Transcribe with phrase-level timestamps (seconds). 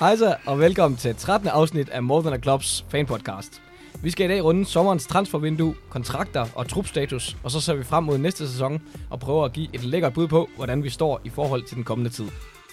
[0.00, 1.48] Hej så, og velkommen til 13.
[1.48, 3.62] afsnit af More Than a Clubs fanpodcast.
[4.02, 8.04] Vi skal i dag runde sommerens transfervindue, kontrakter og trupstatus, og så ser vi frem
[8.04, 11.28] mod næste sæson og prøver at give et lækkert bud på, hvordan vi står i
[11.28, 12.24] forhold til den kommende tid.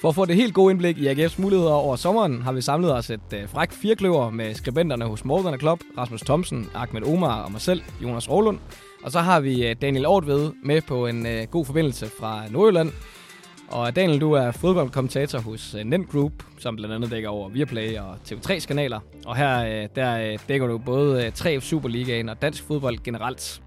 [0.01, 2.93] For at få det helt gode indblik i AGF's muligheder over sommeren, har vi samlet
[2.93, 7.51] os et øh, fræk firkløver med skribenterne hos Morgan Club, Rasmus Thomsen, Ahmed Omar og
[7.51, 8.59] mig selv, Jonas Rolund.
[9.03, 12.91] Og så har vi øh, Daniel Ortved med på en øh, god forbindelse fra Nordjylland,
[13.67, 17.97] og Daniel, du er fodboldkommentator hos uh, Nent Group, som blandt andet dækker over Viaplay
[17.97, 18.99] og TV3's kanaler.
[19.25, 23.61] Og her uh, der uh, dækker du både uh, 3F Superligaen og dansk fodbold generelt.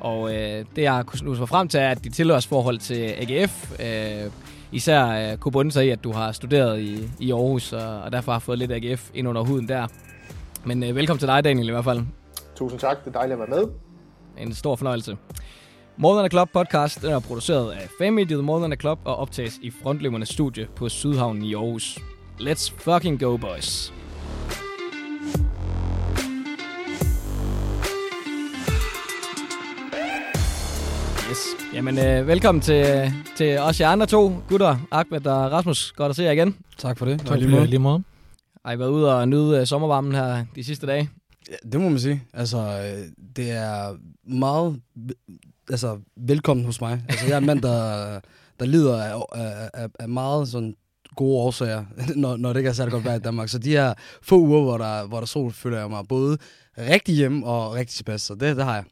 [0.00, 0.30] Og
[0.76, 4.32] det jeg kunne snuse mig frem til er, at dit tilhørsforhold til AGF uh,
[4.72, 8.12] især uh, kunne bunde sig i, at du har studeret i, i Aarhus, og, og
[8.12, 9.86] derfor har fået lidt AGF ind under huden der.
[10.64, 12.02] Men velkommen til dig, Daniel, i hvert fald.
[12.56, 13.68] Tusind tak, det er dejligt at være med.
[14.38, 15.16] En stor fornøjelse.
[16.00, 20.28] A Club podcast er produceret af fanmediet More Than a Club og optages i Frontløbernes
[20.28, 21.98] studie på Sydhavnen i Aarhus.
[22.40, 23.92] Let's fucking go, boys!
[31.30, 31.38] Yes.
[31.74, 35.92] Jamen, øh, velkommen til, til os jer andre to gutter, Ahmed og Rasmus.
[35.92, 36.56] Godt at se jer igen.
[36.78, 37.26] Tak for det.
[37.26, 37.66] Tak lige måde.
[37.66, 38.02] lige måde.
[38.64, 41.10] Har I været ude og nyde uh, sommervarmen her de sidste dage?
[41.50, 42.22] Ja, det må man sige.
[42.32, 43.04] Altså, øh,
[43.36, 43.96] det er
[44.26, 44.80] meget
[45.70, 47.04] altså, velkommen hos mig.
[47.08, 48.20] Altså, jeg er en mand, der,
[48.60, 50.76] der lider af, af, af, af meget sådan
[51.16, 51.84] gode årsager,
[52.16, 53.48] når, når det ikke er særlig godt vejr i Danmark.
[53.48, 56.38] Så de her få uger, hvor der, hvor der sol, føler jeg mig både
[56.78, 58.22] rigtig hjemme og rigtig tilpas.
[58.22, 58.84] Så det, det har jeg.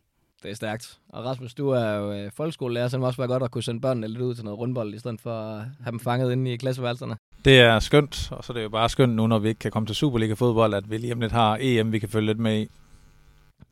[0.43, 0.99] Det er stærkt.
[1.09, 3.63] Og Rasmus, du er jo øh, folkeskolelærer, så det må også være godt at kunne
[3.63, 6.53] sende børnene lidt ud til noget rundbold, i stedet for at have dem fanget inde
[6.53, 7.17] i klasseværelserne.
[7.45, 9.71] Det er skønt, og så er det jo bare skønt nu, når vi ikke kan
[9.71, 12.61] komme til Superliga-fodbold, at vi lige om lidt har EM, vi kan følge lidt med
[12.61, 12.69] i.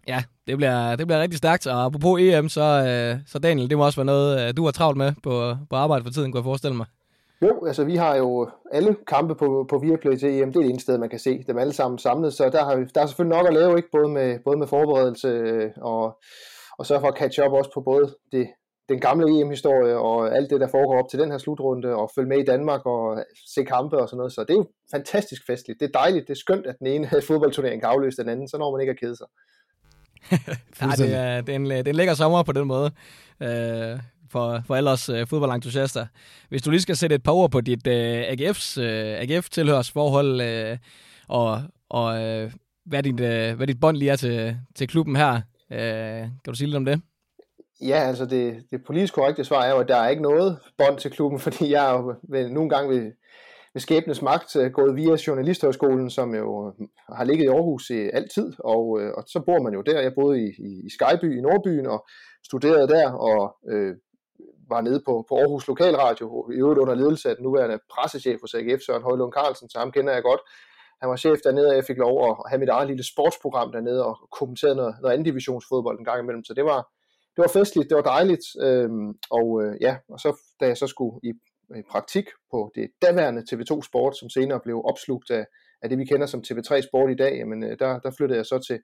[0.09, 3.79] Ja, det bliver, det bliver rigtig stærkt, og apropos EM, så, øh, så Daniel, det
[3.79, 6.39] må også være noget, øh, du har travlt med på, på arbejde for tiden, kunne
[6.39, 6.87] jeg forestille mig.
[7.43, 10.71] Jo, altså vi har jo alle kampe på, på Viaplay til EM, det er det
[10.71, 13.07] eneste sted, man kan se dem alle sammen samlet, så der, har vi, der er
[13.07, 16.19] selvfølgelig nok at lave, ikke både med, både med forberedelse øh, og,
[16.79, 18.47] og sørge for at catch up også på både det,
[18.89, 22.29] den gamle EM-historie og alt det, der foregår op til den her slutrunde, og følge
[22.29, 23.25] med i Danmark og
[23.55, 24.33] se kampe og sådan noget.
[24.33, 25.81] Så det er jo fantastisk festligt.
[25.81, 28.59] Det er dejligt, det er skønt, at den ene fodboldturnering kan afløse den anden, så
[28.59, 29.27] når man ikke at kede sig.
[30.81, 32.91] Nej, det er, det, er en, det er en lækker sommer på den måde.
[33.43, 33.99] Øh,
[34.31, 36.07] for, for alle os uh, fodboldentusiaster.
[36.49, 37.93] Hvis du lige skal sætte et par ord på dit uh,
[38.33, 40.79] AGF's, uh, AGF-tilhørsforhold, uh,
[41.29, 42.53] og, og uh,
[42.85, 45.35] hvad, dit, uh, hvad dit bånd lige er til, til klubben her,
[45.71, 47.01] uh, kan du sige lidt om det?
[47.81, 50.99] Ja, altså det, det politisk korrekte svar er jo, at der er ikke noget bånd
[50.99, 52.15] til klubben, fordi jeg er jo
[52.49, 53.13] nogle gange ved,
[53.75, 58.11] ved skæbnes magt øh, gået via Journalisthøjskolen, som jo hm, har ligget i Aarhus i
[58.13, 60.01] altid, og, øh, og så bor man jo der.
[60.01, 62.07] Jeg boede i, i, i Skyby i Nordbyen og
[62.45, 63.95] studerede der, og øh,
[64.69, 68.55] var nede på, på Aarhus Lokalradio, i øvrigt under ledelse af den nuværende pressechef hos
[68.55, 70.41] AGF, Søren Højlund Carlsen, så ham kender jeg godt.
[71.01, 74.05] Han var chef dernede, og jeg fik lov at have mit eget lille sportsprogram dernede,
[74.07, 76.81] og kommentere noget, noget anden divisionsfodbold en gang imellem, så det var,
[77.35, 80.31] det var festligt, det var dejligt, øhm, og øh, ja, og så
[80.61, 81.33] da jeg så skulle i,
[81.77, 85.47] i praktik på det daværende TV2 Sport, som senere blev opslugt af,
[85.83, 88.47] af det, vi kender som TV3 Sport i dag, jamen øh, der, der flyttede jeg
[88.47, 88.79] så til,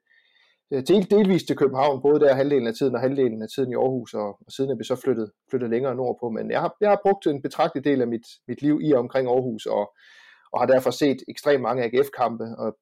[0.71, 3.75] øh, til delvist til København, både der halvdelen af tiden og halvdelen af tiden i
[3.75, 6.29] Aarhus, og, og siden er vi så flyttet, flyttet længere nordpå.
[6.29, 8.99] Men jeg har, jeg har brugt en betragtelig del af mit, mit liv i og
[8.99, 9.93] omkring Aarhus, og,
[10.51, 12.77] og har derfor set ekstremt mange AGF-kampe, og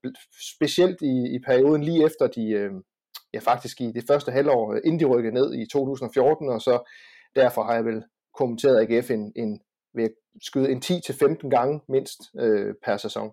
[0.59, 2.71] specielt i, i perioden lige efter de, øh,
[3.33, 6.89] ja faktisk i det første halvår, inden de rykkede ned i 2014, og så
[7.35, 8.03] derfor har jeg vel
[8.37, 9.59] kommenteret AGF en, en
[9.95, 10.11] ved at
[10.41, 13.31] skyde en 10-15 gange mindst øh, per sæson.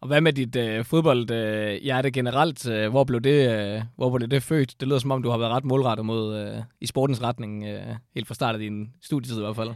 [0.00, 2.68] Og hvad med dit øh, fodboldhjerte øh, generelt?
[2.68, 4.80] Øh, hvor blev det, øh, hvor blev det født?
[4.80, 7.94] Det lyder som om, du har været ret målrettet mod øh, i sportens retning, øh,
[8.14, 9.70] helt fra start af din studietid i hvert fald.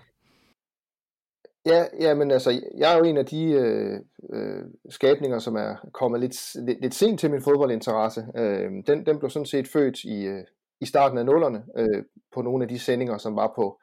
[1.66, 4.00] Ja, ja, men altså, jeg er jo en af de øh,
[4.32, 8.26] øh, skabninger, som er kommet lidt, lidt, lidt sent til min fodboldinteresse.
[8.36, 10.44] Øh, den, den blev sådan set født i, øh,
[10.80, 12.02] i starten af nullerne øh,
[12.34, 13.80] på nogle af de sendinger, som var på,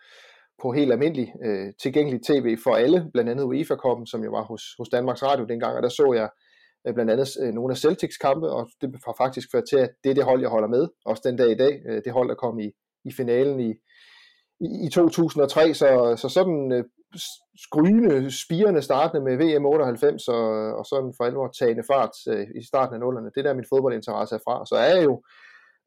[0.62, 4.64] på helt almindelig øh, tilgængelig tv for alle, blandt andet UEFA-koppen, som jo var hos,
[4.78, 6.30] hos Danmarks Radio dengang, og der så jeg
[6.88, 9.90] øh, blandt andet øh, nogle af Celtics kampe, og det har faktisk ført til, at
[10.04, 12.30] det er det hold, jeg holder med, også den dag i dag, øh, det hold,
[12.30, 12.72] der kom i,
[13.06, 13.72] i finalen i,
[14.66, 16.84] i, i 2003, så, så sådan øh,
[17.66, 20.46] skrygende, spirende startende med VM 98, og,
[20.78, 24.36] og sådan for alvor tagende fart øh, i starten af nullerne, det der min fodboldinteresse
[24.36, 25.24] er fra, så er jeg jo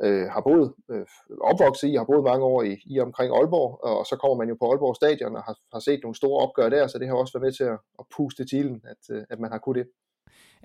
[0.03, 1.07] øh, har boet, øh,
[1.41, 4.57] opvokset i, har boet mange år i, i omkring Aalborg, og så kommer man jo
[4.61, 7.33] på Aalborg Stadion og har, har set nogle store opgør der, så det har også
[7.39, 9.93] været med til at, at puste til, at, øh, at man har kunnet det.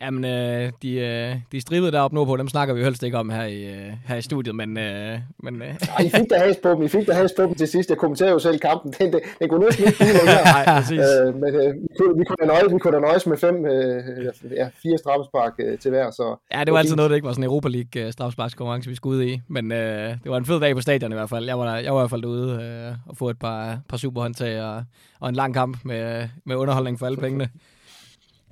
[0.02, 3.30] Jamen, øh, de, øh, de stribede deroppe nordpå, dem snakker vi jo helst ikke om
[3.30, 4.78] her i, øh, her i studiet, men...
[4.78, 5.68] Øh, men øh.
[5.68, 7.90] Ej, I fik da has på dem, I fik da has på dem til sidst.
[7.90, 8.94] Jeg kommenterede jo selv kampen.
[9.00, 10.44] Den, den, den kunne næsten ikke blive længere.
[10.66, 11.00] Nej, præcis.
[11.00, 14.04] øh, men øh, vi, kunne, vi, kunne nøjes, vi kunne da nøjes med fem, øh,
[14.52, 16.12] ja, fire straffespark øh, til hver.
[16.12, 18.90] Så Ja, det var altid noget, der ikke var sådan en Europa League øh, straffesparkskonkurrence,
[18.90, 19.42] vi skulle ud i.
[19.48, 21.46] Men øh, det var en fed dag på stadion i hvert fald.
[21.46, 23.98] Jeg var, der, jeg var i hvert fald ude øh, og få et par, par
[23.98, 24.84] superhåndtag og,
[25.20, 27.50] og en lang kamp med, med underholdning for alle pengene.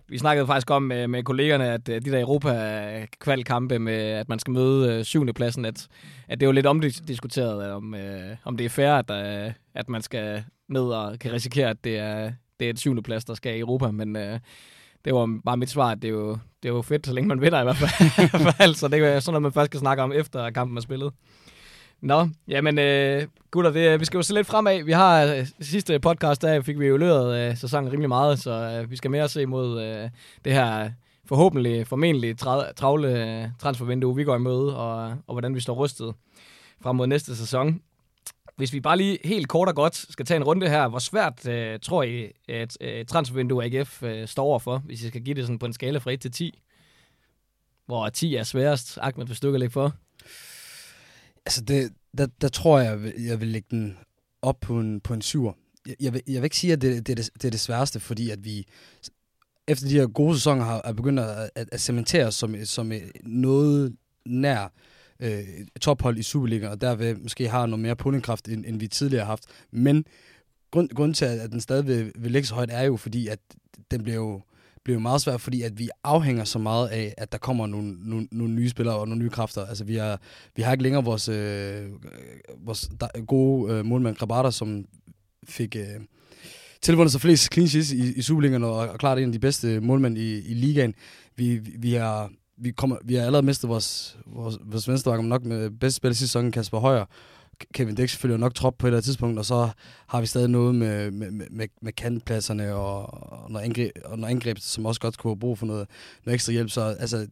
[0.09, 4.39] Vi snakkede faktisk om med, med kollegerne, at øh, de der Europa-kvalkampe med, at man
[4.39, 5.87] skal møde øh, syvende pladsen, at,
[6.27, 10.01] at det var lidt omdiskuteret, om, øh, om det er fair, at, øh, at man
[10.01, 13.55] skal ned og kan risikere, at det er, det er et syvende plads, der skal
[13.55, 13.91] i Europa.
[13.91, 14.39] Men øh,
[15.05, 16.31] det var bare mit svar, at det er jo,
[16.63, 18.73] det er jo fedt, så længe man vinder i hvert fald.
[18.79, 21.13] så det er sådan noget, man først skal snakke om, efter kampen er spillet.
[22.01, 24.83] Nå, jamen øh, gutter, det, vi skal jo se lidt fremad.
[24.83, 28.51] Vi har øh, sidste podcast, der fik vi jo løret øh, sæsonen rimelig meget, så
[28.51, 30.09] øh, vi skal mere se mod øh,
[30.45, 30.91] det her
[31.25, 35.73] forhåbentlig, formentlig tra- travle øh, transfervindue, vi går i møde, og, og hvordan vi står
[35.73, 36.13] rustet
[36.81, 37.81] frem mod næste sæson.
[38.55, 41.47] Hvis vi bare lige helt kort og godt skal tage en runde her, hvor svært
[41.47, 45.43] øh, tror I, at øh, transfervindue AGF øh, står overfor, hvis I skal give det
[45.43, 46.59] sådan på en skala fra 1 til 10?
[47.85, 48.97] Hvor 10 er sværest.
[49.01, 49.93] Ahmed, hvis du kan lægge for.
[51.45, 53.97] Altså, det, der, der tror jeg, jeg vil lægge den
[54.41, 55.53] op på en, på en syver.
[55.87, 57.59] Jeg, jeg, vil, jeg vil ikke sige, at det, det, er det, det er det
[57.59, 58.65] sværeste, fordi at vi
[59.67, 62.91] efter de her gode sæsoner har, er begyndt at, at, at cementere os som, som
[63.23, 63.95] noget
[64.25, 64.73] nær
[65.19, 65.47] øh,
[65.81, 69.31] tophold i Superligaen, og derved måske har noget mere pullingkraft, end, end vi tidligere har
[69.31, 69.45] haft.
[69.71, 70.05] Men
[70.71, 73.39] grund, grund til, at den stadig vil, vil ligge så højt, er jo fordi, at
[73.91, 74.41] den bliver jo
[74.83, 78.27] bliver meget svært, fordi at vi afhænger så meget af, at der kommer nogle, nogle,
[78.31, 79.65] nogle nye spillere og nogle nye kræfter.
[79.65, 80.21] Altså, vi har,
[80.55, 81.85] vi har ikke længere vores, øh,
[82.65, 84.85] vores der, gode øh, målmand Grabata, som
[85.47, 85.99] fik øh,
[86.81, 89.79] tilvundet sig flest clean sheets i, i Superligaen og, og klart en af de bedste
[89.79, 90.93] målmænd i, i ligaen.
[91.35, 95.45] Vi, vi, vi har vi, kommer, vi har allerede mistet vores, vores, vores venstreback, nok
[95.45, 97.05] med bedste spiller sidste sæson, Kasper Højer,
[97.73, 99.69] Kevin Dix følger nok trop på et eller andet tidspunkt, og så
[100.07, 103.13] har vi stadig noget med, med, med, med kantpladserne og,
[103.43, 105.87] og, noget angreb, og noget angreb, som også godt kunne have brug for noget,
[106.25, 106.69] noget ekstra hjælp.
[106.69, 107.27] Så altså,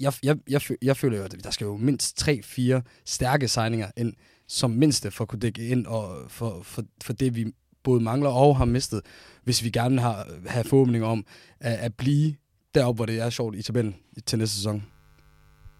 [0.00, 4.12] jeg, jeg, jeg, jeg føler jo, at der skal jo mindst 3-4 stærke signinger ind,
[4.48, 7.52] som mindste for at kunne dække ind og for, for, for det, vi
[7.82, 9.00] både mangler og har mistet,
[9.44, 11.26] hvis vi gerne har have forhåbning om
[11.60, 12.34] at, at blive
[12.74, 13.96] deroppe, hvor det er sjovt i tabellen
[14.26, 14.84] til næste sæson.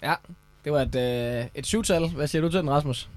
[0.03, 0.15] Ja,
[0.65, 2.09] det var et, øh, et syvtal.
[2.09, 3.11] Hvad siger du til den, Rasmus?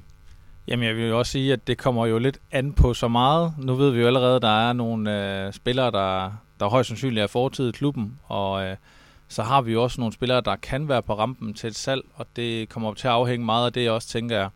[0.67, 3.53] Jamen, jeg vil jo også sige, at det kommer jo lidt an på så meget.
[3.57, 7.23] Nu ved vi jo allerede, at der er nogle øh, spillere, der, der højst sandsynligt
[7.23, 8.75] er fortid i klubben, og øh,
[9.27, 12.01] så har vi jo også nogle spillere, der kan være på rampen til et salg,
[12.15, 14.49] og det kommer til at afhænge meget af det, jeg også tænker jeg.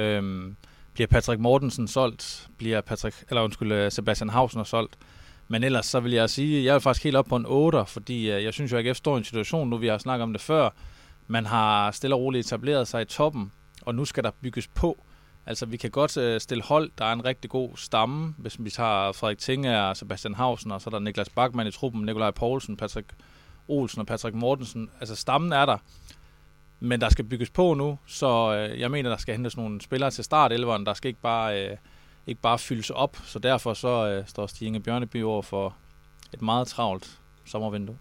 [0.00, 0.56] Øhm,
[0.94, 2.48] bliver Patrick Mortensen solgt?
[2.58, 4.98] Bliver Patrick, eller undskyld, øh, Sebastian Hausen solgt?
[5.48, 7.84] Men ellers så vil jeg sige, at jeg er faktisk helt op på en 8,
[7.86, 10.22] fordi øh, jeg synes jo, at AGF står i en situation, nu vi har snakket
[10.22, 10.70] om det før,
[11.26, 15.05] man har stille og roligt etableret sig i toppen, og nu skal der bygges på.
[15.46, 16.90] Altså, vi kan godt øh, stille hold.
[16.98, 20.80] Der er en rigtig god stamme, hvis vi tager Frederik Tinge og Sebastian Hausen, og
[20.80, 23.12] så er der Niklas Bachmann i truppen, Nikolaj Poulsen, Patrick
[23.68, 24.90] Olsen og Patrick Mortensen.
[25.00, 25.78] Altså, stammen er der.
[26.80, 30.10] Men der skal bygges på nu, så øh, jeg mener, der skal hentes nogle spillere
[30.10, 30.84] til start 11'eren.
[30.84, 31.76] Der skal ikke bare, øh,
[32.26, 35.76] ikke bare fyldes op, så derfor så øh, står Stig Inge Bjørneby over for
[36.32, 37.98] et meget travlt sommervindue.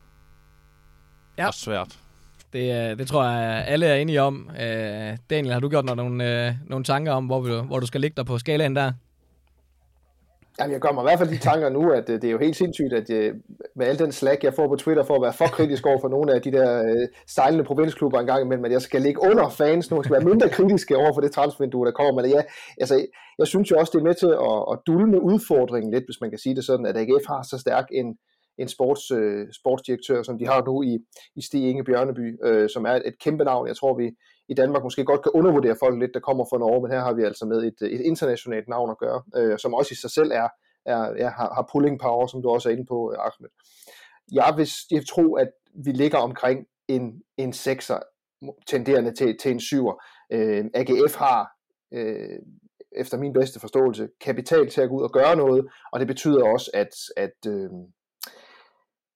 [1.38, 1.48] Ja.
[1.48, 2.00] Og svært.
[2.56, 4.50] Det, øh, det tror jeg, øh, alle er enige om.
[4.62, 7.86] Øh, Daniel, har du gjort dig nogle, øh, nogle tanker om, hvor, du, hvor du
[7.86, 8.92] skal ligge dig på skalaen der?
[10.60, 12.38] Jamen, jeg gør mig i hvert fald de tanker nu, at øh, det er jo
[12.38, 13.32] helt sindssygt, at jeg,
[13.76, 16.10] med al den slag, jeg får på Twitter for at være for kritisk over for
[16.10, 19.92] nogle af de der øh, sejlende provinsklubber engang imellem, at jeg skal ligge under fans
[19.92, 22.22] nu, jeg skal være mindre kritiske over for det transfervindue, der kommer.
[22.22, 22.42] Men ja,
[22.82, 23.06] altså,
[23.40, 26.30] jeg synes jo også, det er med til at, at dulme udfordringen lidt, hvis man
[26.30, 28.18] kan sige det sådan, at AGF har så stærk en,
[28.58, 31.00] en sports, øh, sportsdirektør, som de har nu i,
[31.36, 33.68] i Stig Inge Bjørneby, øh, som er et, kæmpe navn.
[33.68, 34.12] Jeg tror, vi
[34.50, 37.14] i Danmark måske godt kan undervurdere folk lidt, der kommer fra Norge, men her har
[37.14, 40.32] vi altså med et, et internationalt navn at gøre, øh, som også i sig selv
[40.32, 40.48] er,
[40.86, 43.50] er, er har, har pulling power, som du også er inde på, øh, Ahmed.
[44.32, 45.52] Jeg vil jeg tror, at
[45.86, 48.00] vi ligger omkring en, en sekser,
[48.68, 50.04] tenderende til, til en syver.
[50.32, 51.52] Øh, AGF har
[51.94, 52.40] øh,
[52.98, 56.44] efter min bedste forståelse, kapital til at gå ud og gøre noget, og det betyder
[56.44, 57.70] også, at, at, øh,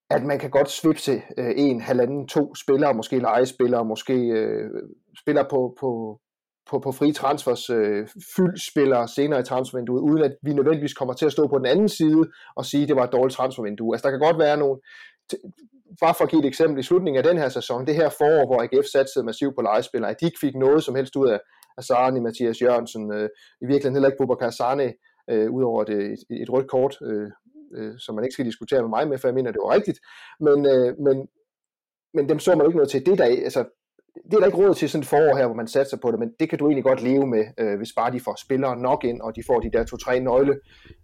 [0.10, 4.70] at man kan godt svipse øh, en, halvanden, to spillere, måske legespillere, måske øh,
[5.22, 6.20] spillere på, på,
[6.70, 11.25] på, på frie transfers, øh, fyldspillere senere i transfervinduet, uden at vi nødvendigvis kommer til
[11.25, 12.24] at stå på den anden side
[12.56, 13.94] og sige, at det var et dårligt transfervindue.
[13.96, 14.80] Altså der kan godt være nogle,
[16.01, 18.46] bare for at give et eksempel, i slutningen af den her sæson, det her forår,
[18.46, 21.39] hvor AGF satsede massivt på legespillere, at de ikke fik noget som helst ud af,
[21.78, 23.30] af Sarni, Mathias Jørgensen, øh,
[23.62, 24.89] i virkeligheden heller ikke Bubakar Sarni,
[25.30, 27.32] øh, udover et, et, et rødt kort, øh,
[27.77, 29.99] øh, som man ikke skal diskutere med mig med, for jeg mener, det var rigtigt.
[30.39, 31.27] Men, øh, men
[32.13, 33.05] men dem så man ikke noget til.
[33.05, 33.63] Det der, altså,
[34.25, 36.19] det er der ikke råd til sådan et forår her, hvor man satser på det,
[36.19, 39.03] men det kan du egentlig godt leve med, øh, hvis bare de får spillere nok
[39.03, 40.59] ind, og de får de der to-tre nøgle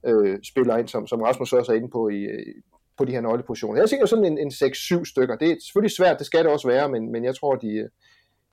[0.06, 2.56] øh, spillere ind, som, som Rasmus også er inde på i, øh,
[2.98, 3.80] på de her nøglepositioner.
[3.82, 5.36] Jeg tænker sådan en, en 6-7 stykker.
[5.36, 7.90] Det er selvfølgelig svært, det skal det også være, men, men jeg, tror, de, øh,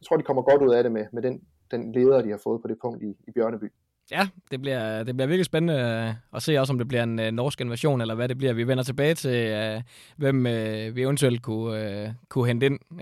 [0.00, 1.40] jeg tror, de kommer godt ud af det med, med den,
[1.70, 3.72] den leder, de har fået på det punkt i, i Bjørneby.
[4.12, 5.74] Ja, det bliver, det bliver virkelig spændende
[6.08, 8.52] øh, at se også, om det bliver en øh, norsk invasion, eller hvad det bliver.
[8.52, 9.82] Vi vender tilbage til, øh,
[10.16, 10.44] hvem
[10.94, 12.78] vi eventuelt kunne, kunne hente ind.
[12.90, 13.00] Uh,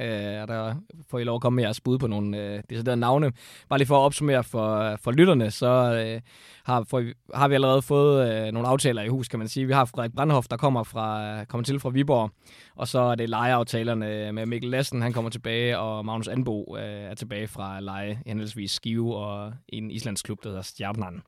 [0.49, 0.75] der
[1.11, 3.33] får I lov at komme med jeres bud på nogle uh, deciderede navne.
[3.69, 6.23] Bare lige for at opsummere for, for lytterne, så uh,
[6.65, 9.67] har, for, har vi allerede fået nogle aftaler i hus, kan man sige.
[9.67, 12.31] Vi har Frederik Brandhoff, der kommer, fra, kommer til fra Viborg,
[12.81, 16.85] og så er det lejeaftalerne med Mikkel Lassen, han kommer tilbage, og Magnus Anbo øh,
[16.85, 21.23] er tilbage fra leje, henholdsvis Skive og en islandsk klub, der hedder Stjarnan.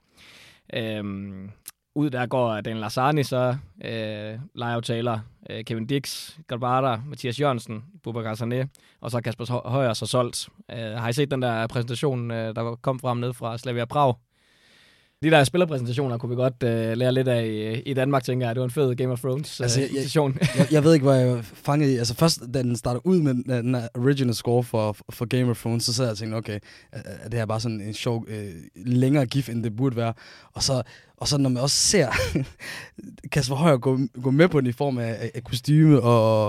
[0.75, 1.50] Øhm,
[1.94, 5.18] ud der går Dan Lassani så, øh, lejeaftaler,
[5.50, 8.66] øh, Kevin Dix, Garbara, Mathias Jørgensen, Bubakar Sané,
[9.00, 10.49] og så Kasper Højer så solgt.
[10.71, 14.14] Øh, har I set den der præsentation, øh, der kom frem ned fra Slavia Prag?
[15.23, 18.55] De der spillerpræsentationer kunne vi godt øh, lære lidt af i, i Danmark, tænker jeg.
[18.55, 21.12] Det var en fed Game of Thrones altså, øh, jeg, jeg, jeg ved ikke, hvor
[21.12, 21.97] jeg fangede i.
[21.97, 25.85] Altså først, da den starter ud med den original score for, for Game of Thrones,
[25.85, 26.59] så sad jeg og tænkte, okay,
[26.93, 30.12] er det her bare sådan en sjov, øh, længere gif, end det burde være.
[30.52, 30.83] Og så,
[31.17, 32.09] og så når man også ser
[33.33, 36.47] Kasper Højer gå, gå med på den i form af, af kostyme og,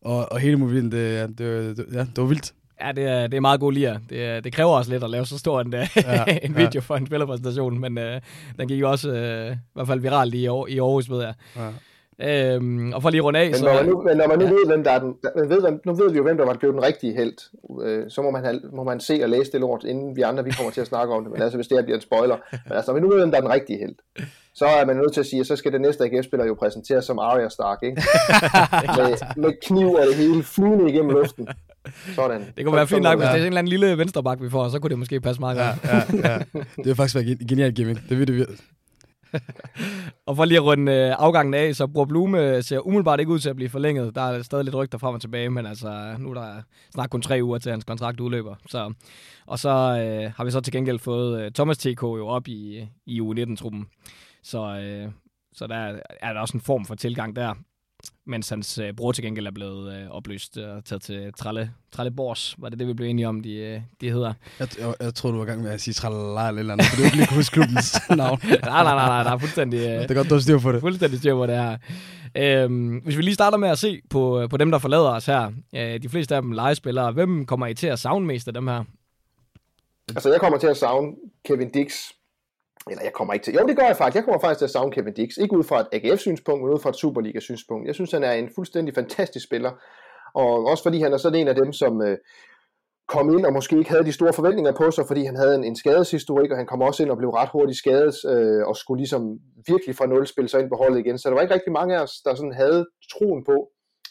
[0.00, 2.52] og, og hele mobilen, det, det, det, ja, det var vildt.
[2.86, 3.98] Ja, det er, det er meget god lir.
[4.10, 6.80] Det, det kræver også lidt at lave så stor en, ja, en video ja.
[6.80, 8.04] for en spillerpræsentation, men uh,
[8.58, 11.34] den gik jo også uh, i hvert fald viralt i, år, i Aarhus, ved jeg.
[11.56, 11.68] Ja.
[12.18, 13.64] Øhm, og for lige runde af, men så...
[13.64, 14.50] Når man nu, men når man nu ja.
[14.50, 16.74] ved, hvem der er den, man ved, nu ved vi jo, hvem der var blevet
[16.74, 17.34] den rigtige held.
[17.82, 20.44] Øh, så må man, have, må man se og læse det lort, inden vi andre
[20.44, 21.32] vi kommer til at snakke om det.
[21.32, 22.36] Men altså, hvis det her bliver en spoiler.
[22.50, 23.94] Men altså, når vi nu ved, hvem der er den rigtige held,
[24.54, 27.04] så er man nødt til at sige, at så skal det næste AGF-spiller jo præsenteres
[27.04, 28.02] som Arya Stark, ikke?
[28.98, 31.48] med, med kniv og det hele flyvende igennem luften.
[32.14, 32.52] Sådan.
[32.56, 34.68] Det kunne være fint nok, hvis det er en eller anden lille venstreback, vi får,
[34.68, 35.92] så kunne det måske passe meget godt.
[35.92, 36.38] Ja, ja, ja.
[36.76, 38.00] Det vil faktisk være en genial gimmick.
[38.08, 38.58] Det vil det virkelig.
[40.26, 43.38] og for lige at runde øh, afgangen af, så Bror Blume ser umiddelbart ikke ud
[43.38, 44.14] til at blive forlænget.
[44.14, 46.62] Der er stadig lidt rygter frem og tilbage, men altså, nu er der
[46.94, 48.54] snart kun tre uger til hans kontrakt udløber.
[48.68, 48.92] Så,
[49.46, 52.88] og så øh, har vi så til gengæld fået øh, Thomas TK jo op i,
[53.06, 53.86] i U19-truppen.
[54.42, 55.12] Så, øh,
[55.52, 57.54] så der er der også en form for tilgang der
[58.26, 62.10] mens hans øh, bror til gengæld er blevet øh, opløst og taget til Tralle, Tralle
[62.10, 62.54] Bors.
[62.58, 64.32] Var det det, vi blev enige om, de, øh, de hedder?
[64.58, 66.86] Jeg, jeg, jeg tror du var i gang med at sige Tralle eller eller andet,
[66.86, 68.40] for du ikke lige kunne huske klubbens navn.
[68.42, 69.78] nej, nej, nej, nej, der er fuldstændig...
[69.92, 70.80] Øh, det er godt, du har styr på det.
[70.80, 71.76] Fuldstændig styr på det her.
[72.36, 75.52] Øhm, hvis vi lige starter med at se på, på dem, der forlader os her.
[75.74, 77.12] Øh, de fleste af dem legespillere.
[77.12, 78.84] Hvem kommer I til at savne mest af dem her?
[80.08, 81.12] Altså, jeg kommer til at savne
[81.44, 81.92] Kevin Dix,
[82.90, 84.70] eller jeg kommer ikke til, jo det gør jeg faktisk, jeg kommer faktisk til at
[84.70, 87.86] savne Kevin Dix, ikke ud fra et AGF-synspunkt, men ud fra et Superliga-synspunkt.
[87.86, 89.72] Jeg synes, han er en fuldstændig fantastisk spiller,
[90.34, 92.18] og også fordi han er sådan en af dem, som øh,
[93.08, 95.64] kom ind og måske ikke havde de store forventninger på sig, fordi han havde en,
[95.64, 99.00] en skadeshistorik, og han kom også ind og blev ret hurtigt skadet, øh, og skulle
[99.00, 99.22] ligesom
[99.68, 101.18] virkelig fra nul spille sig ind på holdet igen.
[101.18, 103.56] Så der var ikke rigtig mange af os, der sådan havde troen på,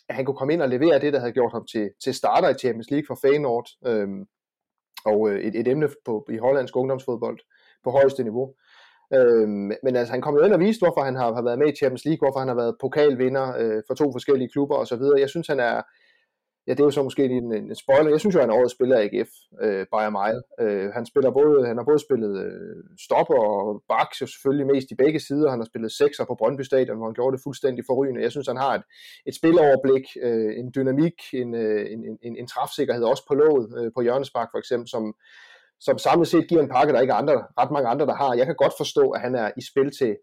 [0.09, 2.49] at han kunne komme ind og levere det, der havde gjort ham til, til starter
[2.49, 4.07] i Champions League for Feyenoord, øh,
[5.05, 7.39] og øh, et, et emne på, i hollandsk ungdomsfodbold
[7.83, 8.53] på højeste niveau.
[9.13, 11.67] Øhm, men altså, han kom jo ind og viste, hvorfor han har, har været med
[11.67, 15.03] i Champions League, hvorfor han har været pokalvinder øh, for to forskellige klubber osv.
[15.17, 15.81] Jeg synes, han er,
[16.67, 18.09] ja, det er jo så måske en, en spoiler.
[18.09, 19.29] Jeg synes jo, han er årets spiller af AGF,
[19.61, 20.41] øh, Bayern Mile.
[20.61, 24.91] Øh, han, spiller både, han har både spillet øh, stopper og baks, jo selvfølgelig mest
[24.91, 25.49] i begge sider.
[25.49, 28.21] Han har spillet sekser på Brøndby Stadion, hvor han gjorde det fuldstændig forrygende.
[28.21, 28.83] Jeg synes, han har et,
[29.25, 33.91] et spiloverblik, øh, en dynamik, en, øh, en, en, en træfsikkerhed også på låget, øh,
[33.95, 35.03] på hjørnespark for eksempel, som,
[35.85, 38.33] som samlet set giver en pakke, der ikke er andre, ret mange andre, der har.
[38.33, 40.17] Jeg kan godt forstå, at han er i spil til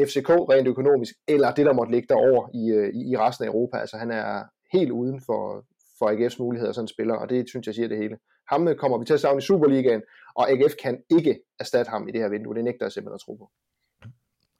[0.00, 3.48] FCK rent økonomisk, eller det, der måtte ligge derover i, øh, i, i resten af
[3.48, 3.76] Europa.
[3.78, 4.42] Altså han er
[4.72, 5.64] helt uden for,
[5.98, 8.16] for AGF's muligheder sådan en spiller, og det synes jeg siger det hele.
[8.48, 10.02] Ham øh, kommer vi til at savne i Superligaen,
[10.34, 12.54] og AGF kan ikke erstatte ham i det her vindue.
[12.54, 13.50] Det nægter jeg simpelthen at tro på.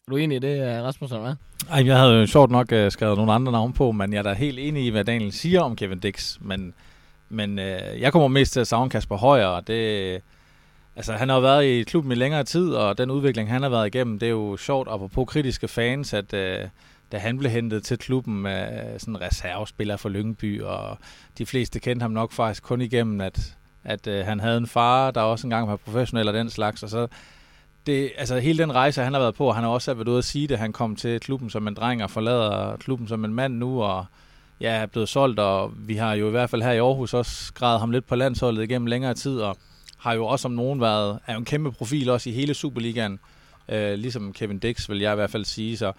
[0.07, 1.35] Er du enig i det, øh, Rasmus, eller hvad?
[1.71, 4.23] Ej, jeg havde jo sjovt nok uh, skrevet nogle andre navne på, men jeg er
[4.23, 6.39] da helt enig i, hvad Daniel siger om Kevin Dix.
[6.41, 6.75] Men,
[7.29, 10.23] men uh, jeg kommer mest til at savne Kasper Højer, og det,
[10.97, 13.69] Altså, han har jo været i klubben i længere tid, og den udvikling, han har
[13.69, 16.69] været igennem, det er jo sjovt, og på kritiske fans, at øh,
[17.13, 20.99] da han blev hentet til klubben med øh, sådan en reservespiller for Lyngby, og
[21.39, 25.11] de fleste kendte ham nok faktisk kun igennem, at, at øh, han havde en far,
[25.11, 27.07] der også engang var professionel og den slags, og så
[27.87, 30.25] det, altså hele den rejse, han har været på, han har også været ude at
[30.25, 33.55] sige det, han kom til klubben som en dreng og forlader klubben som en mand
[33.55, 34.05] nu, og
[34.61, 37.45] ja, er blevet solgt, og vi har jo i hvert fald her i Aarhus også
[37.45, 39.57] skrevet ham lidt på landsholdet igennem længere tid, og
[40.03, 43.19] har jo også om nogen været, er jo en kæmpe profil også i hele Superligaen.
[43.69, 45.77] Øh, ligesom Kevin Dix, vil jeg i hvert fald sige.
[45.77, 45.93] Så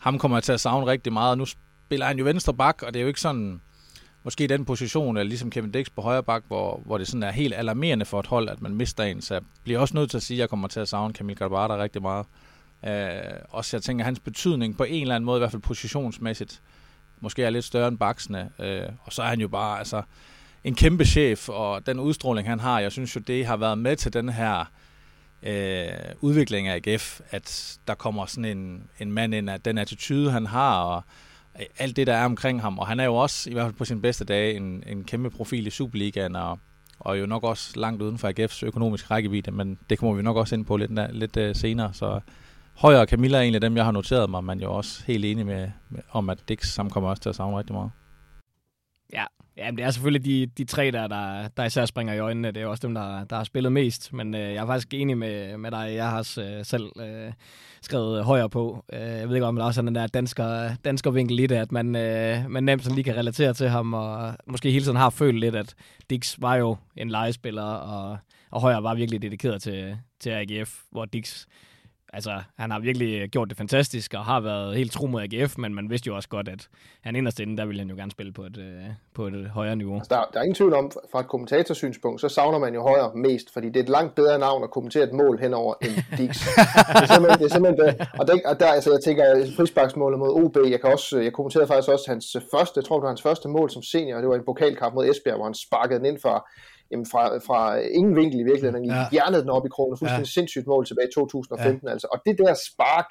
[0.00, 1.38] ham kommer jeg til at savne rigtig meget.
[1.38, 3.60] Nu spiller han jo venstre bak, og det er jo ikke sådan...
[4.22, 7.30] måske den position, eller ligesom Kevin Dix på højre bak, hvor, hvor det sådan er
[7.30, 9.22] helt alarmerende for et hold, at man mister en.
[9.22, 11.38] Så jeg bliver også nødt til at sige, at jeg kommer til at savne Camille
[11.38, 12.26] Garbata rigtig meget.
[12.86, 15.62] Øh, også jeg tænker, at hans betydning på en eller anden måde, i hvert fald
[15.62, 16.62] positionsmæssigt,
[17.20, 18.50] måske er lidt større end baksene.
[18.58, 20.02] Øh, og så er han jo bare altså,
[20.64, 23.96] en kæmpe chef, og den udstråling, han har, jeg synes jo, det har været med
[23.96, 24.64] til den her
[25.42, 25.88] øh,
[26.20, 30.46] udvikling af AGF, at der kommer sådan en, en mand ind, at den attitude, han
[30.46, 31.02] har, og
[31.60, 32.78] øh, alt det, der er omkring ham.
[32.78, 35.30] Og han er jo også, i hvert fald på sin bedste dage, en, en kæmpe
[35.30, 36.58] profil i Superligaen, og,
[36.98, 40.36] og jo nok også langt uden for AGF's økonomiske rækkevidde, men det kommer vi nok
[40.36, 41.94] også ind på lidt, lidt uh, senere.
[41.94, 42.20] Så
[42.74, 45.46] Højer og Camilla er egentlig dem, jeg har noteret mig, men jo også helt enig
[45.46, 47.90] med, med om, at Dix sammen kommer også til at savne rigtig meget.
[49.12, 49.24] Ja,
[49.60, 52.50] Ja, men det er selvfølgelig de, de tre der, der, der især springer i øjnene.
[52.50, 54.12] Det er også dem, der, der har spillet mest.
[54.12, 55.92] Men øh, jeg er faktisk enig med, med dig.
[55.94, 57.32] Jeg har øh, selv øh,
[57.82, 58.84] skrevet højere på.
[58.92, 61.72] Øh, jeg ved ikke, om der også er den der dansker, dansker vinkel lidt, at
[61.72, 65.10] man, øh, man nemt sådan lige kan relatere til ham, og måske hele tiden har
[65.10, 65.74] følt lidt, at
[66.10, 68.18] Dix var jo en legespiller, og,
[68.50, 71.44] og højere var virkelig dedikeret til, til AGF, hvor Dix
[72.12, 75.74] altså, han har virkelig gjort det fantastisk, og har været helt tro mod AGF, men
[75.74, 76.68] man vidste jo også godt, at
[77.00, 79.76] han inderst inde, der ville han jo gerne spille på et, øh, på et højere
[79.76, 79.96] niveau.
[79.96, 83.10] Altså, der, der er ingen tvivl om, fra et kommentatorsynspunkt, så savner man jo højere
[83.14, 86.44] mest, fordi det er et langt bedre navn at kommentere et mål henover end Dix.
[86.94, 88.08] det er simpelthen, det er simpelthen det.
[88.18, 89.24] Og, det, og der, altså, jeg tænker,
[89.56, 93.02] frisparksmålet mod OB, jeg, kan også, jeg kommenterede faktisk også hans første, jeg tror det
[93.02, 95.98] var hans første mål som senior, det var en pokalkamp mod Esbjerg, hvor han sparkede
[95.98, 96.48] den ind for
[96.90, 98.74] jamen fra, fra ingen vinkel i virkeligheden.
[98.74, 99.06] Han ja.
[99.12, 99.98] hjernede den op i krogen.
[99.98, 100.38] Fuldstændig ja.
[100.38, 101.86] sindssygt mål tilbage i 2015.
[101.86, 101.92] Ja.
[101.92, 102.08] Altså.
[102.12, 103.08] Og det der spark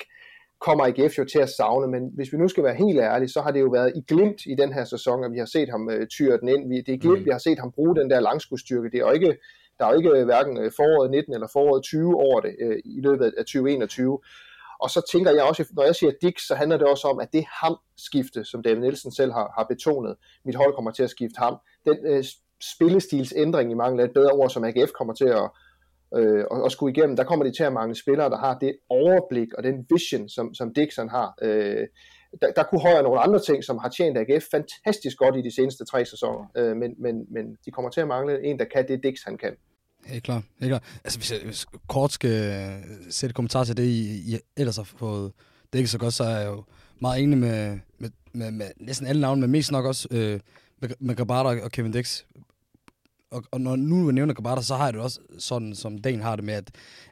[0.61, 3.41] kommer IGF jo til at savne, men hvis vi nu skal være helt ærlige, så
[3.41, 5.87] har det jo været i glimt i den her sæson, at vi har set ham
[5.87, 6.69] uh, tyre den ind.
[6.69, 7.25] Vi, det er glimt, mm.
[7.25, 8.89] vi har set ham bruge den der langskudstyrke.
[8.91, 9.37] Det er jo ikke,
[9.79, 12.55] der er jo ikke hverken øh, foråret 19 eller foråret 20 over det
[12.85, 14.19] i løbet af 2021.
[14.79, 17.33] Og så tænker jeg også, når jeg siger Dix, så handler det også om, at
[17.33, 21.39] det ham-skifte, som David Nielsen selv har, har betonet, mit hold kommer til at skifte
[21.39, 21.97] ham, den
[22.61, 25.49] spillestilsændring i mangel af et bedre ord, som AGF kommer til at,
[26.17, 28.75] øh, at, at skulle igennem, der kommer de til at mangle spillere, der har det
[28.89, 31.33] overblik og den vision, som, som Dixon har.
[31.41, 31.87] Øh,
[32.41, 35.55] der, der kunne højere nogle andre ting, som har tjent AGF fantastisk godt i de
[35.55, 38.87] seneste tre sæsoner, øh, men, men, men de kommer til at mangle en, der kan
[38.87, 39.55] det, Dix han kan.
[40.05, 40.43] Helt klart.
[40.59, 40.83] Helt klart.
[41.03, 42.73] Altså, hvis jeg hvis kort skal
[43.09, 45.31] sætte kommentar til det, I, I ellers har fået
[45.73, 46.63] det ikke så godt, så er jeg jo
[47.01, 50.39] meget enig med, med, med, med næsten alle navne, men mest nok også øh,
[50.99, 52.23] med, Gabata og Kevin Dix
[53.31, 56.21] og, og når nu vi nævner Gabata, så har jeg det også sådan, som Dan
[56.21, 56.71] har det med, at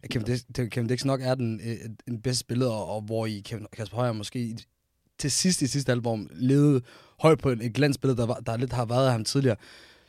[0.10, 3.66] Kevin Dix, Kevin Dix nok er den, øh, den bedste spiller, og, hvor i Kevin,
[3.74, 4.58] Kasper Højer måske
[5.20, 6.82] til sidst i sidste album levede
[7.20, 9.56] højt på et glansbillede, der, var, der lidt har været af ham tidligere.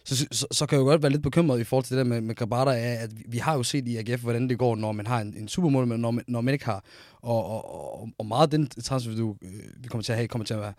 [0.04, 2.10] Så, så, så kan jeg jo godt være lidt bekymret i forhold til det der
[2.10, 4.92] med, med Grabata, at vi, vi har jo set i AGF, hvordan det går, når
[4.92, 6.84] man har en, en supermål, men når, når man ikke har.
[7.20, 9.50] Og, og, og, og meget af den transfer, du, øh,
[9.82, 10.72] vi kommer til at have, kommer til at være,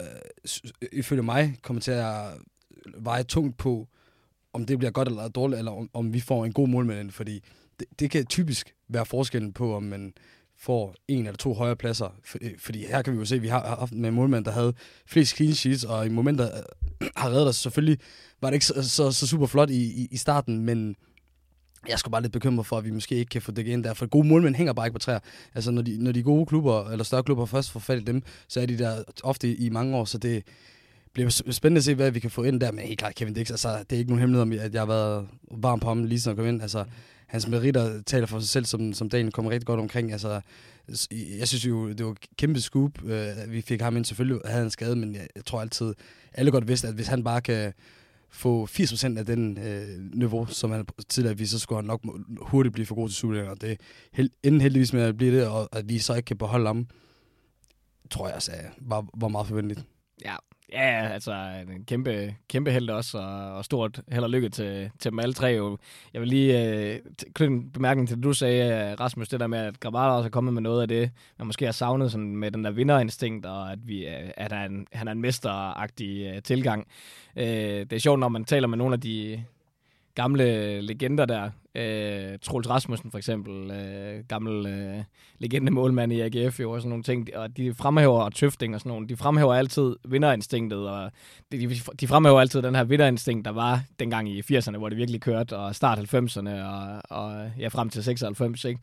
[0.00, 0.06] Øh,
[0.82, 2.24] øh, ifølge mig, kommer til at
[2.98, 3.88] veje tungt på,
[4.52, 7.40] om det bliver godt eller dårligt, eller om, om vi får en god målmand, fordi
[7.80, 10.12] det, det kan typisk være forskellen på, om man
[10.58, 12.16] får en eller to højere pladser.
[12.40, 14.50] Øh, fordi her kan vi jo se, at vi har haft med en målmand, der
[14.50, 14.74] havde
[15.06, 17.56] flest clean sheets, og i momenter øh, har reddet os.
[17.56, 17.98] Selvfølgelig
[18.40, 20.96] var det ikke så, så, så super flot i, i, i starten, men
[21.88, 23.94] jeg skulle bare lidt bekymret for, at vi måske ikke kan få det ind der,
[23.94, 25.18] for gode målmænd hænger bare ikke på træer.
[25.54, 28.22] Altså, når de, når de gode klubber, eller større klubber først får fat i dem,
[28.48, 30.44] så er de der ofte i mange år, så det,
[31.14, 32.72] bliver spændende at se, hvad vi kan få ind der.
[32.72, 34.86] Men helt klart, Kevin Dix, altså, det er ikke nogen hemmelighed om, at jeg har
[34.86, 36.62] været varm på ham lige siden jeg kom ind.
[36.62, 36.84] Altså,
[37.26, 40.12] hans meritter taler for sig selv, som, som dagen kommer rigtig godt omkring.
[40.12, 40.40] Altså,
[41.38, 43.04] jeg synes jo, det var et kæmpe scoop.
[43.04, 45.94] Øh, vi fik ham ind, selvfølgelig havde han skade, men jeg, jeg tror altid,
[46.34, 47.72] alle godt vidste, at hvis han bare kan
[48.34, 52.04] få 80% af den øh, niveau, som han tidligere viste, så skulle han nok
[52.40, 53.50] hurtigt blive for god til Superligaen.
[53.50, 53.80] Og det
[54.12, 56.86] held, inden heldigvis med at blive det, og at vi så ikke kan beholde ham,
[58.10, 59.84] tror jeg også altså var, var meget forventeligt.
[60.24, 60.36] Ja,
[60.72, 61.32] Ja, altså
[61.76, 65.32] en kæmpe, kæmpe held også, og, og stort held og lykke til, til dem alle
[65.32, 65.46] tre.
[65.46, 65.78] Jo.
[66.12, 66.98] Jeg vil lige øh,
[67.34, 70.26] knytte en bemærkning til det, du sagde, øh, Rasmus, det der med, at Gravata også
[70.26, 73.46] er kommet med noget af det, man måske har savnet sådan, med den der vinderinstinkt,
[73.46, 76.86] og at, vi, øh, at han, han er en mesteragtig øh, tilgang.
[77.36, 79.44] Øh, det er sjovt, når man taler med nogle af de
[80.14, 81.50] gamle legender der.
[81.76, 85.04] Øh, Troels Rasmussen for eksempel, øh, gammel øh,
[85.38, 87.36] legende målmand i AGF jo, og sådan nogle ting.
[87.36, 91.10] Og de fremhæver, og Tøfting og sådan nogle, de fremhæver altid vinderinstinktet, og
[91.52, 95.20] de, de fremhæver altid den her vinderinstinkt, der var dengang i 80'erne, hvor det virkelig
[95.20, 98.80] kørte, og start 90'erne, og, og ja, frem til 96, ikke?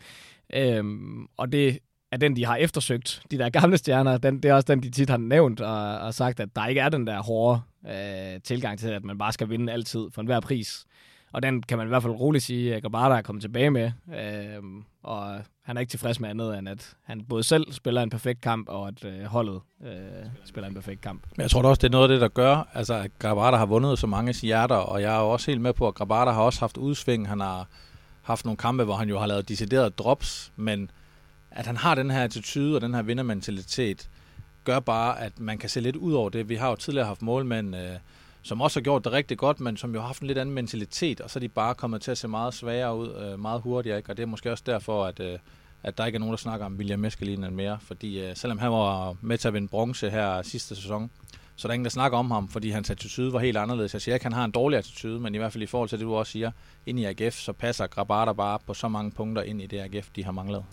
[0.54, 1.80] Øhm, og det
[2.12, 4.90] er den, de har eftersøgt, de der gamle stjerner, den, det er også den, de
[4.90, 8.80] tit har nævnt og, og sagt, at der ikke er den der hårde øh, tilgang
[8.80, 10.86] til, at man bare skal vinde altid for enhver pris
[11.32, 13.91] og den kan man i hvert fald roligt sige, at Gabarda er kommet tilbage med.
[14.15, 14.63] Øh,
[15.04, 18.41] og han er ikke tilfreds med andet, end at han både selv spiller en perfekt
[18.41, 19.91] kamp, og at øh, holdet øh,
[20.46, 21.24] spiller en perfekt kamp.
[21.38, 23.58] Men jeg tror da også, det er noget af det, der gør, altså, at Grabata
[23.58, 26.32] har vundet så mange hjerter, og jeg er jo også helt med på, at Gabarda
[26.32, 27.28] har også haft udsving.
[27.28, 27.67] Han har
[28.22, 30.91] haft nogle kampe, hvor han jo har lavet deciderede drops, men
[31.52, 34.10] at han har den her attitude og den her vindermentalitet,
[34.63, 36.50] gør bare, at man kan se lidt ud over det.
[36.50, 37.96] Vi har jo tidligere haft målmænd, øh,
[38.42, 40.56] som også har gjort det rigtig godt, men som jo har haft en lidt anden
[40.56, 43.62] mentalitet, og så er de bare kommet til at se meget sværere ud, øh, meget
[43.62, 44.10] hurtigere, ikke?
[44.10, 45.40] og det er måske også derfor, at, øh,
[45.84, 48.72] at der ikke er nogen, der snakker om William Meskelinen mere, fordi øh, selvom han
[48.72, 51.12] var med til at vinde bronze her sidste sæson,
[51.56, 53.84] så der er ingen, der snakker om ham, fordi hans attitude var helt anderledes.
[53.84, 55.90] Altså, jeg siger ikke, han har en dårlig attitude, men i hvert fald i forhold
[55.90, 56.52] til det, du også siger,
[56.86, 60.10] ind i AGF, så passer Grabata bare på så mange punkter ind i det AGF,
[60.16, 60.64] de har manglet.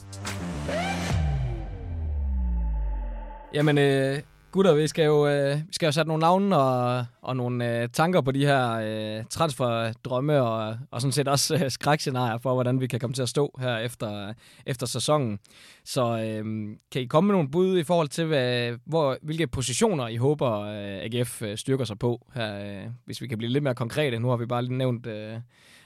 [3.55, 4.19] Jamen, øh,
[4.51, 7.89] gutter, vi skal jo, øh, vi skal jo sætte nogle navne og, og nogle øh,
[7.89, 12.81] tanker på de her øh, transferdrømme og, og sådan set også øh, skrækscenarier for, hvordan
[12.81, 14.35] vi kan komme til at stå her efter,
[14.67, 15.39] efter sæsonen.
[15.85, 16.45] Så øh,
[16.93, 20.61] kan I komme med nogle bud i forhold til, hvad, hvor, hvilke positioner I håber,
[20.61, 24.19] øh, AGF øh, styrker sig på her, øh, hvis vi kan blive lidt mere konkrete.
[24.19, 25.37] Nu har vi bare lige nævnt øh,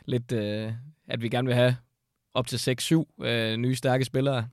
[0.07, 0.73] lidt, øh,
[1.09, 1.77] at vi gerne vil have
[2.35, 2.77] op til
[3.21, 4.49] 6-7 øh, nye stærke spillere.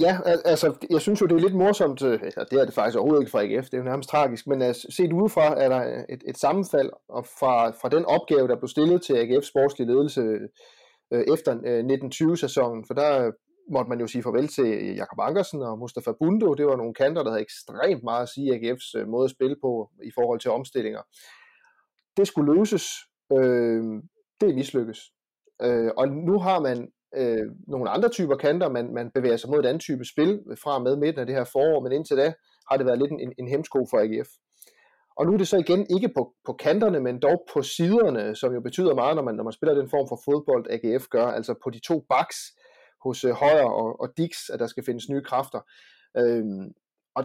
[0.00, 2.98] Ja, altså, jeg synes jo, det er lidt morsomt, øh, eller det er det faktisk
[2.98, 5.92] overhovedet ikke fra AGF, det er jo nærmest tragisk, men altså, set udefra er der
[5.92, 9.88] øh, et, et sammenfald og fra, fra den opgave, der blev stillet til AGF's sportslige
[9.88, 10.20] ledelse
[11.12, 13.30] øh, efter øh, 1920-sæsonen, for der
[13.70, 17.22] måtte man jo sige farvel til Jakob Ankersen og Mustafa Bundo, det var nogle kanter,
[17.22, 20.50] der havde ekstremt meget at sige AGF's øh, måde at spille på i forhold til
[20.50, 21.02] omstillinger.
[22.16, 22.84] Det skulle løses,
[23.32, 23.82] øh,
[24.40, 25.00] det mislykkes.
[25.62, 29.58] Øh, og nu har man øh, nogle andre typer kanter, man, man bevæger sig mod
[29.58, 32.32] et andet type spil fra med midten af det her forår, men indtil da
[32.70, 34.28] har det været lidt en, en hemsko for AGF.
[35.16, 38.54] Og nu er det så igen ikke på, på kanterne, men dog på siderne, som
[38.54, 41.54] jo betyder meget, når man, når man spiller den form for fodbold, AGF gør, altså
[41.64, 42.36] på de to backs
[43.04, 45.60] hos øh, Højer og, og Dix, at der skal findes nye kræfter.
[46.16, 46.72] Øhm,
[47.14, 47.24] og,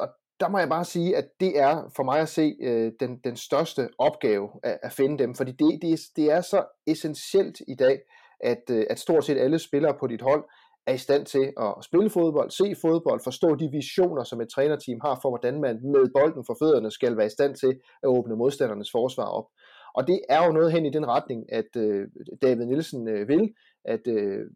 [0.00, 0.08] og
[0.40, 3.36] der må jeg bare sige, at det er for mig at se øh, den, den
[3.36, 8.00] største opgave at, at finde dem, fordi det, det, det er så essentielt i dag,
[8.40, 10.44] at, øh, at stort set alle spillere på dit hold
[10.86, 15.00] er i stand til at spille fodbold, se fodbold, forstå de visioner, som et trænerteam
[15.00, 18.36] har for, hvordan man med bolden for fødderne skal være i stand til at åbne
[18.36, 19.46] modstandernes forsvar op.
[19.94, 22.08] Og det er jo noget hen i den retning, at øh,
[22.42, 24.46] David Nielsen øh, vil, at øh,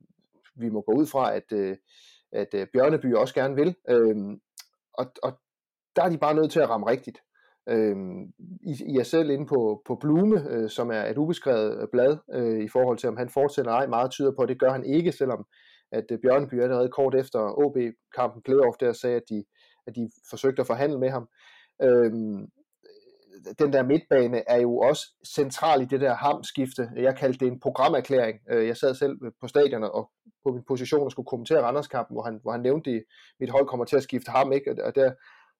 [0.57, 1.77] vi må gå ud fra, at, øh,
[2.33, 3.75] at øh, Bjørneby også gerne vil.
[3.89, 4.17] Øh,
[4.95, 5.39] og, og
[5.97, 7.19] der er de bare nødt til at ramme rigtigt.
[7.69, 8.23] Øhm,
[8.63, 12.17] I, I er selv inde på, på Blume, øh, som er et ubeskrevet øh, blad
[12.33, 13.87] øh, i forhold til, om han fortsætter ej.
[13.87, 15.47] Meget tyder på, at det gør han ikke, selvom
[15.93, 19.45] at øh, Bjørneby allerede kort efter OB-kampen playoff der sagde, at de,
[19.87, 21.29] at de forsøgte at forhandle med ham.
[21.83, 22.47] Øhm,
[23.59, 26.91] den der midtbane er jo også central i det der hamskifte.
[26.97, 28.39] Jeg kaldte det en programerklæring.
[28.51, 30.11] Øh, jeg sad selv på stadion og
[30.45, 33.03] på min position og skulle kommentere Randerskampen, hvor han, hvor han nævnte, at
[33.41, 34.85] mit hold kommer til at skifte ham, ikke?
[34.85, 35.13] og der,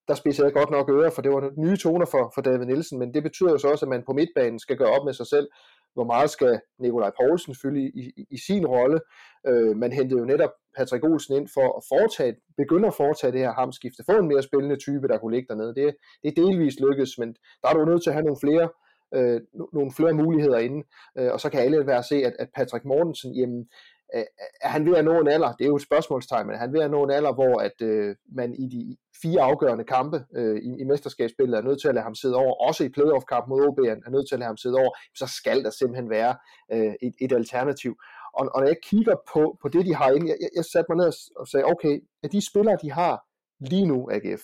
[0.09, 2.99] der spiser jeg godt nok ører, for det var nye toner for, for David Nielsen,
[2.99, 5.27] men det betyder jo så også, at man på midtbanen skal gøre op med sig
[5.27, 5.49] selv,
[5.95, 9.01] hvor meget skal Nikolaj Poulsen fylde i, i, i sin rolle.
[9.47, 13.41] Øh, man hentede jo netop Patrick Olsen ind for at foretage, begynde at foretage det
[13.41, 15.75] her hamskifte, få en mere spændende type, der kunne ligge dernede.
[15.75, 18.69] Det, det er delvist lykkedes, men der er du nødt til at have nogle flere
[19.15, 19.41] øh,
[19.73, 20.87] nogle flere muligheder inde,
[21.19, 23.69] øh, og så kan alle være at se, at, at Patrick Mortensen, jamen,
[24.15, 26.73] er han ved at nå en alder, det er jo et spørgsmålstegn, men er han
[26.73, 30.57] ved at nå en alder, hvor at øh, man i de fire afgørende kampe øh,
[30.57, 33.67] i, i mesterskabsspillet er nødt til at lade ham sidde over, også i playoff-kamp mod
[33.67, 36.37] OB er nødt til at lade ham sidde over, så skal der simpelthen være
[36.73, 37.97] øh, et, et alternativ.
[38.35, 40.97] Og, og når jeg kigger på, på det, de har inde, jeg, jeg satte mig
[40.97, 43.25] ned og sagde, okay, at de spillere, de har
[43.61, 44.43] lige nu, AGF,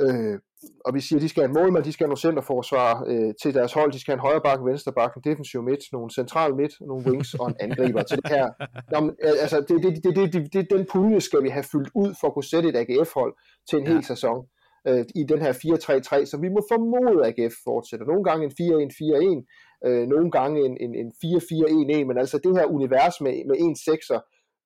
[0.00, 0.38] øh,
[0.84, 3.34] og vi siger, at de skal have en målmand, de skal have nogle centerforsvar øh,
[3.42, 5.80] til deres hold, de skal have en højre bak, en venstre bak, en defensiv midt,
[5.92, 8.48] nogle central midt, nogle wings og en angriber til det her.
[8.92, 11.90] Nå, men, altså, det, det, det, det, det, det, den pulje skal vi have fyldt
[11.94, 13.34] ud for at kunne sætte et AGF-hold
[13.68, 13.92] til en ja.
[13.92, 14.46] hel sæson
[14.88, 18.06] øh, i den her 4-3-3, så vi må formode, at AGF fortsætter.
[18.06, 22.64] Nogle gange en 4-1-4-1, øh, nogle gange en, en, en 4-4-1-1, men altså det her
[22.64, 24.20] univers med, med en 6'er,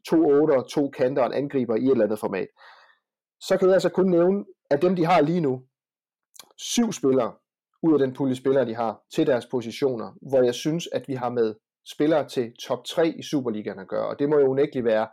[0.09, 2.49] to 8'er, to kanter og en angriber i et eller andet format.
[3.41, 5.63] Så kan jeg altså kun nævne, at dem de har lige nu,
[6.59, 7.33] syv spillere
[7.83, 11.15] ud af den pulje spillere, de har til deres positioner, hvor jeg synes, at vi
[11.15, 11.55] har med
[11.87, 15.09] spillere til top 3 i Superligaen at gøre, og det må jo unægteligt være,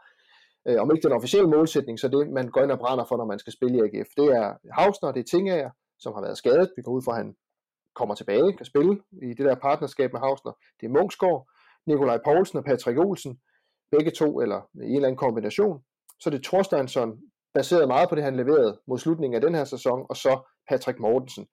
[0.67, 3.25] øh, om ikke den officielle målsætning, så det man går ind og brænder for, når
[3.25, 4.09] man skal spille i AGF.
[4.17, 7.17] Det er Hausner, det er Tingager, som har været skadet, vi går ud fra, at
[7.17, 7.35] han
[7.95, 10.51] kommer tilbage, kan spille i det der partnerskab med Hausner.
[10.81, 11.47] Det er Munchsgaard,
[11.85, 13.39] Nikolaj Poulsen og Patrick Olsen,
[13.91, 15.83] begge to, eller i en eller anden kombination.
[16.19, 17.19] Så det er Thorsteinsson,
[17.53, 20.99] baseret meget på det, han leverede mod slutningen af den her sæson, og så Patrick
[20.99, 21.45] Mortensen.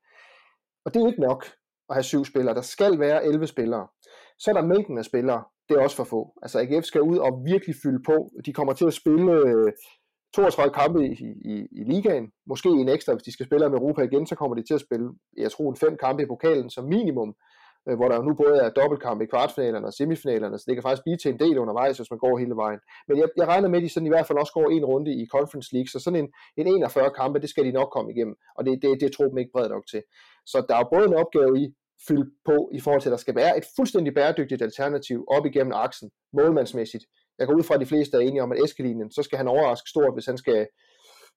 [0.84, 1.46] Og det er ikke nok.
[1.90, 2.54] at have syv spillere.
[2.54, 3.86] Der skal være 11 spillere.
[4.38, 5.44] Så er der mængden af spillere.
[5.68, 6.32] Det er også for få.
[6.42, 8.30] Altså AGF skal ud og virkelig fylde på.
[8.46, 9.72] De kommer til at spille øh,
[10.34, 11.12] 32 kampe i,
[11.44, 12.32] i, i ligaen.
[12.46, 14.80] Måske en ekstra, hvis de skal spille med Europa igen, så kommer de til at
[14.80, 17.34] spille, jeg tror, en fem kampe i pokalen som minimum
[17.88, 20.82] øh, hvor der jo nu både er dobbeltkamp i kvartfinalerne og semifinalerne, så det kan
[20.82, 22.80] faktisk blive til en del undervejs, hvis man går hele vejen.
[23.08, 25.12] Men jeg, jeg regner med, at de sådan i hvert fald også går en runde
[25.22, 28.36] i Conference League, så sådan en, en 41 kampe, det skal de nok komme igennem,
[28.56, 30.02] og det, det, det tror jeg ikke bredt nok til.
[30.46, 31.74] Så der er både en opgave i,
[32.08, 35.72] fylde på i forhold til, at der skal være et fuldstændig bæredygtigt alternativ op igennem
[35.72, 37.04] aksen, målmandsmæssigt.
[37.38, 39.48] Jeg går ud fra, at de fleste er enige om, at Eskelinen, så skal han
[39.48, 40.66] overraske stort, hvis han skal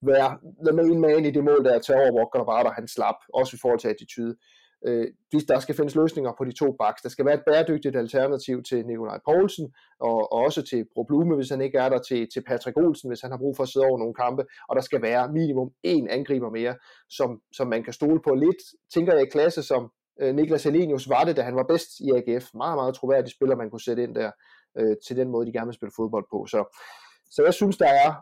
[0.01, 3.19] være the main man i det mål, der er til over, hvor bare han slap,
[3.33, 4.35] også i forhold til attitude.
[4.85, 5.07] Øh,
[5.47, 7.01] der skal findes løsninger på de to baks.
[7.01, 11.35] Der skal være et bæredygtigt alternativ til Nikolaj Poulsen, og, og også til Bro Blume,
[11.35, 13.69] hvis han ikke er der, til, til Patrick Olsen, hvis han har brug for at
[13.69, 16.75] sidde over nogle kampe, og der skal være minimum én angriber mere,
[17.09, 18.61] som, som man kan stole på lidt,
[18.93, 22.09] tænker jeg i klasse som øh, Niklas Helenius var det, da han var bedst i
[22.17, 22.45] AGF.
[22.53, 24.31] Meget, meget troværdig spiller, man kunne sætte ind der,
[24.77, 26.45] øh, til den måde, de gerne vil spille fodbold på.
[26.45, 26.79] Så,
[27.31, 28.13] så jeg synes, der er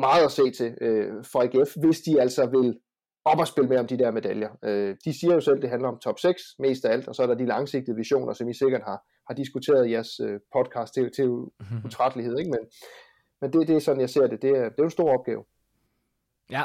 [0.00, 2.78] meget at se til øh, for AGF, hvis de altså vil
[3.26, 4.50] op og spille med om de der medaljer.
[4.64, 7.14] Øh, de siger jo selv, at det handler om top 6 mest af alt, og
[7.14, 10.40] så er der de langsigtede visioner, som I sikkert har, har diskuteret i jeres øh,
[10.56, 11.84] podcast til, til mhm.
[11.84, 12.38] utrættelighed.
[12.38, 12.50] Ikke?
[12.50, 12.60] Men,
[13.40, 14.42] men det, det er sådan, jeg ser det.
[14.42, 15.44] Det er, det er en stor opgave.
[16.50, 16.64] Ja,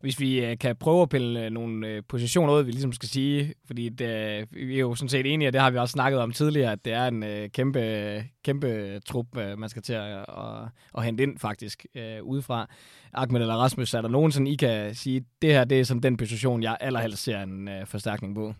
[0.00, 3.08] hvis vi øh, kan prøve at pille øh, nogle øh, positioner ud, vi ligesom skal
[3.08, 6.20] sige, fordi det, vi er jo sådan set enige, og det har vi også snakket
[6.20, 9.26] om tidligere, at det er en kæmpe, kæmpe trup,
[9.58, 12.66] man skal til at, at, at hente ind faktisk øh, udefra.
[13.12, 16.00] Ahmed eller Rasmus, er der nogen, sådan I kan sige, det her det er som
[16.00, 18.54] den position, jeg allerhelst ser en øh, forstærkning på?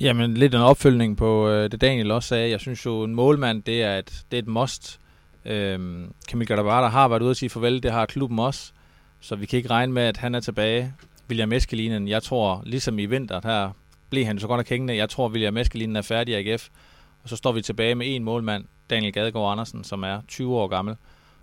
[0.00, 2.50] Jamen, lidt en opfølgning på øh, det Daniel også sagde.
[2.50, 5.00] Jeg synes jo, en målmand, det er et, det er et must.
[5.44, 8.72] Øhm, Kamil Gadabara har været ude at sige farvel, det har klubben også.
[9.20, 10.94] Så vi kan ikke regne med, at han er tilbage.
[11.28, 13.70] William Eskelinen, jeg tror, ligesom i vinter, her
[14.10, 14.96] blev han så godt nok hængende.
[14.96, 16.68] Jeg tror, William Eskelinen er færdig i AGF.
[17.22, 20.68] Og så står vi tilbage med en målmand, Daniel Gadegaard Andersen, som er 20 år
[20.68, 20.96] gammel.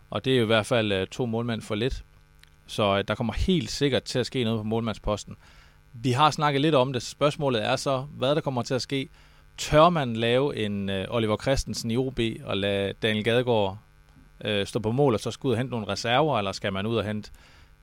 [0.09, 2.03] Og det er jo i hvert fald øh, to målmænd for lidt.
[2.67, 5.35] Så øh, der kommer helt sikkert til at ske noget på målmandsposten.
[5.93, 7.03] Vi har snakket lidt om det.
[7.03, 9.09] Spørgsmålet er så, hvad der kommer til at ske.
[9.57, 13.77] Tør man lave en øh, Oliver Christensen i OB og lade Daniel Gadegaard
[14.45, 16.85] uh, stå på mål og så skulle ud og hente nogle reserver, eller skal man
[16.85, 17.31] ud og hente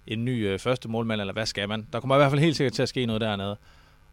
[0.07, 1.87] en ny øh, første målmand, eller hvad skal man?
[1.93, 3.57] Der kommer i hvert fald helt sikkert til at ske noget dernede.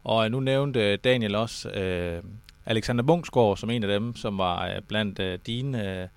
[0.04, 2.24] Og øh, nu nævnte øh, Daniel også øh,
[2.66, 6.08] Alexander Bungsgaard som en af dem, som var øh, blandt øh, dine øh,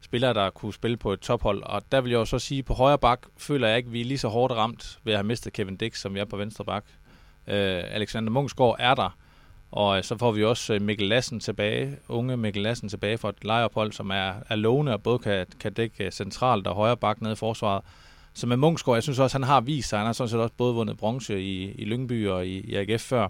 [0.00, 1.62] spillere, der kunne spille på et tophold.
[1.62, 3.92] Og der vil jeg jo så sige, at på højre bak føler jeg ikke, at
[3.92, 6.24] vi er lige så hårdt ramt ved at have mistet Kevin Dix, som vi er
[6.24, 6.84] på venstre bak.
[7.46, 9.16] Øh, Alexander Munksgaard er der,
[9.70, 13.28] og øh, så får vi også øh, Mikkel Lassen tilbage, unge Mikkel Lassen tilbage fra
[13.28, 16.96] et lejeophold, som er, er lovende og både kan, kan dække øh, centralt og højre
[16.96, 17.84] bak nede i forsvaret.
[18.38, 19.98] Så med Munchsgaard, jeg synes også, han har vist sig.
[19.98, 23.02] Han har sådan set også både vundet bronze i, i Lyngby og i, i AGF
[23.02, 23.28] før.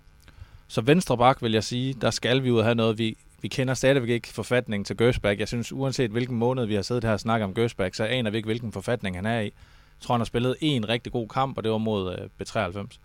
[0.66, 2.98] Så venstre bak vil jeg sige, der skal vi ud og have noget.
[2.98, 5.40] Vi, vi kender stadigvæk ikke forfatningen til Gøsbæk.
[5.40, 8.30] Jeg synes, uanset hvilken måned vi har siddet her og snakket om Gøsbæk, så aner
[8.30, 9.44] vi ikke, hvilken forfatning han er i.
[9.44, 9.52] Jeg
[10.00, 12.98] tror, han har spillet en rigtig god kamp, og det var mod øh, B93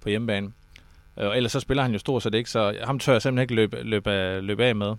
[0.00, 0.52] på hjemmebane.
[1.18, 3.42] Øh, og ellers så spiller han jo stort set ikke, så ham tør jeg simpelthen
[3.42, 4.94] ikke løbe, løbe, løbe af med.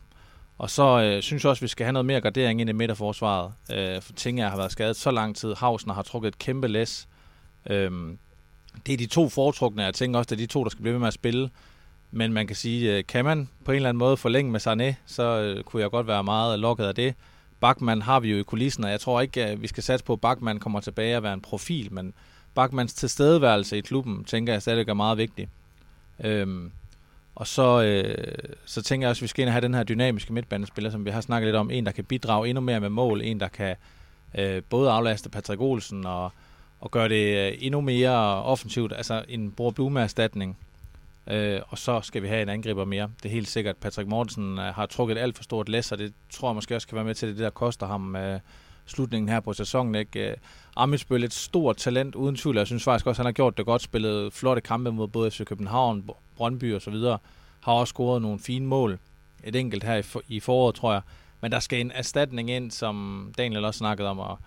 [0.58, 2.74] Og så øh, synes jeg også, at vi skal have noget mere gardering ind i
[2.74, 3.54] midterforsvaret.
[3.72, 5.56] Øh, for Tinger har været skadet så lang tid.
[5.56, 7.08] Hausner har trukket et kæmpe læs.
[7.70, 7.92] Øh,
[8.86, 9.84] det er de to foretrukne.
[9.84, 11.50] Jeg tænker også, det er de to, der skal blive ved med at spille.
[12.12, 14.96] Men man kan sige, øh, kan man på en eller anden måde forlænge med Sané,
[15.06, 17.16] så øh, kunne jeg godt være meget lukket af det.
[17.60, 20.14] Bakman har vi jo i kulissen, og jeg tror ikke, at vi skal satse på,
[20.14, 22.14] at Bakman kommer tilbage og være en profil, men
[22.56, 25.50] Bakmans tilstedeværelse i klubben, tænker jeg stadig er meget vigtig.
[26.24, 26.72] Øhm,
[27.38, 29.84] og så, øh, så tænker jeg også, at vi skal ind og have den her
[29.84, 31.72] dynamiske midtbanespiller, som vi har snakket lidt om.
[31.72, 33.22] En, der kan bidrage endnu mere med mål.
[33.22, 33.76] En, der kan
[34.38, 36.32] øh, både aflaste Patrick Olsen og,
[36.80, 38.94] og gøre det øh, endnu mere offensivt.
[38.96, 40.58] Altså en Bror Blume-erstatning.
[41.28, 43.10] Øh, og så skal vi have en angriber mere.
[43.24, 43.78] Det er helt sikkert.
[43.78, 46.88] Patrick Mortensen øh, har trukket alt for stort læs, og det tror jeg måske også
[46.88, 48.40] kan være med til det, der koster ham øh,
[48.86, 49.96] slutningen her på sæsonen.
[49.96, 50.30] Ikke?
[50.30, 50.38] Øh,
[50.78, 52.58] Amitsbøl et stort talent, uden tvivl.
[52.58, 53.82] Jeg synes faktisk også, at han har gjort det godt.
[53.82, 57.18] Spillet flotte kampe mod både FC København, Brøndby og så videre.
[57.62, 59.00] Har også scoret nogle fine mål.
[59.44, 61.02] Et enkelt her i, for, i foråret, tror jeg.
[61.42, 64.40] Men der skal en erstatning ind, som Daniel også snakkede om, og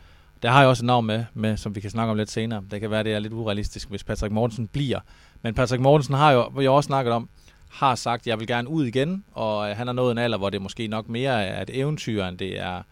[0.42, 2.62] der har jeg også et navn med, med, som vi kan snakke om lidt senere.
[2.70, 5.00] Det kan være, det er lidt urealistisk, hvis Patrick Mortensen bliver.
[5.42, 7.28] Men Patrick Mortensen har jo, hvor jeg også snakket om,
[7.70, 10.38] har sagt, at jeg vil gerne ud igen, og øh, han har nået en alder,
[10.38, 12.82] hvor det måske nok mere er et eventyr, end det er,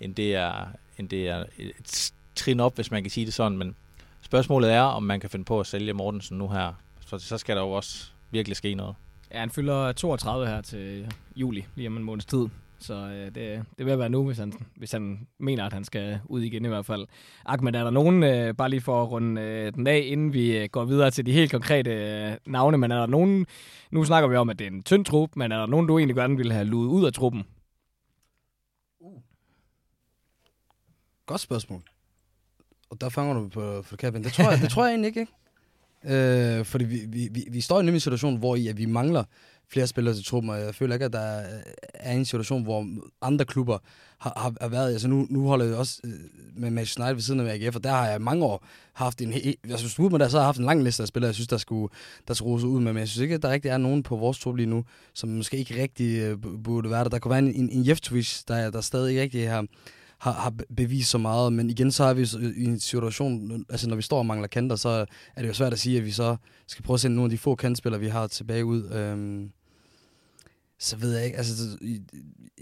[0.00, 0.52] end det er,
[0.98, 3.58] end det er et trin op, hvis man kan sige det sådan.
[3.58, 3.76] Men
[4.22, 6.72] spørgsmålet er, om man kan finde på at sælge Mortensen nu her.
[7.06, 8.94] Så, så skal der jo også virkelig ske noget.
[9.32, 12.48] Ja, han fylder 32 her til juli, lige om en måneds tid.
[12.78, 16.20] Så øh, det, det vil være nu, hvis han, hvis han mener, at han skal
[16.24, 17.06] ud igen i hvert fald.
[17.46, 20.58] Ahmed, er der nogen, øh, bare lige for at runde øh, den af, inden vi
[20.58, 23.46] øh, går videre til de helt konkrete øh, navne, men er der nogen,
[23.90, 25.98] nu snakker vi om, at det er en tynd trup, men er der nogen, du
[25.98, 27.44] egentlig gerne ville have luet ud af truppen?
[31.26, 31.82] Godt spørgsmål.
[32.90, 35.20] Og der fanger du på, på det Det tror jeg, det tror jeg egentlig ikke,
[35.20, 35.32] ikke?
[36.58, 39.24] Øh, fordi vi, vi, vi, vi står i en situation, hvor i, at vi mangler
[39.68, 41.42] flere spillere til truppen, og jeg føler ikke, at der
[41.94, 42.86] er en situation, hvor
[43.22, 43.78] andre klubber
[44.18, 44.92] har, har, har været...
[44.92, 46.12] Altså nu, nu holder jeg også øh,
[46.56, 49.32] med Manchester United ved siden af AGF, og der har jeg mange år haft en...
[49.32, 51.34] Altså synes, du med der, så har jeg haft en lang liste af spillere, jeg
[51.34, 51.94] synes, der skulle,
[52.28, 54.16] der skulle rose ud med, men jeg synes ikke, at der rigtig er nogen på
[54.16, 57.10] vores trup lige nu, som måske ikke rigtig øh, burde være der.
[57.10, 59.66] Der kunne være en, en, en Jeftovic, der, der stadig ikke rigtig har
[60.20, 63.96] har, har bevist så meget, men igen så har vi i en situation, altså når
[63.96, 64.88] vi står og mangler kanter, så
[65.36, 67.30] er det jo svært at sige, at vi så skal prøve at sende nogle af
[67.30, 68.90] de få kantspillere, vi har tilbage ud.
[68.90, 69.50] Øhm,
[70.78, 71.78] så ved jeg ikke, altså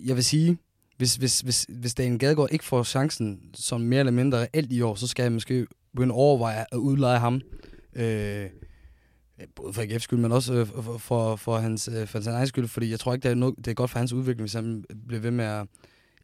[0.05, 0.59] jeg vil sige,
[0.97, 4.81] hvis, hvis, hvis, hvis Daniel Gadegaard ikke får chancen som mere eller mindre alt i
[4.81, 7.41] år, så skal jeg måske begynde at overveje at udleje ham.
[7.97, 8.47] Øh,
[9.55, 12.47] både for AGF's skyld, men også øh, for, for, for, hans, øh, for hans egen
[12.47, 14.53] skyld, fordi jeg tror ikke, det er, noget, det er godt for hans udvikling, hvis
[14.53, 15.67] han bliver ved med at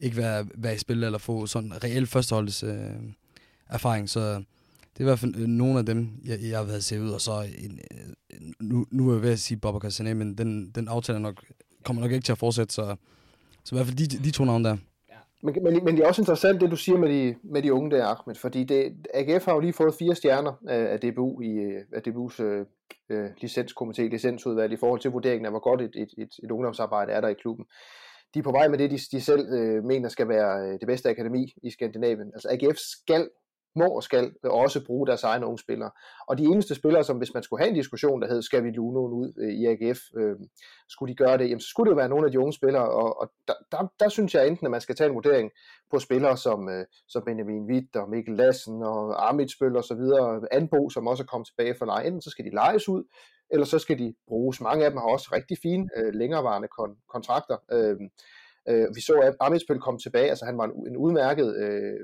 [0.00, 2.72] ikke være, være i spil eller få sådan reel førsteholds øh,
[3.70, 4.08] erfaring.
[4.08, 7.00] Så det er i hvert fald øh, nogle af dem, jeg, jeg har været set
[7.00, 7.10] ud.
[7.10, 10.70] Og så en, øh, nu, nu er jeg ved at sige Bobber Castané, men den,
[10.74, 11.44] den aftale nok,
[11.84, 12.74] kommer nok ikke til at fortsætte.
[12.74, 12.96] Så,
[13.64, 14.76] så i hvert fald de, de to navne der.
[15.42, 17.90] Men, men, men det er også interessant, det du siger med de, med de unge
[17.90, 21.48] der, Ahmed, fordi det, AGF har jo lige fået fire stjerner af, af DBU i
[21.92, 22.66] af DBU's øh,
[23.08, 27.12] øh, licenskomité, licensudvalg i forhold til vurderingen af, hvor godt et, et, et, et ungdomsarbejde
[27.12, 27.66] er der i klubben
[28.34, 30.86] de er på vej med det, de, de selv øh, mener skal være øh, det
[30.86, 32.30] bedste akademi i Skandinavien.
[32.34, 33.28] Altså AGF skal,
[33.76, 35.90] må og skal øh, også bruge deres egne unge spillere.
[36.28, 38.70] Og de eneste spillere, som hvis man skulle have en diskussion, der hed, skal vi
[38.70, 40.36] lue nogen ud øh, i AGF, øh,
[40.88, 42.88] skulle de gøre det, jamen så skulle det jo være nogle af de unge spillere,
[42.88, 45.50] og, og der, der, der synes jeg enten, at man skal tage en vurdering
[45.90, 50.40] på spillere som, øh, som Benjamin Witt og Mikkel Lassen og Amitsbøl og så videre,
[50.52, 53.04] Anbo, som også er kommet tilbage fra lejen, så skal de lejes ud,
[53.50, 54.60] eller så skal de bruges.
[54.60, 57.56] Mange af dem har også rigtig fine, øh, længerevarende kon- kontrakter.
[57.72, 57.96] Øh,
[58.68, 62.00] øh, vi så, at Amitsbøl kom tilbage, altså han var en, en udmærket øh,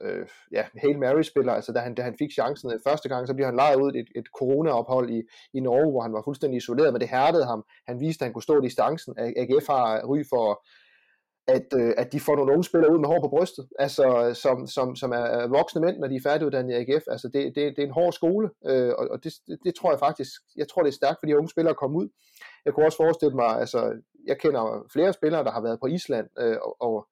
[0.00, 3.26] øh, øh, ja, Hail Mary-spiller, altså da han, da han fik chancen øh, første gang,
[3.26, 6.56] så bliver han lejet ud et, et corona-ophold i, i Norge, hvor han var fuldstændig
[6.56, 7.64] isoleret, men det hærdede ham.
[7.86, 9.14] Han viste, at han kunne stå distancen.
[9.18, 10.66] AGF har ry for
[11.46, 14.66] at, øh, at de får nogle unge spillere ud med hår på brystet, altså som,
[14.66, 17.04] som, som er voksne mænd, når de er færdiguddannet i AGF.
[17.08, 19.90] Altså det, det, det er en hård skole, øh, og, og det, det, det tror
[19.90, 22.08] jeg faktisk, jeg tror det er stærkt for de unge spillere at komme ud.
[22.64, 23.92] Jeg kunne også forestille mig, altså
[24.26, 27.06] jeg kender flere spillere, der har været på Island øh, og, og,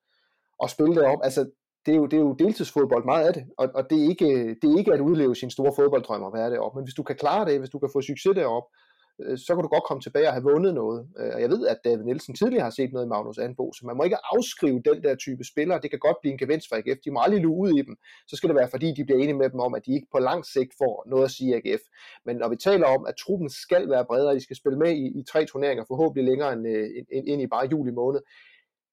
[0.59, 1.18] og spillet derop.
[1.23, 1.51] Altså
[1.87, 4.57] det er, jo, det er jo deltidsfodbold meget af det, og, og det, er ikke,
[4.62, 7.16] det er ikke at udleve sin store fodbolddrøm at være deroppe, men hvis du kan
[7.16, 8.68] klare det, hvis du kan få succes deroppe,
[9.27, 11.09] Øh, så kan du godt komme tilbage og have vundet noget.
[11.19, 13.87] Øh, og jeg ved, at David Nielsen tidligere har set noget i Magnus Anbo, så
[13.87, 15.81] man må ikke afskrive den der type spillere.
[15.83, 16.99] Det kan godt blive en gevinst for AGF.
[17.05, 17.97] De må aldrig luge ud i dem.
[18.29, 20.19] Så skal det være, fordi de bliver enige med dem om, at de ikke på
[20.19, 21.83] lang sigt får noget at sige i AGF.
[22.27, 25.07] Men når vi taler om, at truppen skal være bredere, de skal spille med i,
[25.21, 28.21] i tre turneringer, forhåbentlig længere end, øh, end, end, end i bare juli måned,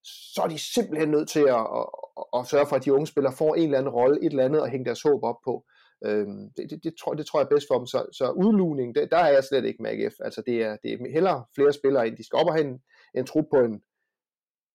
[0.04, 1.88] så er de simpelthen nødt til at, at,
[2.18, 4.46] at, at sørge for, at de unge spillere får en eller anden rolle, et eller
[4.46, 5.66] andet at hænge deres håb op på.
[6.06, 7.88] Øhm, det, det, det, tror, det tror jeg er bedst for dem.
[7.88, 10.16] Så, så udlugning, det, der er jeg slet ikke med AGF.
[10.20, 12.18] Altså det er, det er hellere flere spillere ind.
[12.18, 12.80] De skal op og have en,
[13.16, 13.82] en trup på en,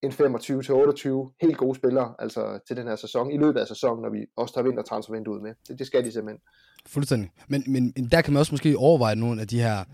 [0.02, 4.10] en 25-28 helt gode spillere altså til den her sæson, i løbet af sæsonen, når
[4.10, 5.54] vi også tager vintertransfervinduet med.
[5.68, 6.42] Det, det skal de simpelthen.
[6.86, 7.30] Fuldstændig.
[7.48, 9.84] Men, men der kan man også måske overveje nogle af de her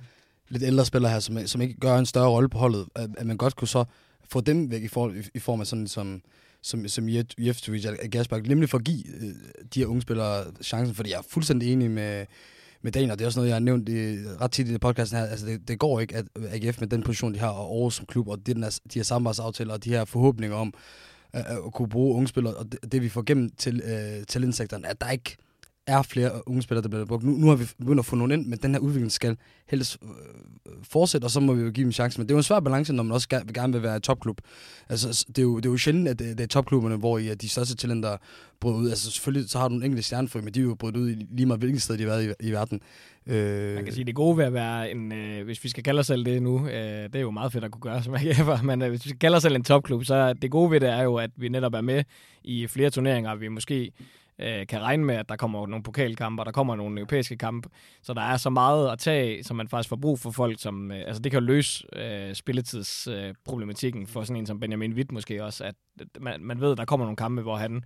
[0.49, 3.27] lidt ældre spillere her, som, som ikke gør en større rolle på holdet, at, at
[3.27, 3.85] man godt kunne så
[4.25, 6.23] få dem væk i, for, i, i form af sådan som
[6.63, 9.35] som, som Jeftovic og Gasbak, nemlig for at give øh,
[9.75, 12.27] de her unge spillere chancen, fordi jeg er fuldstændig enig med,
[12.83, 15.19] med Daniel, og det er også noget, jeg har nævnt i, ret tit i podcasten
[15.19, 17.95] her, altså det, det går ikke, at AGF med den position, de har, og Aarhus
[17.95, 20.73] som klub, og det, den er, de her samarbejdsaftaler, og de her forhåbninger om
[21.37, 24.25] øh, at, at kunne bruge unge spillere, og det, det vi får gennem til øh,
[24.27, 25.37] talentsektoren, at der ikke
[25.91, 27.25] er flere unge spillere, der bliver brugt.
[27.25, 29.37] Nu, nu har vi begyndt at få nogen ind, men den her udvikling skal
[29.69, 32.19] helst øh, fortsætte, og så må vi jo give dem chance.
[32.19, 34.41] Men det er jo en svær balance, når man også gerne, gerne vil være topklub.
[34.89, 37.29] Altså, det er jo, det er jo sjældent, at det, det er topklubberne, hvor I
[37.29, 38.17] er de største talenter
[38.61, 38.89] bryder ud.
[38.89, 41.27] Altså selvfølgelig, så har du en enkelte stjernefri, men de er jo brudt ud i
[41.31, 42.81] lige meget hvilket sted de har været i, i verden.
[43.27, 43.75] Øh...
[43.75, 46.07] Man kan sige, det gode ved at være en, øh, hvis vi skal kalde os
[46.07, 48.47] selv det nu, øh, det er jo meget fedt at kunne gøre, som jeg kan,
[48.67, 50.89] men øh, hvis vi skal kalde os selv en topklub, så det gode ved det
[50.89, 52.05] er jo, at vi netop er med
[52.45, 53.93] i flere turneringer, vi måske
[54.43, 57.69] øh, kan regne med, at der kommer nogle pokalkampe, og der kommer nogle europæiske kampe.
[58.03, 60.93] Så der er så meget at tage, som man faktisk får brug for folk, som,
[60.93, 65.13] øh, altså det kan jo løse øh, spilletidsproblematikken øh, for sådan en som Benjamin Witt
[65.13, 65.75] måske også, at
[66.21, 67.85] man, man ved, at der kommer nogle kampe, hvor han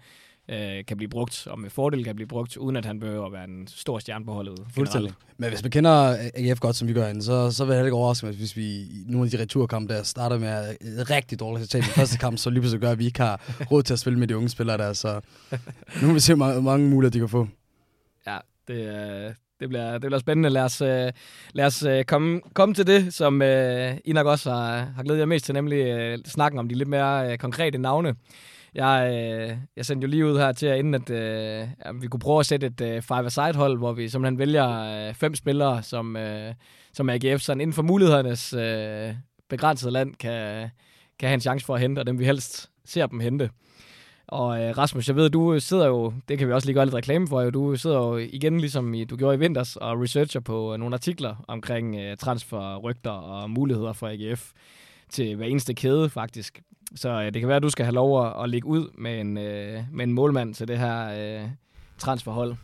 [0.48, 3.32] øh, kan blive brugt, og med fordel kan blive brugt, uden at han behøver at
[3.32, 4.58] være en stor stjerne på holdet.
[4.74, 5.12] Fuldstændig.
[5.36, 8.26] Men hvis man kender AGF godt, som vi gør så, så vil jeg ikke overraske
[8.26, 11.86] mig, hvis vi i nogle af de returkampe der starter med et rigtig dårligt resultat
[11.86, 13.40] i første kamp, så lige pludselig gør, at vi ikke har
[13.70, 14.92] råd til at spille med de unge spillere der.
[14.92, 15.20] Så
[16.02, 17.48] nu vil vi se mange, mange muligheder, de kan få.
[18.26, 18.38] Ja,
[18.68, 20.50] det, øh, det, bliver, det bliver spændende.
[20.50, 21.12] Lad os, øh,
[21.52, 25.20] lad os øh, komme, komme til det, som øh, I nok også har, har glædet
[25.20, 28.14] jer mest til, nemlig øh, snakken om de lidt mere øh, konkrete navne.
[28.74, 32.06] Jeg, øh, jeg sendte jo lige ud her til jer, inden at øh, at vi
[32.06, 34.68] kunne prøve at sætte et øh, five-a-side-hold, hvor vi simpelthen vælger
[35.08, 36.54] øh, fem spillere, som, øh,
[36.92, 39.14] som AGF sådan inden for mulighedernes øh,
[39.48, 40.68] begrænsede land kan,
[41.18, 43.50] kan have en chance for at hente, og dem vi helst ser dem hente.
[44.26, 46.94] Og øh, Rasmus, jeg ved, du sidder jo, det kan vi også lige gøre lidt
[46.94, 50.40] reklame for, jo, du sidder jo igen, ligesom i, du gjorde i vinters, og researcher
[50.40, 54.50] på øh, nogle artikler omkring øh, transferrygter og muligheder for AGF
[55.10, 56.62] til hver eneste kæde, faktisk.
[56.94, 59.20] Så øh, det kan være, at du skal have lov at, at ligge ud med
[59.20, 61.08] en, øh, med en målmand til det her
[61.42, 61.48] øh,
[61.98, 62.56] transferhold.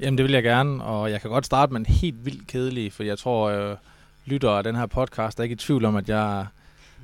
[0.00, 2.92] Jamen, det vil jeg gerne, og jeg kan godt starte med en helt vildt kedelig,
[2.92, 3.76] for jeg tror, øh,
[4.24, 6.46] lytter af den her podcast er ikke i tvivl om, at jeg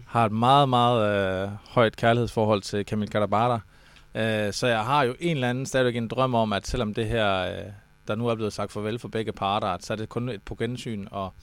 [0.06, 3.58] har et meget, meget øh, højt kærlighedsforhold til Kamil Kadabata.
[4.14, 7.06] Øh, så jeg har jo en eller anden stadigvæk en drøm om, at selvom det
[7.06, 7.64] her, øh,
[8.08, 10.54] der nu er blevet sagt farvel for begge parter, så er det kun et på
[10.54, 11.06] gensyn.
[11.10, 11.34] Og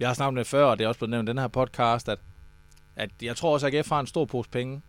[0.00, 1.48] jeg har snakket om det før, og det er også blevet nævnt i den her
[1.48, 2.18] podcast, at,
[2.98, 4.82] at jeg tror også, at AGF har en stor pose penge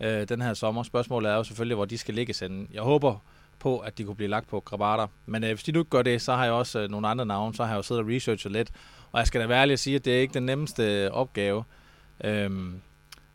[0.00, 0.82] øh, den her sommer.
[0.82, 2.66] Spørgsmålet er jo selvfølgelig, hvor de skal ligge sende.
[2.72, 3.18] Jeg håber
[3.58, 5.06] på, at de kunne blive lagt på Grabater.
[5.26, 7.26] Men øh, hvis de nu ikke gør det, så har jeg også øh, nogle andre
[7.26, 8.70] navne, så har jeg jo siddet og researchet lidt.
[9.12, 11.10] Og jeg skal da være ærlig at sige, at det er ikke den nemmeste øh,
[11.10, 11.64] opgave.
[12.24, 12.80] Øhm,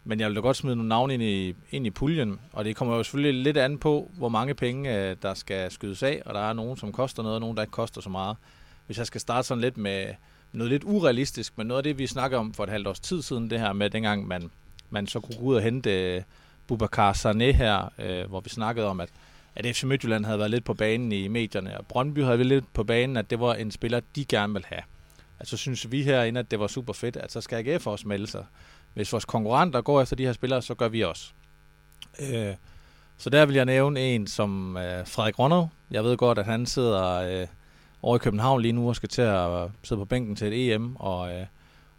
[0.04, 2.76] men jeg vil da godt smide nogle navne ind i, ind i puljen, og det
[2.76, 6.34] kommer jo selvfølgelig lidt an på, hvor mange penge øh, der skal skydes af, og
[6.34, 8.38] der er nogen, som koster noget, og nogen, der ikke koster så meget.
[8.86, 10.06] Hvis jeg skal starte sådan lidt med
[10.54, 13.22] noget lidt urealistisk, men noget af det, vi snakker om for et halvt års tid
[13.22, 14.52] siden, det her med dengang, man,
[14.89, 16.22] man så kunne gå ud og hente øh,
[16.68, 19.10] Bubakar Sané her, øh, hvor vi snakkede om, at,
[19.56, 22.74] at FC Midtjylland havde været lidt på banen i medierne, og Brøndby havde været lidt
[22.74, 24.82] på banen, at det var en spiller, de gerne ville have.
[25.39, 28.28] Altså synes vi herinde, at det var super fedt, at så skal AGF også melde
[28.28, 28.45] sig.
[28.93, 31.32] Hvis vores konkurrenter går efter de her spillere, så gør vi også.
[32.20, 32.54] Øh,
[33.18, 35.72] så der vil jeg nævne en som øh, Frederik Ronov.
[35.91, 37.06] Jeg ved godt, at han sidder
[37.41, 37.47] øh,
[38.02, 40.95] over i København lige nu og skal til at sidde på bænken til et EM,
[40.95, 41.45] og, øh,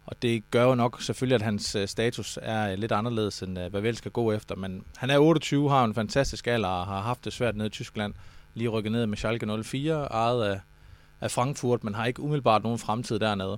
[0.05, 3.59] og det gør jo nok selvfølgelig, at hans øh, status er øh, lidt anderledes, end
[3.59, 4.55] øh, hvad vi skal gå efter.
[4.55, 7.69] Men han er 28, har en fantastisk alder og har haft det svært nede i
[7.69, 8.13] Tyskland.
[8.53, 10.59] Lige rykket ned med Schalke 04, ejet af,
[11.21, 13.57] af Frankfurt, men har ikke umiddelbart nogen fremtid dernede.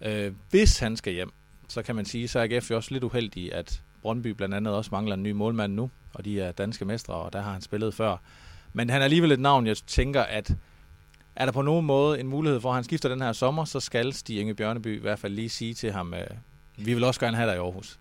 [0.00, 1.32] Øh, hvis han skal hjem,
[1.68, 4.74] så kan man sige, så er AGF jo også lidt uheldig, at Brøndby blandt andet
[4.74, 7.62] også mangler en ny målmand nu, og de er danske mestre, og der har han
[7.62, 8.16] spillet før.
[8.72, 10.54] Men han er alligevel et navn, jeg tænker, at
[11.36, 13.80] er der på nogen måde en mulighed for, at han skifter den her sommer, så
[13.80, 16.26] skal Stig Inge Bjørneby i hvert fald lige sige til ham, øh,
[16.76, 17.98] vi vil også gerne have dig i Aarhus.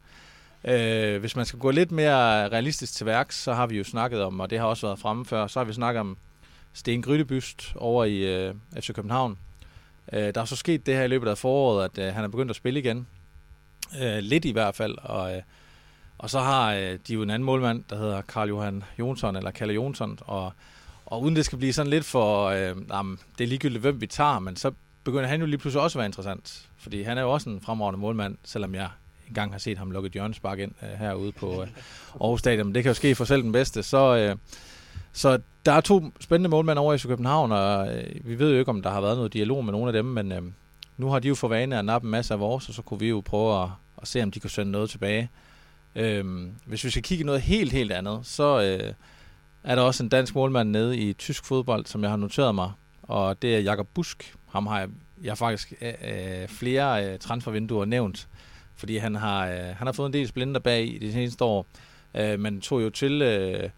[0.64, 4.24] Øh, hvis man skal gå lidt mere realistisk til værks, så har vi jo snakket
[4.24, 6.18] om, og det har også været fremme før, så har vi snakket om
[6.74, 9.38] Sten Grydebyst over i øh, FC København.
[10.14, 12.28] Øh, der er så sket det her i løbet af foråret, at øh, han er
[12.28, 13.08] begyndt at spille igen.
[14.02, 14.98] Øh, lidt i hvert fald.
[14.98, 15.42] Og, øh,
[16.18, 19.52] og så har øh, de jo en anden målmand, der hedder Karl Johan Jonsson, eller
[19.52, 20.20] Kalle Jonsson.
[20.22, 20.54] Og,
[21.12, 24.08] og uden det skal blive sådan lidt for, øh, jamen, det er ligegyldigt, hvem vi
[24.08, 24.72] tager, men så
[25.04, 26.70] begynder han jo lige pludselig også at være interessant.
[26.78, 28.90] Fordi han er jo også en fremragende målmand, selvom jeg
[29.28, 31.68] engang har set ham lukke et Spark ind øh, herude på øh,
[32.22, 32.68] Aarhus Stadion.
[32.68, 33.84] Men det kan jo ske for selv den bedste.
[33.84, 34.36] Så, øh,
[35.14, 38.70] så der er to spændende målmænd over i København, og øh, vi ved jo ikke,
[38.70, 40.42] om der har været noget dialog med nogle af dem, men øh,
[40.98, 43.00] nu har de jo for vane at nappe en masse af vores, og så kunne
[43.00, 43.70] vi jo prøve at,
[44.02, 45.30] at se, om de kan sende noget tilbage.
[45.96, 46.26] Øh,
[46.66, 48.94] hvis vi skal kigge noget helt, helt andet, så øh,
[49.64, 52.72] er der også en dansk målmand nede i tysk fodbold, som jeg har noteret mig,
[53.04, 54.36] og det er Jakob Busk.
[54.48, 54.90] Ham har jeg,
[55.24, 58.28] jeg har faktisk øh, øh, flere øh, transfervinduer nævnt,
[58.76, 61.66] fordi han har, øh, han har fået en del splinter bag i de seneste år,
[62.16, 63.22] øh, men tog jo til...
[63.22, 63.70] Øh,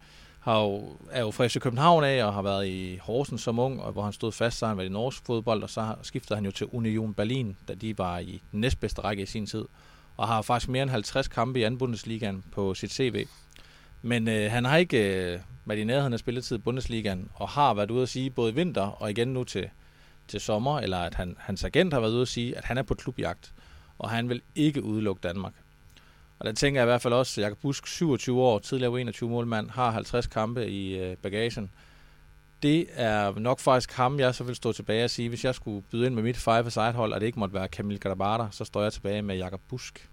[0.44, 3.82] har jo, er jo fra FC København af, og har været i Horsens som ung,
[3.82, 6.44] og hvor han stod fast, så han var i norsk fodbold, og så skiftede han
[6.44, 9.64] jo til Union Berlin, da de var i den næstbedste række i sin tid,
[10.16, 13.26] og har faktisk mere end 50 kampe i anden Bundesligaen på sit CV.
[14.02, 17.74] Men øh, han har ikke øh, været i nærheden af spilletid i Bundesligaen, og har
[17.74, 19.70] været ude at sige både i vinter og igen nu til,
[20.28, 22.82] til sommer, eller at han, hans agent har været ude at sige, at han er
[22.82, 23.52] på klubjagt,
[23.98, 25.52] og han vil ikke udelukke Danmark.
[26.38, 29.30] Og der tænker jeg i hvert fald også, at Jakob Busk, 27 år, tidligere 21
[29.30, 31.70] målmand, har 50 kampe i øh, bagagen.
[32.62, 35.82] Det er nok faktisk ham, jeg så vil stå tilbage og sige, hvis jeg skulle
[35.90, 38.64] byde ind med mit five side hold, og det ikke måtte være Kamil Gadabata, så
[38.64, 40.08] står jeg tilbage med Jakob Busk.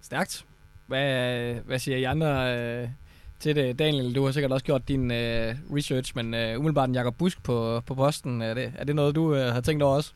[0.00, 0.44] Stærkt.
[0.86, 2.88] Hvad, hvad siger I andre øh,
[3.40, 3.78] til det?
[3.78, 7.42] Daniel, du har sikkert også gjort din øh, research, men øh, umiddelbart en Jakob Busk
[7.42, 10.12] på, på posten, er det, er det noget, du øh, har tænkt over også?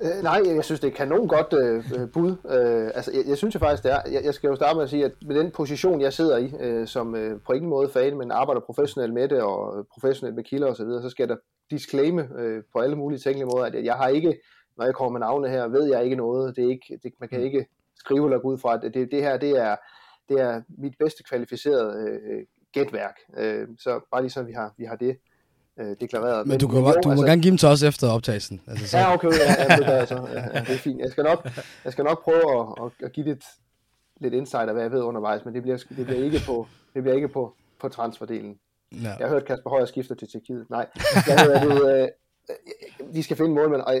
[0.00, 2.30] Øh, nej, jeg synes, det er kanon godt øh, øh, bud.
[2.30, 4.00] Øh, altså, jeg, jeg synes jo faktisk, det er.
[4.12, 6.52] Jeg, jeg skal jo starte med at sige, at med den position, jeg sidder i,
[6.60, 10.44] øh, som øh, på ingen måde fan, men arbejder professionelt med det, og professionelt med
[10.44, 11.36] kilder osv., så, videre, så skal der
[11.70, 14.38] disclaime øh, på alle mulige tænkelige måder, at jeg har ikke,
[14.78, 16.56] når jeg kommer med navne her, ved jeg ikke noget.
[16.56, 17.66] Det er ikke, det, man kan ikke
[17.98, 19.76] skrive eller gå ud fra, at det, det her, det er,
[20.28, 23.16] det er mit bedste kvalificerede øh, gætværk.
[23.36, 25.16] Øh, så bare lige så vi har, vi har det
[25.80, 26.46] øh, deklareret.
[26.46, 28.60] Men du, kan, men, jo, du må altså, gerne give dem til os efter optagelsen.
[28.66, 28.98] Altså, så.
[28.98, 31.00] Ja, okay, ja, ja, det, er, altså, ja, det er fint.
[31.00, 31.48] Jeg skal nok,
[31.84, 33.44] jeg skal nok prøve at, at, at give lidt,
[34.20, 37.02] lidt insight af, hvad jeg ved undervejs, men det bliver, det bliver ikke på, det
[37.02, 38.58] bliver ikke på, på transferdelen.
[38.92, 39.08] Ja.
[39.18, 40.70] Jeg har hørt Kasper Højer skifter til Tjekkiet.
[40.70, 40.86] Nej,
[41.28, 42.10] jeg hører, det,
[42.50, 43.94] øh, de skal finde målmænd, og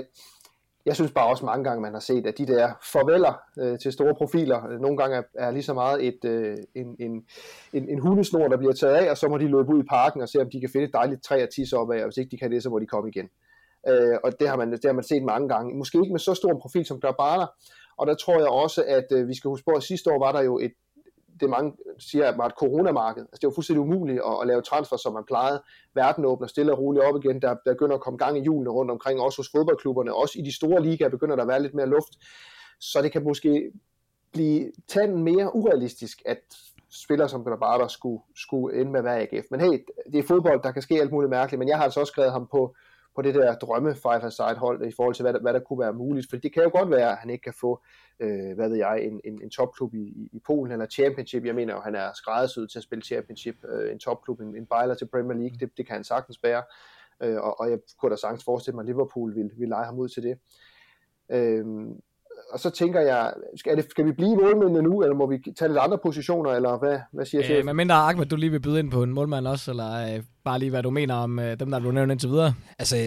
[0.86, 3.92] jeg synes bare også mange gange, man har set, at de der farveler øh, til
[3.92, 7.24] store profiler, øh, nogle gange er, er lige så meget et, øh, en, en,
[7.72, 10.20] en, en hundesnor, der bliver taget af, og så må de løbe ud i parken
[10.22, 12.16] og se, om de kan finde et dejligt træ at tisse op af, og hvis
[12.16, 13.28] ikke de kan det, så må de komme igen.
[13.88, 15.78] Øh, og det har, man, det har man set mange gange.
[15.78, 17.52] Måske ikke med så stor en profil som Grabara,
[17.96, 20.32] og der tror jeg også, at øh, vi skal huske på, at sidste år var
[20.32, 20.72] der jo et
[21.40, 23.22] det mange øh, siger var et coronamarked.
[23.22, 25.62] Altså, det var fuldstændig umuligt at, at lave transfer, som man plejede.
[25.94, 27.42] Verden åbner stille og roligt op igen.
[27.42, 30.14] Der, der begynder at komme gang i hjulene rundt omkring, også hos fodboldklubberne.
[30.14, 32.12] Også i de store ligaer begynder der at være lidt mere luft.
[32.80, 33.72] Så det kan måske
[34.32, 36.38] blive tanden mere urealistisk, at
[36.90, 39.46] spillere som Grabada skulle, skulle ende med at være AGF.
[39.50, 42.00] Men hey, det er fodbold, der kan ske alt muligt mærkeligt, men jeg har altså
[42.00, 42.74] også skrevet ham på,
[43.16, 45.80] på det der drømme five side hold i forhold til, hvad der, hvad der kunne
[45.80, 46.26] være muligt.
[46.30, 47.82] For det kan jo godt være, at han ikke kan få,
[48.20, 51.44] øh, hvad ved jeg, en, en, en topklub i, i Polen eller Championship.
[51.44, 54.66] Jeg mener jo, han er skræddersyet til at spille Championship, øh, en topklub, en, en
[54.66, 55.58] bejler til Premier League.
[55.60, 56.62] Det, det kan han sagtens bære.
[57.22, 59.98] Øh, og, og jeg kunne da sagtens forestille mig, at Liverpool ville, ville lege ham
[59.98, 60.38] ud til det.
[61.30, 61.64] Øh,
[62.52, 65.68] og så tænker jeg, skal, det, skal vi blive målmændene nu, eller må vi tage
[65.68, 67.66] lidt andre positioner, eller hvad, hvad siger øh, chefen?
[67.66, 70.58] Men mindre Ahmed, du lige vil byde ind på en målmand også, eller øh, bare
[70.58, 72.54] lige hvad du mener om øh, dem, der du nævnt indtil videre?
[72.78, 73.02] Altså, øh,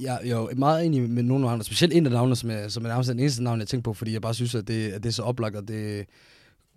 [0.00, 2.50] jeg, jeg er jo meget enig med nogle af andre, specielt en af navnene, som
[2.50, 4.68] er, som er nærmest den eneste navn, jeg tænker på, fordi jeg bare synes, at
[4.68, 6.06] det, at det er så oplagt, og det,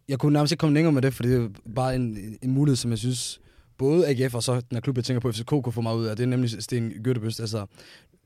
[0.10, 2.76] jeg kunne nærmest ikke komme længere med det, for det er bare en, en mulighed,
[2.76, 3.42] som jeg synes,
[3.78, 6.16] både AGF og så den klub, jeg tænker på, FCK kunne få mig ud af,
[6.16, 7.40] det er nemlig Sten Gøtebøst.
[7.40, 7.66] Altså,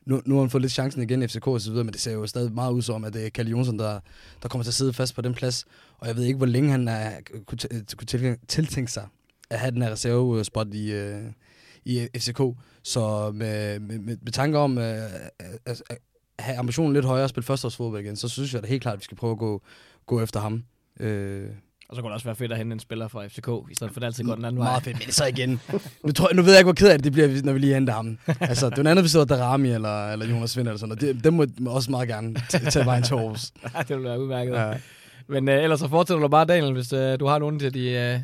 [0.08, 2.12] nu, nu har han fået lidt chancen igen, FCK og så videre, men det ser
[2.12, 4.00] jo stadig meget ud som, at det er Kalle Jonsson, der,
[4.42, 5.66] der kommer til at sidde fast på den plads.
[5.98, 7.12] Og jeg ved ikke, hvor længe han er,
[7.46, 7.58] kunne,
[7.98, 9.08] kunne tiltænke sig
[9.50, 11.24] at have den her reservespot i, øh,
[11.86, 12.42] i FCK.
[12.84, 15.04] Så med, med, med, med tanker om øh,
[15.66, 15.98] at, at
[16.40, 19.00] have ambitionen lidt højere og spille førsteårsfodbold igen, så synes jeg da helt klart, at
[19.00, 19.62] vi skal prøve at gå,
[20.06, 20.64] gå efter ham.
[21.00, 21.50] Øh,
[21.90, 23.94] og så kunne det også være fedt at hente en spiller fra FCK, i stedet
[23.94, 24.70] for det altid går den anden vej.
[24.70, 25.62] Meget fedt, men så igen.
[26.04, 27.74] Nu, tror, nu ved jeg ikke, hvor ked af det, det bliver, når vi lige
[27.74, 28.18] henter ham.
[28.42, 31.16] Altså, det er andet, hvis det Darami eller, eller Jonas Vind eller sådan noget.
[31.16, 33.52] Det, dem må, må også meget gerne tage vejen til Aarhus.
[33.88, 34.54] det vil være udmærket.
[34.54, 34.74] Ja.
[35.28, 37.90] Men øh, ellers så fortsætter du bare, Daniel, hvis øh, du har nogen til de
[37.90, 38.20] øh,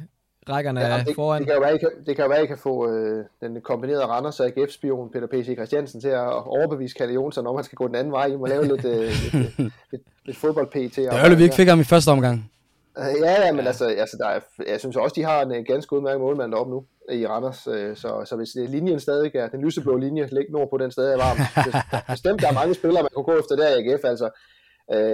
[0.50, 1.40] rækkerne ja, det, foran.
[1.40, 4.06] Det kan jo være, I kan, det kan være, I kan få øh, den kombinerede
[4.06, 5.56] Randers og AGF-spion Peter P.C.
[5.56, 8.26] Christiansen til at overbevise Kalle Jonsson om, at han skal gå den anden vej.
[8.26, 10.96] I må lave lidt, øh, lidt, lidt, lidt, lidt fodbold-PT.
[10.96, 12.53] Det er jo, vi ikke fik ham i første omgang.
[12.98, 13.68] Øh, ja, ja, men ja.
[13.68, 16.74] altså, altså der er, jeg synes også, de har en øh, ganske udmærket målmand deroppe
[16.74, 17.68] nu i Randers.
[17.68, 21.06] Øh, så, så hvis linjen stadig er den lyseblå linje, læg nord på den sted
[21.06, 21.38] er varm.
[22.14, 24.04] Bestemt, der er mange spillere, man kan gå efter der i AGF.
[24.04, 24.30] Altså,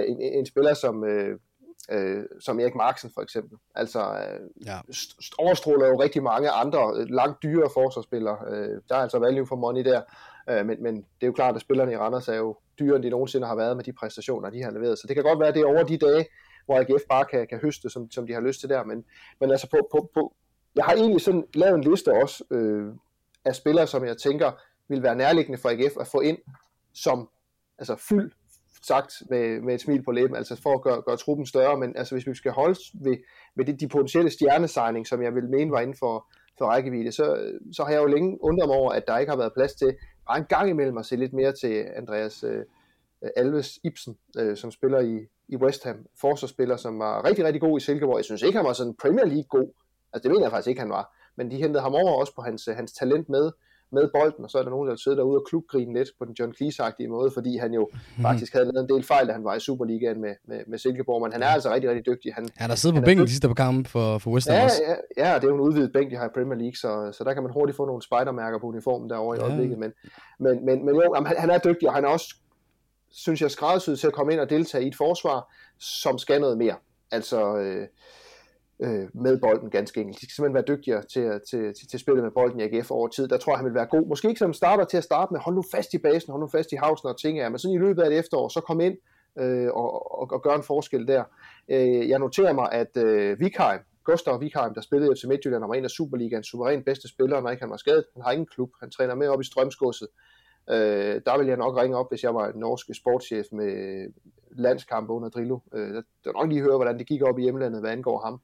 [0.08, 3.58] en, en spiller som, øh, som Erik Marksen for eksempel.
[3.74, 4.00] Altså,
[4.66, 4.78] ja.
[5.38, 8.38] overstråler jo rigtig mange andre langt dyre forsvarsspillere.
[8.88, 10.00] der er altså value for money der.
[10.64, 13.10] men, men det er jo klart, at spillerne i Randers er jo dyrere, end de
[13.10, 14.98] nogensinde har været med de præstationer, de har leveret.
[14.98, 16.26] Så det kan godt være, at det er over de dage,
[16.66, 18.84] hvor AGF bare kan, kan høste, som, som de har lyst til der.
[18.84, 19.04] Men,
[19.40, 20.34] men altså, på, på, på,
[20.76, 22.92] jeg har egentlig sådan lavet en liste også øh,
[23.44, 24.52] af spillere, som jeg tænker
[24.88, 26.38] vil være nærliggende for AGF at få ind
[26.94, 27.28] som
[27.78, 28.32] altså fuld
[28.82, 31.96] sagt med, med et smil på læben, altså for at gøre, gøre truppen større, men
[31.96, 33.16] altså hvis vi skal holde ved,
[33.56, 36.26] ved de, de potentielle stjernesigning, som jeg vil mene var inden for,
[36.58, 39.36] for rækkevidde, så, så har jeg jo længe undret mig over, at der ikke har
[39.36, 39.96] været plads til
[40.26, 42.64] bare en gang imellem at se lidt mere til Andreas øh,
[43.36, 47.78] Alves Ibsen, øh, som spiller i, i West Ham, forsvarsspiller, som var rigtig, rigtig god
[47.78, 48.16] i Silkeborg.
[48.16, 49.68] Jeg synes ikke, han var sådan Premier League god.
[50.12, 51.16] Altså det mener jeg faktisk ikke, han var.
[51.36, 53.50] Men de hentede ham over også på hans, hans talent med,
[53.92, 56.34] med bolden, og så er der nogen, der sidder derude og klubgrine lidt på den
[56.38, 58.22] John Cleese-agtige måde, fordi han jo mm.
[58.22, 61.22] faktisk havde lavet en del fejl, da han var i Superligaen med, med, med Silkeborg,
[61.22, 62.34] men han er altså rigtig, rigtig dygtig.
[62.34, 64.82] Han, han har siddet på bænken sidste par kampe for, for West Ham ja, også.
[65.16, 67.24] Ja, ja, det er jo en udvidet bænk, de har i Premier League, så, så
[67.24, 69.46] der kan man hurtigt få nogle spidermærker på uniformen derovre i ja.
[69.46, 69.92] øjeblikket, men,
[70.40, 72.36] men, men, men jo, han, han er dygtig, og han er også
[73.12, 76.58] synes jeg, skræddersyet til at komme ind og deltage i et forsvar, som skal noget
[76.58, 76.76] mere.
[77.10, 77.86] Altså øh,
[78.82, 80.20] øh, med bolden ganske enkelt.
[80.20, 83.08] De skal simpelthen være dygtigere til, til, til, til spillet med bolden i AGF over
[83.08, 83.28] tid.
[83.28, 84.06] Der tror jeg, han vil være god.
[84.06, 86.48] Måske ikke som starter til at starte med, hold nu fast i basen, hold nu
[86.48, 88.96] fast i havsen og ting men sådan i løbet af et efterår, så kom ind
[89.38, 91.24] øh, og, og, og gøre en forskel der.
[91.68, 95.68] Øh, jeg noterer mig, at øh, Vikheim, Gustav Vikheim, der spillede i FC Midtjylland, og
[95.68, 98.04] var en af Superligaens suveræn bedste spillere, når ikke han var skadet.
[98.14, 98.70] Han har ingen klub.
[98.80, 100.08] Han træner med op i strømskudset.
[100.70, 104.06] Øh, der ville jeg nok ringe op, hvis jeg var en norsk sportschef med
[104.50, 105.58] landskampe under Drillo.
[105.74, 108.40] Øh, der, der nok lige høre, hvordan det gik op i hjemlandet, hvad angår ham.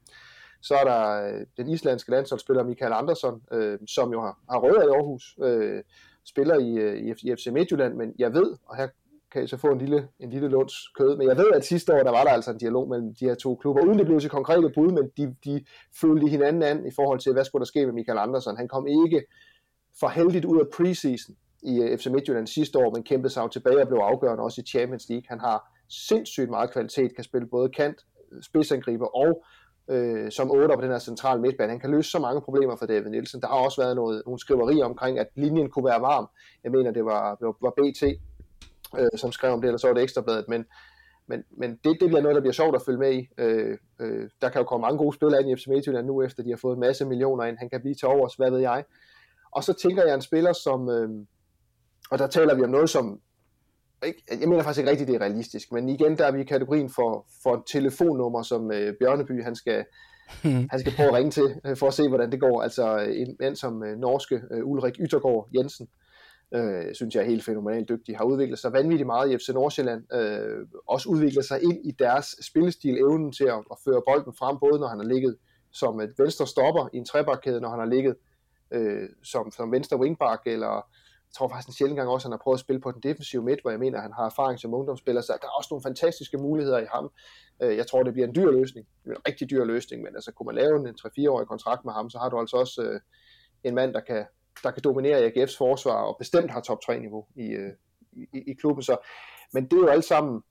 [0.61, 4.83] Så er der øh, den islandske landsholdsspiller Michael Andersson, øh, som jo har, har rødder
[4.83, 5.83] i Aarhus, øh,
[6.25, 8.87] spiller i, øh, i, i, FC Midtjylland, men jeg ved, og her
[9.31, 11.93] kan I så få en lille, en lille lunds kød, men jeg ved, at sidste
[11.93, 14.19] år, der var der altså en dialog mellem de her to klubber, uden det blev
[14.19, 15.65] til konkrete bud, men de, de
[16.01, 18.57] følte hinanden an i forhold til, hvad skulle der ske med Michael Andersson.
[18.57, 19.23] Han kom ikke
[19.99, 23.81] for heldigt ud af preseason i øh, FC Midtjylland sidste år, men kæmpede sig tilbage
[23.81, 25.25] og blev afgørende også i Champions League.
[25.29, 29.43] Han har sindssygt meget kvalitet, kan spille både kant, øh, spidsangriber og
[29.89, 31.69] øh, som 8 på den her centrale midtbane.
[31.69, 33.41] Han kan løse så mange problemer for David Nielsen.
[33.41, 36.27] Der har også været noget, nogle skriverier omkring, at linjen kunne være varm.
[36.63, 38.03] Jeg mener, det var, det var BT,
[38.99, 40.65] øh, som skrev om det, eller så var det Ekstrabladet, men,
[41.27, 43.29] men, men det, det bliver noget, der bliver sjovt at følge med i.
[43.37, 46.43] Øh, øh, der kan jo komme mange gode spillere ind i FC Midtjylland nu, efter
[46.43, 47.57] de har fået en masse millioner ind.
[47.57, 48.83] Han kan blive til overs, hvad ved jeg.
[49.51, 51.09] Og så tænker jeg en spiller som, øh,
[52.11, 53.19] og der taler vi om noget, som
[54.05, 56.43] ikke, jeg mener faktisk ikke rigtigt, det er realistisk, men igen, der er vi i
[56.45, 59.85] kategorien for, for et telefonnummer, som øh, Bjørneby, han skal,
[60.71, 62.61] han skal prøve at ringe til, øh, for at se, hvordan det går.
[62.61, 65.87] Altså en mand som øh, norske øh, Ulrik Yttergaard Jensen,
[66.55, 70.13] øh, synes jeg er helt fænomenalt dygtig, har udviklet sig vanvittigt meget i FC Nordsjælland,
[70.13, 74.57] øh, også udviklet sig ind i deres spillestil, evnen til at, at føre bolden frem,
[74.59, 75.35] både når han har ligget
[75.71, 78.15] som et venstre stopper i en trebakkæde, når han har ligget
[78.71, 80.89] øh, som, som venstre wingback, eller
[81.27, 83.01] jeg tror faktisk en sjældent gang også, at han har prøvet at spille på den
[83.01, 85.67] defensive midt, hvor jeg mener, at han har erfaring som ungdomsspiller, så der er også
[85.71, 87.11] nogle fantastiske muligheder i ham.
[87.61, 88.85] Øh, jeg tror, det bliver en dyr løsning.
[88.87, 91.93] Det bliver en rigtig dyr løsning, men altså, kunne man lave en 3-4-årig kontrakt med
[91.93, 92.99] ham, så har du altså også øh,
[93.63, 94.25] en mand, der kan,
[94.63, 97.73] der kan dominere AGF's forsvar, og bestemt har top 3-niveau i, øh,
[98.13, 98.83] i, i klubben.
[98.83, 98.97] Så,
[99.53, 100.41] men det er jo alt sammen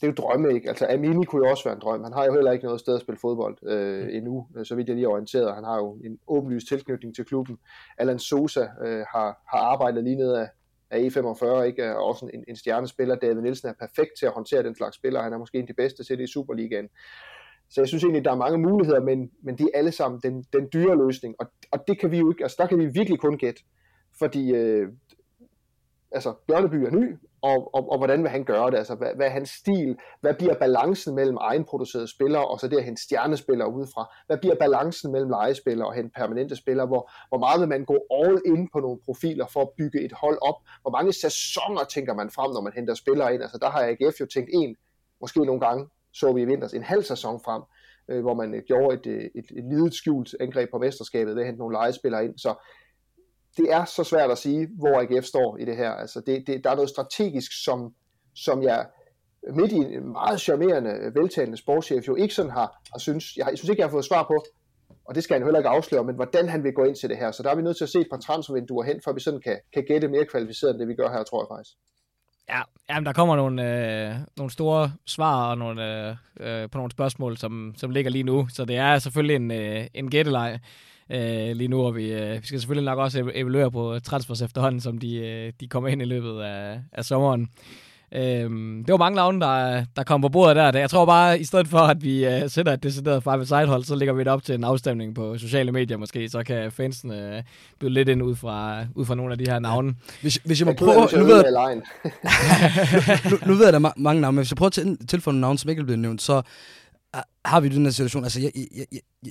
[0.00, 0.68] det er jo drømme, ikke?
[0.68, 2.04] Altså Amini kunne jo også være en drøm.
[2.04, 4.88] Han har jo heller ikke noget sted at spille fodbold øh, endnu, øh, så vidt
[4.88, 5.54] jeg lige er orienteret.
[5.54, 7.58] Han har jo en åbenlyst tilknytning til klubben.
[7.98, 10.48] Alan Sosa øh, har, har arbejdet lige ned af,
[10.90, 11.82] af E45, ikke?
[11.82, 13.14] Er også en, en stjernespiller.
[13.14, 15.22] David Nielsen er perfekt til at håndtere den slags spillere.
[15.22, 16.88] Han er måske en af de bedste til det i Superligaen.
[17.70, 20.44] Så jeg synes egentlig, der er mange muligheder, men, men de er alle sammen den,
[20.52, 21.34] den dyre løsning.
[21.38, 23.62] Og, og det kan vi jo ikke, altså der kan vi virkelig kun gætte.
[24.18, 24.88] Fordi øh,
[26.14, 28.76] altså Bjørneby er ny, og, og, og hvordan vil han gøre det?
[28.76, 29.96] Altså, hvad, hvad er hans stil?
[30.20, 34.14] Hvad bliver balancen mellem egenproducerede spillere, og så det at hente stjernespillere udefra?
[34.26, 36.86] Hvad bliver balancen mellem legespillere og hente permanente spillere?
[36.86, 40.12] Hvor, hvor meget vil man gå all in på nogle profiler for at bygge et
[40.12, 40.54] hold op?
[40.82, 43.42] Hvor mange sæsoner tænker man frem, når man henter spillere ind?
[43.42, 44.76] Altså, der har AGF jo tænkt en,
[45.20, 47.62] måske nogle gange, så vi i vinters, en halv sæson frem,
[48.08, 51.42] øh, hvor man øh, gjorde et, et, et, et lidet skjult angreb på mesterskabet ved
[51.42, 52.38] at hente nogle legespillere ind.
[52.38, 52.54] Så
[53.56, 55.90] det er så svært at sige, hvor AGF står i det her.
[55.90, 57.94] Altså det, det, der er noget strategisk, som,
[58.34, 58.86] som jeg
[59.52, 63.58] midt i en meget charmerende, veltalende sportschef jo ikke sådan har, har synes, jeg, jeg
[63.58, 64.44] synes ikke, jeg har fået svar på,
[65.04, 67.16] og det skal han heller ikke afsløre, men hvordan han vil gå ind til det
[67.16, 67.30] her.
[67.30, 69.20] Så der er vi nødt til at se et par transfervinduer hen, for at vi
[69.20, 71.76] sådan kan, kan gætte mere kvalificeret end det, vi gør her, tror jeg faktisk.
[72.48, 76.90] Ja, jamen, der kommer nogle, øh, nogle store svar og nogle, øh, øh, på nogle
[76.90, 80.60] spørgsmål, som, som ligger lige nu, så det er selvfølgelig en, øh, en gætteleg
[81.10, 84.80] øh, lige nu, og vi, øh, vi skal selvfølgelig nok også evaluere på transfers efterhånden,
[84.80, 87.48] som de, øh, de kommer ind i løbet af, af sommeren.
[88.16, 90.78] Øhm, det var mange navne, der, der kom på bordet der.
[90.78, 93.84] Jeg tror bare, i stedet for, at vi uh, sætter et decideret five side hold,
[93.84, 96.28] så lægger vi det op til en afstemning på sociale medier måske.
[96.28, 97.16] Så kan fansen uh,
[97.80, 99.94] byde lidt ind ud fra, ud fra nogle af de her navne.
[100.20, 101.08] Hvis, hvis jeg må jeg prøve...
[101.18, 101.82] Nu ved, jeg,
[103.30, 105.32] nu, nu ved jeg, at der er mange navne, men hvis jeg prøver at tilføje
[105.32, 106.42] nogle navne, som ikke er blevet nævnt, så
[107.44, 108.24] har vi den her situation.
[108.24, 109.30] Altså, jeg, jeg, jeg,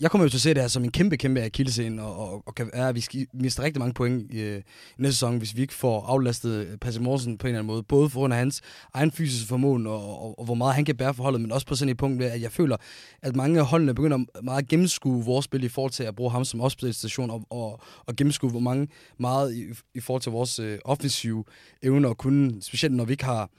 [0.00, 2.42] jeg kommer jo til at se det her som en kæmpe, kæmpe akillescene, og, og,
[2.46, 4.62] og kan, ja, vi skal miste rigtig mange point øh, i, øh,
[4.98, 7.82] næste sæson, hvis vi ikke får aflastet øh, Patrick Morsen på en eller anden måde.
[7.82, 8.60] Både for grund af hans
[8.94, 11.74] egen fysiske formåen, og, og, og, hvor meget han kan bære forholdet, men også på
[11.74, 12.76] sådan et punkt, at jeg føler,
[13.22, 16.30] at mange af holdene begynder meget at gennemskue vores spil i forhold til at bruge
[16.30, 18.88] ham som opspilstation, og, og, og gennemskue hvor mange
[19.18, 21.44] meget i, i forhold til vores øh, offensive
[21.82, 23.50] evner, og kunne, specielt når vi ikke har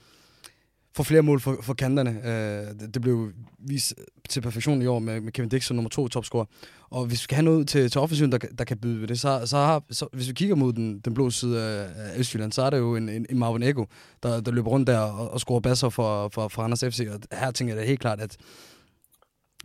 [0.95, 2.09] får flere mål for, for kanterne.
[2.09, 3.93] Øh, det, det blev vist
[4.29, 6.45] til perfektion i år med, med Kevin Dixon, nummer to topscorer.
[6.89, 9.19] Og hvis vi skal have noget til, til offensiven, der, der kan byde ved det,
[9.19, 11.87] så, så, har, så hvis vi kigger mod den, den blå side af,
[12.17, 13.85] Østjylland, så er det jo en, en, en Marvin Ego,
[14.23, 17.07] der, der løber rundt der og, og scorer basser for, for, for Anders FC.
[17.13, 18.37] Og her tænker jeg da helt klart, at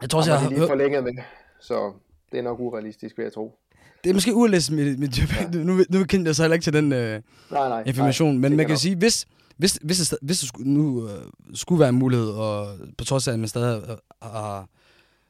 [0.03, 1.13] jeg tror også, jeg har lige forlænget med,
[1.61, 1.93] så
[2.33, 3.59] det er nok urealistisk, vil jeg tro.
[4.05, 5.59] Det er måske urealistisk med, med ja.
[5.65, 8.57] nu, nu kender jeg så heller ikke til den øh, nej, nej, information, nej, men
[8.57, 8.79] man kan nok.
[8.79, 9.27] sige, hvis,
[9.57, 13.33] hvis, hvis, det, hvis det nu øh, skulle være en mulighed, og på trods af,
[13.33, 13.83] at man stadig
[14.23, 14.67] har, øh,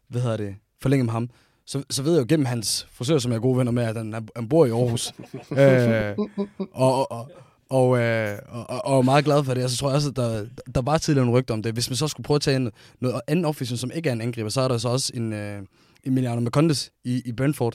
[0.09, 1.31] hvad hedder det, forlænget med ham,
[1.66, 3.97] så, så ved jeg jo gennem hans frisør, som jeg er gode venner med, at
[3.97, 5.12] han, han bor i Aarhus.
[5.51, 6.27] øh,
[6.72, 7.31] og, og,
[7.70, 9.64] og, øh, og, og, er meget glad for det.
[9.64, 11.72] Og så tror jeg også, at der, der var tidligere en rygte om det.
[11.72, 12.70] Hvis man så skulle prøve at tage en,
[13.01, 15.62] noget anden offensiv, som ikke er en angriber, så er der så også en øh,
[16.05, 17.74] Emiliano Macondes i, i Brentford.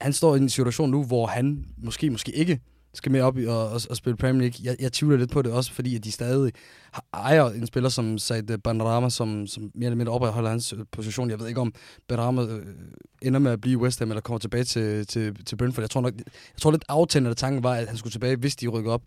[0.00, 2.60] Han står i en situation nu, hvor han måske, måske ikke
[2.94, 4.60] skal med op i og, og, og spille Premier League.
[4.62, 6.52] Jeg, jeg tvivler lidt på det også, fordi at de stadig
[7.12, 11.30] ejer en spiller som Said Bandarama, som, som mere eller mindre opretholder hans øh, position.
[11.30, 11.74] Jeg ved ikke, om
[12.08, 12.66] Bandarama øh,
[13.22, 15.82] ender med at blive West Ham, eller kommer tilbage til, til, til Brentford.
[15.82, 18.68] Jeg tror nok, jeg tror lidt aftændende tanken var, at han skulle tilbage, hvis de
[18.68, 19.02] rykker op.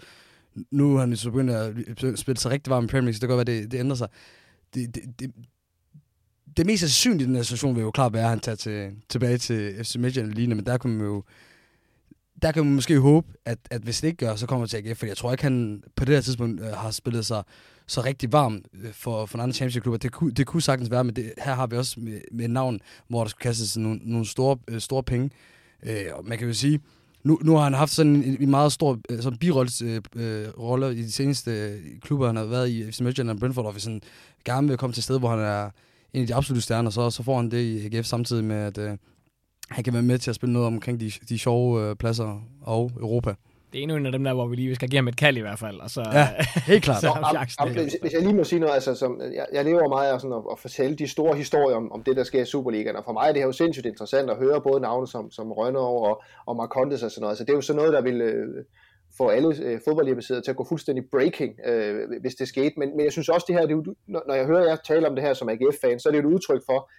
[0.71, 3.29] Nu har han så begyndt at spille sig rigtig varmt i Premier League, så det
[3.29, 4.07] kan godt være, det, det ændrer sig.
[4.73, 5.31] Det, det, det,
[6.57, 8.91] det mest sandsynlige i den her situation vil jo klart være, at han tager til,
[9.09, 11.23] tilbage til FC Midtjylland lignende, men der kan man jo
[12.41, 14.77] der kan man måske håbe, at, at hvis det ikke gør, så kommer han til
[14.77, 17.43] AGF, for jeg tror ikke, han på det her tidspunkt øh, har spillet sig
[17.87, 19.97] så rigtig varm øh, for, for en anden championship-klubber.
[19.97, 22.51] Det, kunne, det kunne sagtens være, men det, her har vi også med, med et
[22.51, 25.29] navn, hvor der skulle kastes nogle, nogle store, øh, store penge.
[25.83, 26.79] Øh, og man kan jo sige,
[27.23, 30.47] nu, nu har han haft sådan en, en meget stor øh, sådan birolle øh, øh
[30.59, 33.71] rolle i de seneste øh, klubber, han har været i, FC Midtjylland og Brentford, og
[33.71, 34.01] hvis han
[34.45, 35.69] gerne vil komme til et sted, hvor han er
[36.13, 38.77] en af de absolutte stjerner, så, så får han det i AGF samtidig med, at
[38.77, 38.97] øh,
[39.69, 42.91] han kan være med til at spille noget omkring de, de sjove øh, pladser og
[42.99, 43.33] Europa.
[43.73, 45.37] Det er endnu en af dem der, hvor vi lige skal give ham et kald
[45.37, 45.79] i hvert fald.
[45.79, 46.27] Og så, ja,
[46.67, 47.01] helt klart.
[47.01, 49.89] så, am, am, hvis, hvis jeg lige må sige noget, altså, som, jeg, jeg lever
[49.89, 52.45] meget af sådan at, at fortælle de store historier om, om det, der sker i
[52.45, 55.31] Superligaen, og for mig er det her jo sindssygt interessant at høre både navne som,
[55.31, 57.31] som Rønner og, og Marcondes og sådan noget.
[57.31, 58.65] Altså, det er jo sådan noget, der vil øh,
[59.17, 62.73] få alle øh, fodboldhjemmesider til at gå fuldstændig breaking, øh, hvis det skete.
[62.77, 63.93] Men, men jeg synes også, det her, det er,
[64.27, 66.61] når jeg hører jer tale om det her som AGF-fan, så er det et udtryk
[66.65, 66.89] for,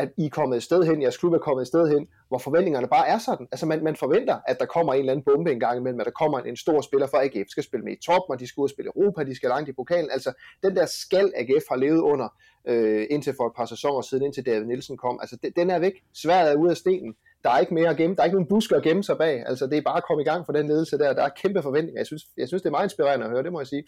[0.00, 2.38] at I er kommet et sted hen, jeres klub er kommet et sted hen, hvor
[2.38, 3.46] forventningerne bare er sådan.
[3.52, 6.06] Altså man, man forventer, at der kommer en eller anden bombe en gang imellem, at
[6.06, 8.46] der kommer en, en stor spiller fra AGF, skal spille med i top, og de
[8.46, 10.10] skal ud og spille Europa, de skal langt i pokalen.
[10.10, 10.32] Altså
[10.62, 12.28] den der skal AGF har levet under,
[12.68, 15.78] øh, indtil for et par sæsoner siden, indtil David Nielsen kom, altså den, den er
[15.78, 15.92] væk.
[16.14, 17.14] Sværet er ude af stenen.
[17.44, 19.42] Der er ikke mere at gemme, der er ikke nogen busker at gemme sig bag.
[19.46, 21.12] Altså det er bare at komme i gang for den ledelse der.
[21.12, 22.00] Der er kæmpe forventninger.
[22.00, 23.84] Jeg synes, jeg synes det er meget inspirerende at høre, det må jeg sige.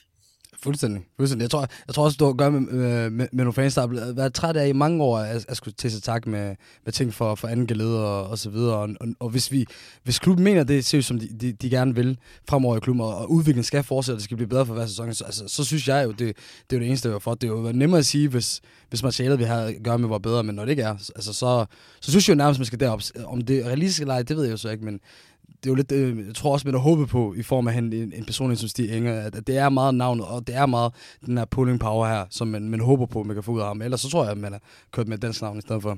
[0.60, 1.02] Fuldstændig.
[1.16, 1.42] Fuldstændig.
[1.42, 3.80] Jeg tror, jeg tror også, du har gør med, med, med, med nogle fans, der
[3.80, 6.92] har været træt af i mange år, at, at skulle til sig tak med, med
[6.92, 8.76] ting for, for anden gelede og, og så videre.
[8.76, 9.66] Og, og, og, hvis, vi,
[10.02, 13.16] hvis klubben mener det, seriøst, som de, de, de gerne vil fremover i klubben, og,
[13.16, 15.64] og udviklingen skal fortsætte, og det skal blive bedre for hver sæson, så, altså, så
[15.64, 16.26] synes jeg jo, det, det
[16.70, 17.34] er jo det eneste, jeg var for.
[17.34, 20.44] Det er jo nemmere at sige, hvis, hvis materialet, vi har gøre med, var bedre,
[20.44, 21.66] men når det ikke er, altså, så,
[22.00, 23.02] så synes jeg jo nærmest, man skal derop.
[23.24, 25.00] Om det er realistisk eller ej, det ved jeg jo så ikke, men
[25.62, 27.74] det er jo lidt, øh, jeg tror også, man har håbet på, i form af
[27.74, 30.66] en, en person som Stig Inger, at, at det er meget navnet, og det er
[30.66, 30.94] meget
[31.26, 33.66] den her pulling power her, som man, man håber på, man kan få ud af
[33.66, 33.82] ham.
[33.82, 34.60] Ellers så tror jeg, at man har
[34.92, 35.90] kørt med dansk navn i stedet for.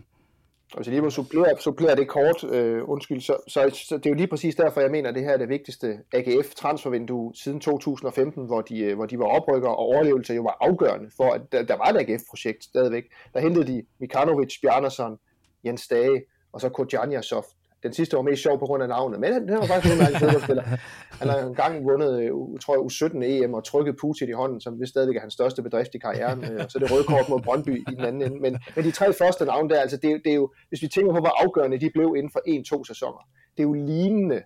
[0.72, 4.06] Og hvis jeg lige må supplere, supplere det kort, øh, undskyld, så, så, så det
[4.06, 7.32] er jo lige præcis derfor, jeg mener, at det her er det vigtigste AGF transfervindue
[7.34, 11.30] siden 2015, hvor de, øh, hvor de var oprykker, og overlevelse jo var afgørende for,
[11.30, 13.04] at der, der var et AGF-projekt stadigvæk.
[13.34, 15.18] Der hentede de Mikanovic, Bjarnason,
[15.64, 17.44] Jens Dage, og så Kodjanjasov,
[17.84, 19.98] den sidste var mest sjov på grund af navnet, men han, han var faktisk en
[19.98, 20.62] mærkelig fodboldspiller.
[21.20, 22.30] Han har engang vundet, øh,
[22.62, 25.62] tror jeg, U17 EM og trykket Putin i hånden, som vist stadigvæk er hans største
[25.62, 28.40] bedrift i karrieren, øh, og så det røde kort mod Brøndby i den anden ende.
[28.40, 31.12] Men, men de tre første navne der, altså det, det er jo, hvis vi tænker
[31.12, 34.42] på, hvor afgørende de blev inden for en-to sæsoner, det er jo lignende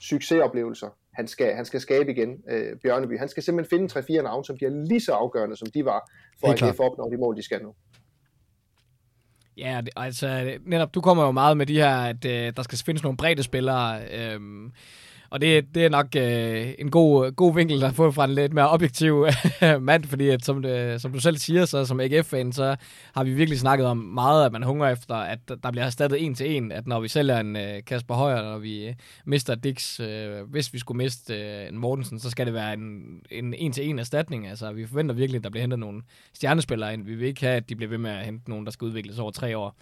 [0.00, 3.18] succesoplevelser, han skal, han skal skabe igen, øh, Bjørneby.
[3.18, 6.10] Han skal simpelthen finde tre-fire navne, som bliver lige så afgørende, som de var,
[6.40, 7.74] for at få opnå de mål, de skal nu.
[9.56, 13.02] Ja, altså netop, du kommer jo meget med de her, at øh, der skal findes
[13.02, 14.00] nogle brede spillere.
[14.12, 14.40] Øh,
[15.30, 18.52] og det, det er nok øh, en god, god vinkel at få fra en lidt
[18.52, 19.26] mere objektiv
[19.80, 22.76] mand, fordi at, som, det, som du selv siger, så som AGF-fan, så
[23.14, 26.34] har vi virkelig snakket om meget, at man hungrer efter, at der bliver erstattet en
[26.34, 30.00] til en, at når vi sælger en øh, Kasper Højer, når vi øh, mister Dix,
[30.00, 33.98] øh, hvis vi skulle miste øh, en Mortensen, så skal det være en, en en-til-en
[33.98, 34.46] erstatning.
[34.46, 36.02] Altså, vi forventer virkelig, at der bliver hentet nogle
[36.34, 37.04] stjernespillere ind.
[37.04, 39.18] Vi vil ikke have, at de bliver ved med at hente nogen, der skal udvikles
[39.18, 39.76] over tre år.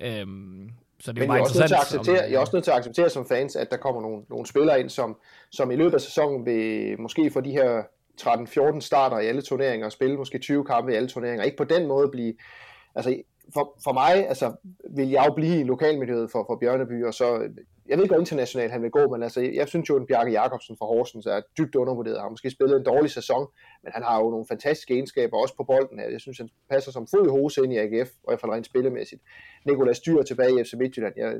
[0.00, 0.70] Øhm,
[1.00, 2.64] så det er Men jeg er, også nødt til at acceptere, jeg er også nødt
[2.64, 5.16] til at acceptere som fans, at der kommer nogle, nogle spillere ind, som,
[5.50, 7.82] som i løbet af sæsonen vil måske få de her
[8.20, 11.44] 13-14 starter i alle turneringer og spille måske 20 kampe i alle turneringer.
[11.44, 12.34] Ikke på den måde blive...
[12.94, 13.22] Altså,
[13.54, 14.52] for, for mig altså,
[14.96, 17.48] vil jeg jo blive i lokalmiljøet for, for Bjørneby, og så
[17.88, 20.30] jeg ved ikke, hvor internationalt han vil gå, men altså, jeg synes jo, at Bjarke
[20.30, 22.16] Jacobsen fra Horsens er dybt undervurderet.
[22.16, 23.46] Han har måske spillet en dårlig sæson,
[23.82, 26.08] men han har jo nogle fantastiske egenskaber, også på bolden her.
[26.08, 28.52] Jeg synes, han passer som fod i hose ind i AGF, og i hvert fald
[28.52, 29.22] rent spillemæssigt.
[29.66, 31.14] Nikolaj Styr tilbage i FC Midtjylland.
[31.16, 31.34] Jeg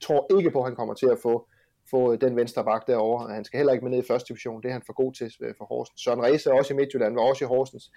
[0.00, 1.48] tror ikke på, at han kommer til at få
[1.90, 3.34] få øh, den venstre bak derovre.
[3.34, 4.62] Han skal heller ikke med ned i første division.
[4.62, 6.00] Det er han for god til øh, for Horsens.
[6.00, 7.90] Søren Reise også i Midtjylland, var også i Horsens.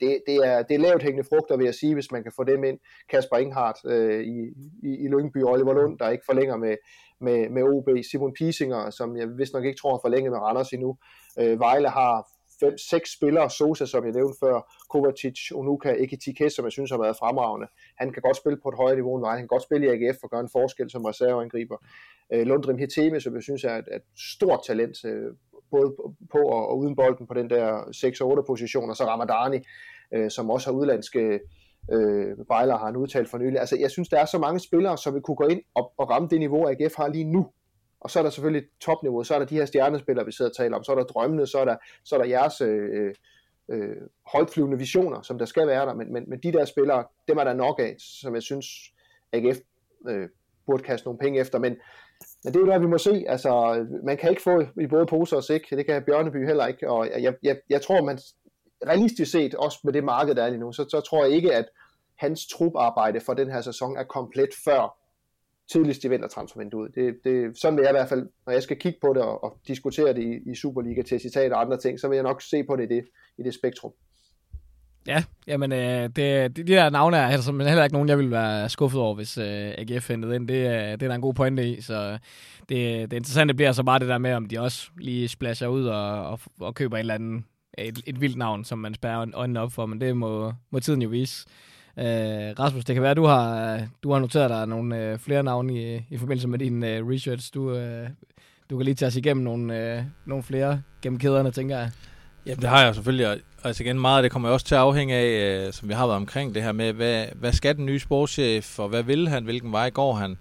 [0.00, 2.44] Det, det, er, det er lavt hængende frugter, vil jeg sige, hvis man kan få
[2.44, 2.78] dem ind.
[3.10, 4.38] Kasper Inghardt øh, i,
[4.82, 6.76] i, i Lyngby, Oliver Lund, der ikke forlænger med,
[7.20, 7.88] med, med OB.
[8.10, 10.96] Simon Pisinger, som jeg vist nok ikke tror har forlænget med Randers endnu.
[11.40, 12.28] Øh, Vejle har
[12.60, 16.98] fem, seks spillere, Sosa, som jeg nævnte før, Kovacic, Onuka, Ekitike, som jeg synes har
[16.98, 17.66] været fremragende.
[17.98, 20.18] Han kan godt spille på et højere niveau end Han kan godt spille i AGF
[20.22, 21.76] og gøre en forskel som reserveangriber.
[22.32, 24.02] Øh, Lundrim Heteme, som jeg synes er et, et
[24.34, 25.32] stort talent, øh,
[25.70, 25.94] både
[26.32, 27.82] på og, og uden bolden på den der
[28.42, 29.58] 6-8 position, og så Ramadani,
[30.14, 31.40] øh, som også har udlandske
[31.92, 33.60] øh, Bejler har han udtalt for nylig.
[33.60, 36.10] Altså, jeg synes, der er så mange spillere, som vil kunne gå ind og, og
[36.10, 37.46] ramme det niveau, AGF har lige nu.
[38.00, 40.56] Og så er der selvfølgelig topniveau, så er der de her stjernespillere, vi sidder og
[40.56, 43.14] taler om, så er der drømmene, så er der, så er der jeres øh, øh,
[43.68, 43.96] øh
[44.32, 47.44] højtflyvende visioner, som der skal være der, men, men, men de der spillere, dem er
[47.44, 48.66] der nok af, som jeg synes,
[49.32, 49.58] AGF
[50.08, 50.28] øh,
[50.66, 51.76] burde kaste nogle penge efter, men,
[52.44, 55.06] men det er jo der, vi må se, altså, man kan ikke få i både
[55.06, 58.18] poser og sæk, det kan Bjørneby heller ikke, og jeg, jeg, jeg tror, man
[58.86, 61.54] realistisk set, også med det marked, der er lige nu, så, så tror jeg ikke,
[61.54, 61.68] at
[62.16, 64.95] hans truparbejde for den her sæson er komplet før
[65.72, 66.94] tidligst i vintertransfervinduet.
[66.94, 69.44] Det, det, sådan vil jeg i hvert fald, når jeg skal kigge på det og,
[69.44, 72.42] og diskutere det i, i Superliga til citat og andre ting, så vil jeg nok
[72.42, 73.04] se på det i det,
[73.38, 73.92] i det spektrum.
[75.06, 78.18] Ja, jamen øh, det, de, de der navne er altså, men heller ikke nogen, jeg
[78.18, 80.48] ville være skuffet over, hvis øh, AGF hentede ind.
[80.48, 82.18] Det, øh, det er der en god pointe i, så øh,
[82.68, 85.86] det, det interessante bliver så bare det der med, om de også lige splasher ud
[85.86, 87.46] og, og, og køber en eller anden,
[87.78, 91.02] et, et vildt navn, som man spærrer øjnene op for, men det må, må tiden
[91.02, 91.46] jo vise.
[91.98, 92.04] Øh,
[92.58, 95.74] Rasmus, det kan være, at du har, du har noteret dig nogle øh, flere navne
[95.74, 97.54] i, i forbindelse med din øh, research.
[97.54, 98.08] Du, øh,
[98.70, 101.90] du kan lige tage os igennem nogle, øh, nogle flere gennem kæderne, tænker jeg.
[102.46, 103.40] Ja, det har jeg selvfølgelig.
[103.64, 106.06] Altså igen, meget af det kommer også til at afhænge af, øh, som vi har
[106.06, 109.44] været omkring det her med, hvad, hvad skal den nye sportschef, og hvad vil han,
[109.44, 110.36] hvilken vej går han?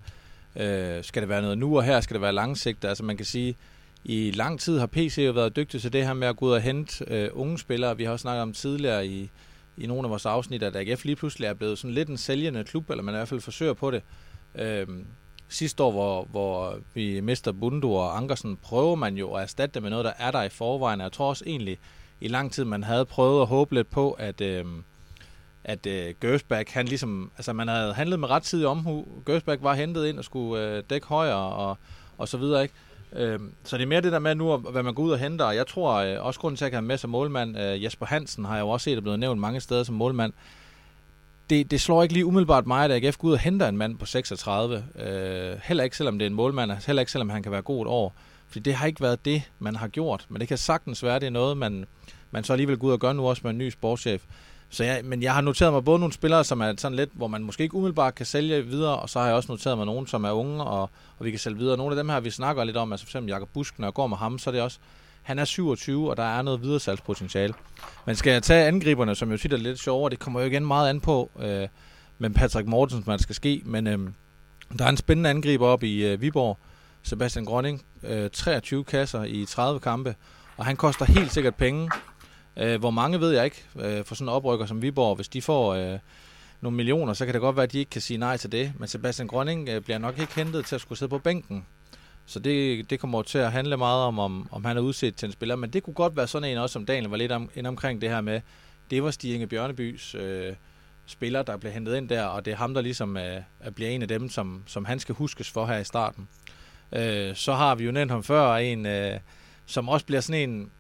[0.56, 2.88] Øh, skal det være noget nu og her, skal det være langsigtet?
[2.88, 3.56] Altså man kan sige,
[4.04, 6.52] i lang tid har PC jo været dygtig til det her med at gå ud
[6.52, 7.98] og hente øh, unge spillere.
[7.98, 9.30] Vi har også snakket om tidligere i,
[9.78, 12.64] i nogle af vores afsnit, at AGF lige pludselig er blevet sådan lidt en sælgende
[12.64, 14.02] klub, eller man i hvert fald forsøger på det.
[14.56, 15.06] Øhm,
[15.50, 19.82] sidste år, hvor, hvor vi mister Bundu og Ankersen, prøver man jo at erstatte det
[19.82, 21.02] med noget, der er der i forvejen.
[21.02, 21.78] Jeg tror også egentlig,
[22.22, 24.84] i lang tid, man havde prøvet at håbe lidt på, at, øhm,
[25.64, 29.08] at øh, Gersbach, han ligesom, altså man havde handlet med ret tid omhu.
[29.26, 31.78] Gersbach var hentet ind og skulle øh, dække højere og,
[32.18, 32.74] og så videre, ikke?
[33.14, 35.46] Øh, så det er mere det der med nu, hvad man går ud og henter.
[35.46, 37.84] Og jeg tror øh, også grunden til, at jeg kan have med som målmand, øh,
[37.84, 40.34] Jesper Hansen har jeg jo også set, er blevet nævnt mange steder som målmand.
[41.50, 43.98] Det, det slår ikke lige umiddelbart mig, at AGF går ud og henter en mand
[43.98, 44.86] på 36.
[45.00, 47.82] Øh, heller ikke selvom det er en målmand, heller ikke selvom han kan være god
[47.82, 48.16] et år.
[48.48, 50.26] Fordi det har ikke været det, man har gjort.
[50.30, 51.86] Men det kan sagtens være, det er noget, man,
[52.32, 54.24] man så alligevel går ud og gør nu også med en ny sportschef.
[54.70, 57.28] Så jeg, men jeg har noteret mig både nogle spillere, som er sådan lidt, hvor
[57.28, 60.08] man måske ikke umiddelbart kan sælge videre, og så har jeg også noteret mig nogen,
[60.08, 60.82] som er unge, og,
[61.20, 61.78] og vi kan sælge videre.
[61.78, 63.94] Nogle af dem her, vi snakker lidt om, altså for eksempel Jakob Busk, når jeg
[63.94, 64.78] går med ham, så er det også,
[65.22, 67.54] han er 27, og der er noget videre salgspotentiale.
[68.06, 70.66] Men skal jeg tage angriberne, som jo tit er lidt sjovere, det kommer jo igen
[70.66, 71.68] meget an på, øh,
[72.18, 74.00] med Patrick Mortensen, man skal ske, men øh,
[74.78, 76.58] der er en spændende angriber op i øh, Viborg,
[77.04, 80.16] Sebastian Grønning, øh, 23 kasser i 30 kampe,
[80.58, 81.90] og han koster helt sikkert penge,
[82.58, 85.42] Øh, hvor mange ved jeg ikke, øh, for sådan en oprykker som Viborg, hvis de
[85.42, 86.00] får øh,
[86.62, 88.74] nogle millioner, så kan det godt være, at de ikke kan sige nej til det.
[88.80, 91.66] Men Sebastian Grønning øh, bliver nok ikke hentet til at skulle sidde på bænken.
[92.26, 95.26] Så det, det kommer til at handle meget om, om, om han er udset til
[95.26, 95.56] en spiller.
[95.56, 98.02] Men det kunne godt være sådan en også, som Daniel var lidt om, ind omkring
[98.02, 98.42] det her med,
[98.90, 100.54] det var Stig Inge Bjørnebys øh,
[101.06, 103.42] spiller, der blev hentet ind der, og det er ham, der ligesom øh,
[103.76, 106.28] bliver en af dem, som, som han skal huskes for her i starten.
[106.92, 109.20] Øh, så har vi jo nævnt ham før, en, øh,
[109.66, 110.72] som også bliver sådan en,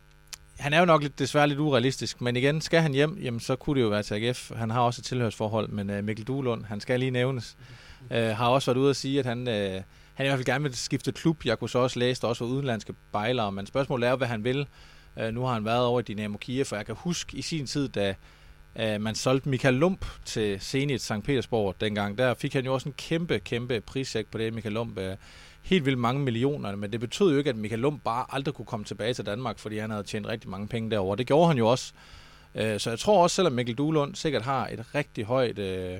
[0.59, 3.55] han er jo nok lidt, desværre lidt urealistisk, men igen, skal han hjem, jamen, så
[3.55, 4.51] kunne det jo være til AGF.
[4.55, 7.57] Han har også et tilhørsforhold, men øh, Mikkel Duelund, han skal lige nævnes,
[8.11, 9.81] øh, har også været ude at sige, at han, øh,
[10.13, 11.45] han i hvert fald gerne vil skifte klub.
[11.45, 14.43] Jeg kunne så også læse, der også var udenlandske bejlere, men spørgsmålet er hvad han
[14.43, 14.67] vil.
[15.19, 17.65] Øh, nu har han været over i Dynamo Kiev, for jeg kan huske i sin
[17.65, 18.15] tid, da
[18.75, 21.23] uh, man solgte Michael Lump til Zenit St.
[21.23, 24.97] Petersborg dengang, der fik han jo også en kæmpe, kæmpe prissæk på det, Michael Lump.
[24.97, 25.15] Øh
[25.65, 28.65] helt vildt mange millioner, men det betød jo ikke, at Michael Lund bare aldrig kunne
[28.65, 31.15] komme tilbage til Danmark, fordi han havde tjent rigtig mange penge derover.
[31.15, 31.93] Det gjorde han jo også.
[32.55, 35.99] Øh, så jeg tror også, selvom Mikkel Duelund sikkert har et rigtig højt øh,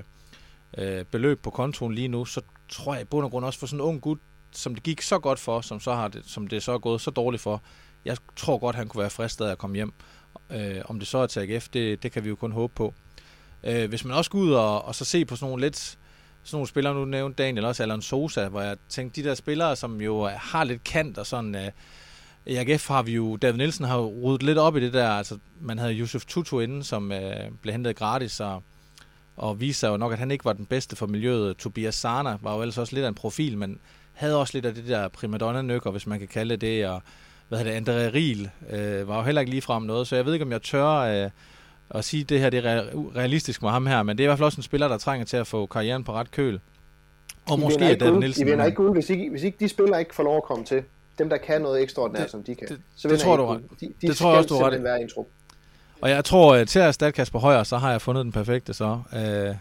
[0.77, 3.67] øh, beløb på kontoen lige nu, så tror jeg i bund og grund også for
[3.67, 4.19] sådan en ung gut,
[4.51, 7.01] som det gik så godt for, som, så har det, som det så er gået
[7.01, 7.61] så dårligt for,
[8.05, 9.93] jeg tror godt, han kunne være fristet af at komme hjem.
[10.49, 12.93] Øh, om det så er til AGF, det, det kan vi jo kun håbe på.
[13.63, 15.97] Øh, hvis man også går ud og, og så se på sådan nogle lidt
[16.45, 19.75] sådan nogle spillere, nu nævnte Daniel også, Alan Sosa, hvor jeg tænkte, de der spillere,
[19.75, 21.55] som jo har lidt kant og sådan...
[21.55, 21.71] Øh,
[22.47, 25.09] i AGF har vi jo, David Nielsen har jo ryddet lidt op i det der,
[25.09, 28.63] altså man havde Yusuf Tutu inden, som øh, blev hentet gratis, og,
[29.37, 31.57] og viste sig jo nok, at han ikke var den bedste for miljøet.
[31.57, 33.79] Tobias Sana var jo ellers også lidt af en profil, men
[34.13, 37.01] havde også lidt af det der primadonna-nykker, hvis man kan kalde det, og
[37.47, 40.25] hvad hedder det, André Riel øh, var jo heller ikke lige frem noget, så jeg
[40.25, 41.29] ved ikke, om jeg tør øh,
[41.89, 42.83] at sige, at det her det er
[43.15, 45.25] realistisk med ham her, men det er i hvert fald også en spiller, der trænger
[45.25, 46.59] til at få karrieren på ret køl.
[47.49, 48.47] Og I måske er David Nielsen...
[48.47, 50.65] I vinder ikke guld, hvis ikke, hvis ikke de spillere ikke får lov at komme
[50.65, 50.83] til.
[51.17, 52.67] Dem, der kan noget ekstraordinært, det, som de kan.
[52.67, 53.59] Det, så det tror du.
[53.79, 54.83] De, de det tror jeg også, du ret.
[54.83, 55.25] være en trup.
[56.01, 58.73] Og jeg tror, at til at erstatte Kasper Højer, så har jeg fundet den perfekte
[58.73, 58.99] så.
[59.11, 59.55] Uh,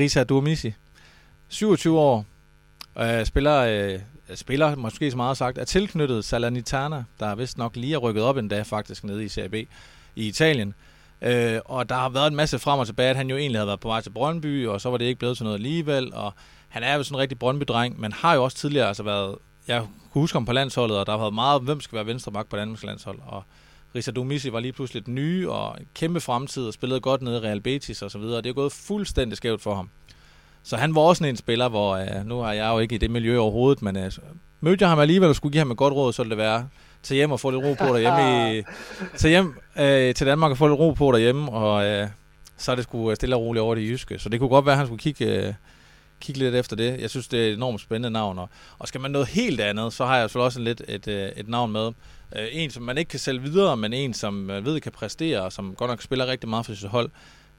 [0.00, 0.74] Risa Duomisi.
[1.48, 2.24] 27 år.
[2.96, 4.00] Uh, spiller, uh,
[4.34, 8.36] spiller, måske så meget sagt, er tilknyttet Salernitana, der vist nok lige er rykket op
[8.36, 9.68] en dag faktisk nede i CAB i
[10.16, 10.74] Italien.
[11.22, 13.66] Øh, og der har været en masse frem og tilbage, at han jo egentlig havde
[13.66, 16.32] været på vej til Brøndby, og så var det ikke blevet til noget alligevel, og
[16.68, 19.36] han er jo sådan en rigtig Brøndby-dreng, men har jo også tidligere altså været
[19.68, 19.80] jeg
[20.12, 22.48] kunne huske ham på landsholdet, og der har været meget, hvem skal være venstre bak
[22.48, 23.42] på Danmarks landshold, og
[23.94, 27.36] Risa Domisi var lige pludselig den nye, og en kæmpe fremtid, og spillede godt nede
[27.36, 28.42] i Real Betis og så videre.
[28.42, 29.90] Det er gået fuldstændig skævt for ham.
[30.62, 33.10] Så han var også en spiller, hvor øh, nu er jeg jo ikke i det
[33.10, 34.12] miljø overhovedet, men øh,
[34.60, 36.68] mødte jeg ham alligevel og skulle give ham et godt råd, så ville det være
[37.06, 38.62] til hjem og få lidt ro på derhjemme i,
[39.20, 42.08] til hjem øh, til Danmark og få lidt ro på derhjemme, og øh,
[42.56, 44.18] så er det sgu stille og roligt over det jyske.
[44.18, 45.54] Så det kunne godt være, at han skulle kigge, øh,
[46.20, 47.00] kigge lidt efter det.
[47.00, 48.38] Jeg synes, det er et enormt spændende navn.
[48.38, 48.48] Og,
[48.78, 51.48] og skal man noget helt andet, så har jeg så også lidt et, et, et
[51.48, 51.92] navn med.
[52.36, 55.42] Øh, en, som man ikke kan sælge videre, men en, som man ved kan præstere,
[55.42, 57.10] og som godt nok spiller rigtig meget for sit hold,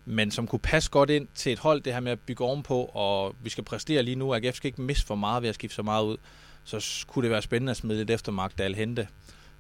[0.06, 2.82] men som kunne passe godt ind til et hold, det her med at bygge ovenpå,
[2.94, 4.36] og vi skal præstere lige nu.
[4.36, 6.18] AGF skal ikke miste for meget ved at skifte så meget ud.
[6.64, 9.08] Så kunne det være spændende at smide lidt efter Magdal Hente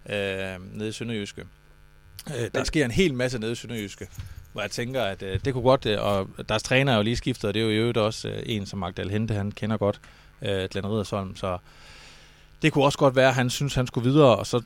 [0.09, 1.45] øh, nede i Sønderjyske.
[2.27, 4.07] Øh, der sker en hel masse nede i Sønderjyske,
[4.53, 7.15] hvor jeg tænker, at øh, det kunne godt, øh, og deres træner er jo lige
[7.15, 9.77] skiftet, og det er jo i øvrigt også øh, en, som Magdal Hente, han kender
[9.77, 9.99] godt,
[10.41, 11.57] øh, Glenn Riddersholm, så
[12.61, 14.61] det kunne også godt være, at han synes, han skulle videre, og så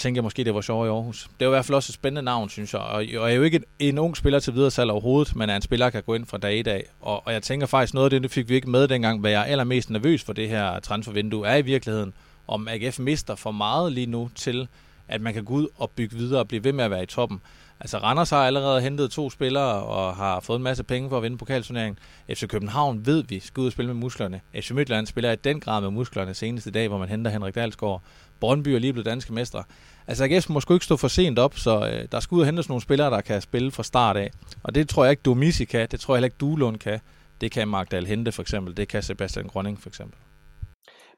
[0.00, 1.30] tænker jeg måske, det var sjovt i Aarhus.
[1.40, 2.80] Det er i hvert fald også et spændende navn, synes jeg.
[2.80, 5.56] Og, og er jo ikke en, en ung spiller til videre salg overhovedet, men er
[5.56, 6.84] en spiller, der kan gå ind fra dag i dag.
[7.00, 9.30] Og, og jeg tænker faktisk, noget af det, det fik vi ikke med dengang, hvad
[9.30, 12.12] jeg er allermest nervøs for det her transfervindue, er i virkeligheden,
[12.50, 14.68] om AGF mister for meget lige nu til,
[15.08, 17.06] at man kan gå ud og bygge videre og blive ved med at være i
[17.06, 17.40] toppen.
[17.80, 21.22] Altså Randers har allerede hentet to spillere og har fået en masse penge for at
[21.22, 21.98] vinde pokalturneringen.
[22.34, 24.40] FC København ved vi skal ud og spille med musklerne.
[24.54, 28.02] FC Midtjylland spiller i den grad med musklerne seneste dag, hvor man henter Henrik Dalsgaard.
[28.40, 29.62] Brøndby er lige blevet danske mestre.
[30.06, 32.46] Altså AGF må sgu ikke stå for sent op, så øh, der skal ud og
[32.46, 34.30] hentes nogle spillere, der kan spille fra start af.
[34.62, 37.00] Og det tror jeg ikke Domisi kan, det tror jeg heller ikke Duelund kan.
[37.40, 40.18] Det kan Magdal Hente for eksempel, det kan Sebastian Grønning for eksempel.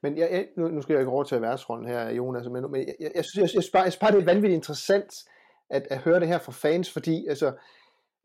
[0.02, 2.94] Men jeg, jeg, nu, nu skal jeg ikke overtage værtsrollen her, Jonas, men, men jeg,
[3.00, 5.14] jeg, jeg, synes, jeg, jeg, jeg, synes bare, det er vanvittigt interessant
[5.70, 7.46] at, at høre det her fra fans, fordi altså,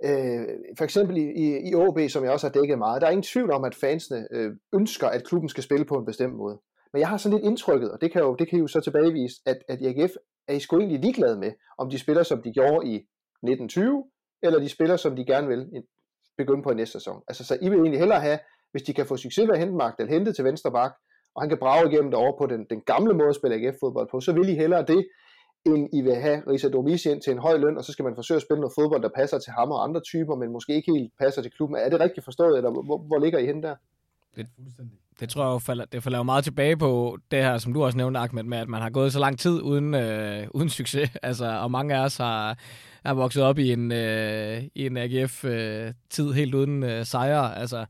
[0.04, 0.48] øh,
[0.78, 3.24] for eksempel i, i, i OB, som jeg også har dækket meget, der er ingen
[3.24, 6.60] tvivl om, at fansene øh, ønsker, at klubben skal spille på en bestemt måde.
[6.94, 9.42] Men jeg har sådan lidt indtrykket, og det kan jo, det kan jo så tilbagevise,
[9.46, 10.12] at, at AGF
[10.48, 14.06] er I sgu egentlig ligeglade med, om de spiller, som de gjorde i 1920,
[14.44, 15.84] eller de spiller, som de gerne vil
[16.38, 17.22] begynde på i næste sæson.
[17.28, 18.40] Altså, så I vil egentlig hellere have,
[18.72, 20.92] hvis de kan få succes ved at hente Magdal hente til venstre bak,
[21.38, 24.08] og han kan brage igennem det over på den, den gamle måde at spille AGF-fodbold
[24.12, 25.08] på, så vil I hellere det,
[25.66, 28.16] end I vil have Risa Domisi ind til en høj løn, og så skal man
[28.16, 30.92] forsøge at spille noget fodbold, der passer til ham og andre typer, men måske ikke
[30.92, 31.78] helt passer til klubben.
[31.78, 33.76] Er det rigtigt forstået, eller hvor, hvor ligger I hen der?
[34.36, 34.48] Det,
[35.20, 37.98] det tror jeg falder, det falder jo meget tilbage på det her, som du også
[37.98, 41.10] nævnte, Ahmed, med at man har gået så lang tid uden, øh, uden succes.
[41.24, 42.58] Altså, og mange af os har,
[43.06, 47.58] har vokset op i en, øh, i en AGF-tid øh, helt uden øh, sejre.
[47.58, 47.86] Altså,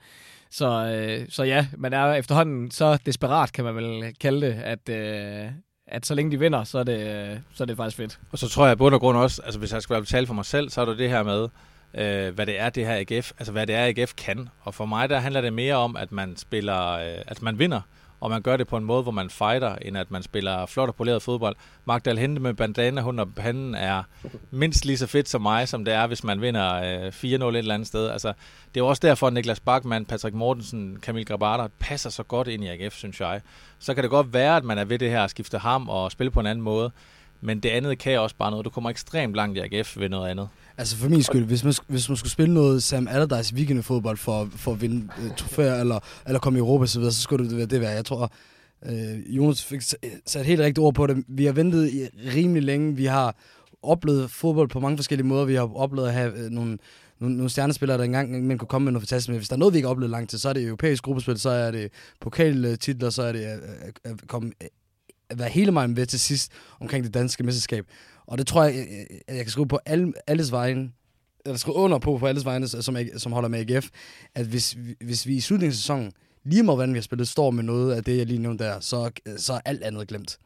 [0.51, 4.89] så, øh, så ja, man er efterhånden så desperat, kan man vel kalde det, at,
[4.89, 5.51] øh,
[5.87, 8.19] at så længe de vinder, så er det, øh, så er det faktisk fedt.
[8.31, 10.33] Og så tror jeg på bund og grund også, altså hvis jeg skal tale for
[10.33, 11.47] mig selv, så er det det her med,
[11.93, 14.49] øh, hvad det er, det her AGF, altså hvad det er, AGF kan.
[14.61, 17.81] Og for mig, der handler det mere om, at man spiller, øh, at man vinder,
[18.19, 20.89] og man gør det på en måde, hvor man fighter, end at man spiller flot
[20.89, 21.55] og poleret fodbold.
[21.85, 24.03] Magdal Hente med bandana under panden er
[24.51, 27.55] mindst lige så fedt som mig, som det er, hvis man vinder øh, 4-0 et
[27.57, 28.09] eller andet sted.
[28.09, 32.23] Altså, det er jo også derfor, at Niklas Bachmann, Patrick Mortensen, Kamil Grabata passer så
[32.23, 33.41] godt ind i AGF, synes jeg.
[33.79, 36.11] Så kan det godt være, at man er ved det her at skifte ham og
[36.11, 36.91] spille på en anden måde.
[37.41, 38.65] Men det andet kan også bare noget.
[38.65, 40.49] Du kommer ekstremt langt i AGF ved noget andet.
[40.77, 44.49] Altså for min skyld, hvis man, hvis man skulle spille noget Sam Allardyce weekendfodbold for,
[44.55, 47.69] for at vinde øh, trofæer eller, eller komme i Europa så, videre, så skulle det,
[47.69, 47.91] det være.
[47.91, 48.31] Jeg tror,
[48.85, 49.81] øh, Jonas fik
[50.25, 51.23] sat helt rigtigt ord på det.
[51.27, 52.95] Vi har ventet i rimelig længe.
[52.95, 53.35] Vi har
[53.83, 55.45] oplevet fodbold på mange forskellige måder.
[55.45, 56.77] Vi har oplevet at have øh, nogle,
[57.19, 59.29] nogle, nogle stjernespillere, der engang man kunne komme med noget fantastisk.
[59.29, 61.03] Men hvis der er noget, vi ikke har oplevet lang tid, så er det europæisk
[61.03, 64.67] gruppespil, så er det pokaltitler, så er det at, at, at komme øh,
[65.29, 67.85] at være hele vejen ved til sidst omkring det danske mesterskab.
[68.27, 68.73] Og det tror jeg,
[69.27, 70.93] at jeg kan skrive på alle, alles vejen,
[71.45, 73.89] eller skrive under på på alles vegne, som, som holder med AGF,
[74.35, 76.11] at hvis, hvis vi i slutningen af sæsonen,
[76.43, 78.79] lige meget hvordan vi har spillet, står med noget af det, jeg lige nævnte der,
[78.79, 80.39] så, så er alt andet glemt.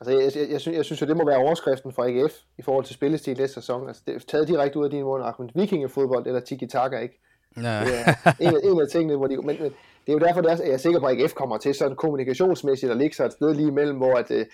[0.00, 2.62] Altså, jeg, jeg, jeg, synes, jeg synes jo, det må være overskriften for AGF i
[2.62, 3.88] forhold til spillestil næste sæson.
[3.88, 5.50] Altså, det er taget direkte ud af dine måneder, Ahmed.
[5.54, 7.20] Vikingefodbold eller tiki-taka, ikke?
[7.56, 7.60] Ja.
[7.60, 9.36] Det er en, en af tingene, hvor de...
[9.36, 9.72] Men, men
[10.06, 11.74] det er jo derfor, det er, at jeg er sikker på, at AGF kommer til
[11.74, 14.46] sådan kommunikationsmæssigt at ligge sig et sted lige imellem, hvor at, øh,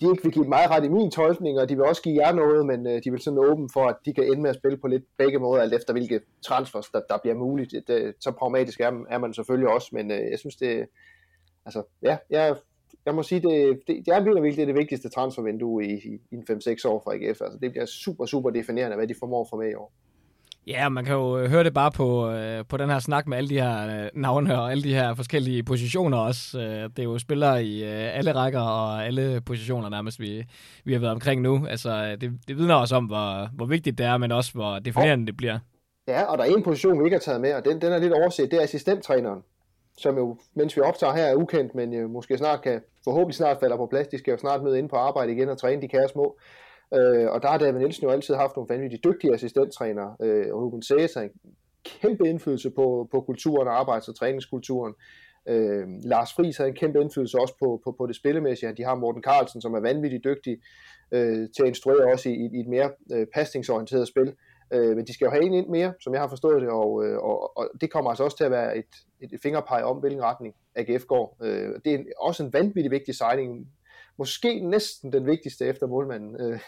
[0.00, 2.32] de ikke vil give mig ret i min tolkning, og de vil også give jer
[2.32, 4.76] noget, men øh, de vil sådan åbne for, at de kan ende med at spille
[4.76, 7.74] på lidt begge måder, alt efter hvilke transfers, der, der bliver muligt.
[7.88, 10.86] Det, så pragmatisk er, er man selvfølgelig også, men øh, jeg synes, det
[11.66, 12.56] altså, ja, jeg,
[13.06, 16.20] jeg må sige, det, det, det er virkelig det, er det vigtigste transfervindue i, i,
[16.30, 17.40] i 5-6 år fra AGF.
[17.40, 19.92] Altså, det bliver super, super definerende, hvad de formår for med i år.
[20.66, 23.36] Ja, man kan jo øh, høre det bare på, øh, på den her snak med
[23.36, 26.58] alle de her øh, navne og alle de her forskellige positioner også.
[26.60, 30.44] Øh, det er jo spillere i øh, alle rækker og alle positioner nærmest, vi,
[30.84, 31.66] vi har været omkring nu.
[31.66, 34.78] Altså, øh, det, det vidner også om, hvor, hvor vigtigt det er, men også hvor
[34.78, 35.58] definerende det bliver.
[36.08, 37.98] Ja, og der er en position, vi ikke har taget med, og den, den er
[37.98, 39.42] lidt overset, det er assistenttræneren.
[39.98, 43.56] som jo, mens vi optager her, er ukendt, men jo måske snart kan, forhåbentlig snart
[43.60, 44.08] falder på plads.
[44.08, 46.36] De skal jo snart møde ind på arbejde igen og træne de kære små.
[46.94, 50.16] Øh, og der har David Nielsen jo altid haft nogle vanvittigt dygtige assistenttrænere.
[50.22, 51.30] Øh, og Ruben Sæs har en
[51.84, 54.94] kæmpe indflydelse på, på kulturen, arbejds- og træningskulturen.
[55.48, 58.72] Øh, Lars Friis har en kæmpe indflydelse også på, på, på det spillemæssige.
[58.76, 60.58] De har Morten Carlsen, som er vanvittigt dygtig
[61.12, 64.32] øh, til at instruere også i, i, et mere øh, pasningsorienteret spil.
[64.72, 67.04] Øh, men de skal jo have en ind mere, som jeg har forstået det, og,
[67.04, 70.22] øh, og, og det kommer altså også til at være et, et fingerpeg om, hvilken
[70.22, 71.36] retning AGF går.
[71.42, 73.68] Øh, det er en, også en vanvittig vigtig signing.
[74.22, 76.60] Måske næsten den vigtigste efter målmanden, øh,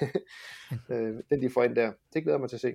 [0.90, 1.92] øh, den de får ind der.
[2.14, 2.72] Det glæder mig til at se.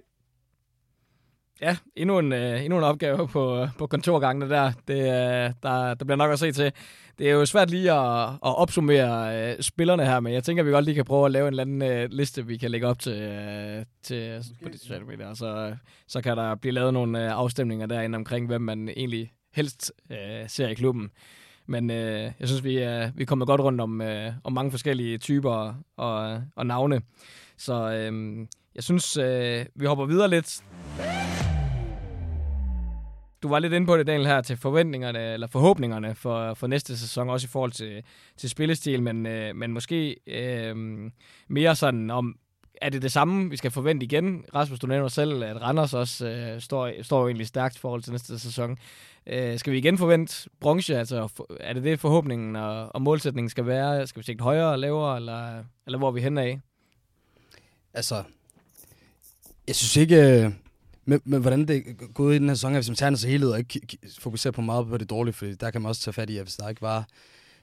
[1.61, 4.71] Ja, endnu en, øh, endnu en opgave på, på kontorgangene der.
[4.87, 5.93] Det, øh, der.
[5.93, 6.71] Der bliver nok at se til.
[7.17, 10.67] Det er jo svært lige at, at opsummere øh, spillerne her, men jeg tænker, at
[10.67, 12.87] vi godt lige kan prøve at lave en eller anden øh, liste, vi kan lægge
[12.87, 15.33] op til, øh, til på de sociale medier.
[15.33, 15.75] Så,
[16.07, 20.49] så kan der blive lavet nogle øh, afstemninger derinde omkring, hvem man egentlig helst øh,
[20.49, 21.11] ser i klubben.
[21.69, 24.71] Men øh, jeg synes, vi er, vi er kommet godt rundt om, øh, om mange
[24.71, 27.01] forskellige typer og, og navne.
[27.57, 28.39] Så øh,
[28.75, 30.63] jeg synes, øh, vi hopper videre lidt
[33.43, 36.97] du var lidt inde på det, Daniel, her til forventningerne, eller forhåbningerne for, for næste
[36.97, 38.03] sæson, også i forhold til,
[38.37, 40.75] til spillestil, men, øh, men måske øh,
[41.47, 42.35] mere sådan om,
[42.81, 44.45] er det det samme, vi skal forvente igen?
[44.55, 48.11] Rasmus, du nævner selv, at Randers også øh, står, står egentlig stærkt i forhold til
[48.11, 48.77] næste sæson.
[49.29, 50.97] Øh, skal vi igen forvente bronze?
[50.97, 54.07] Altså, er det det forhåbningen og, og målsætningen skal være?
[54.07, 56.59] Skal vi sigte højere og lavere, eller, eller hvor er vi henad af?
[57.93, 58.23] Altså,
[59.67, 60.43] jeg synes ikke...
[60.43, 60.51] Øh,
[61.05, 63.51] men, men hvordan det er gået i den her sæson, hvis man tager så helhed
[63.51, 63.81] og ikke
[64.19, 66.43] fokuserer på meget på det dårlige, for der kan man også tage fat i, at
[66.43, 67.07] hvis der ikke var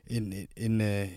[0.07, 1.09] en, en, en øh,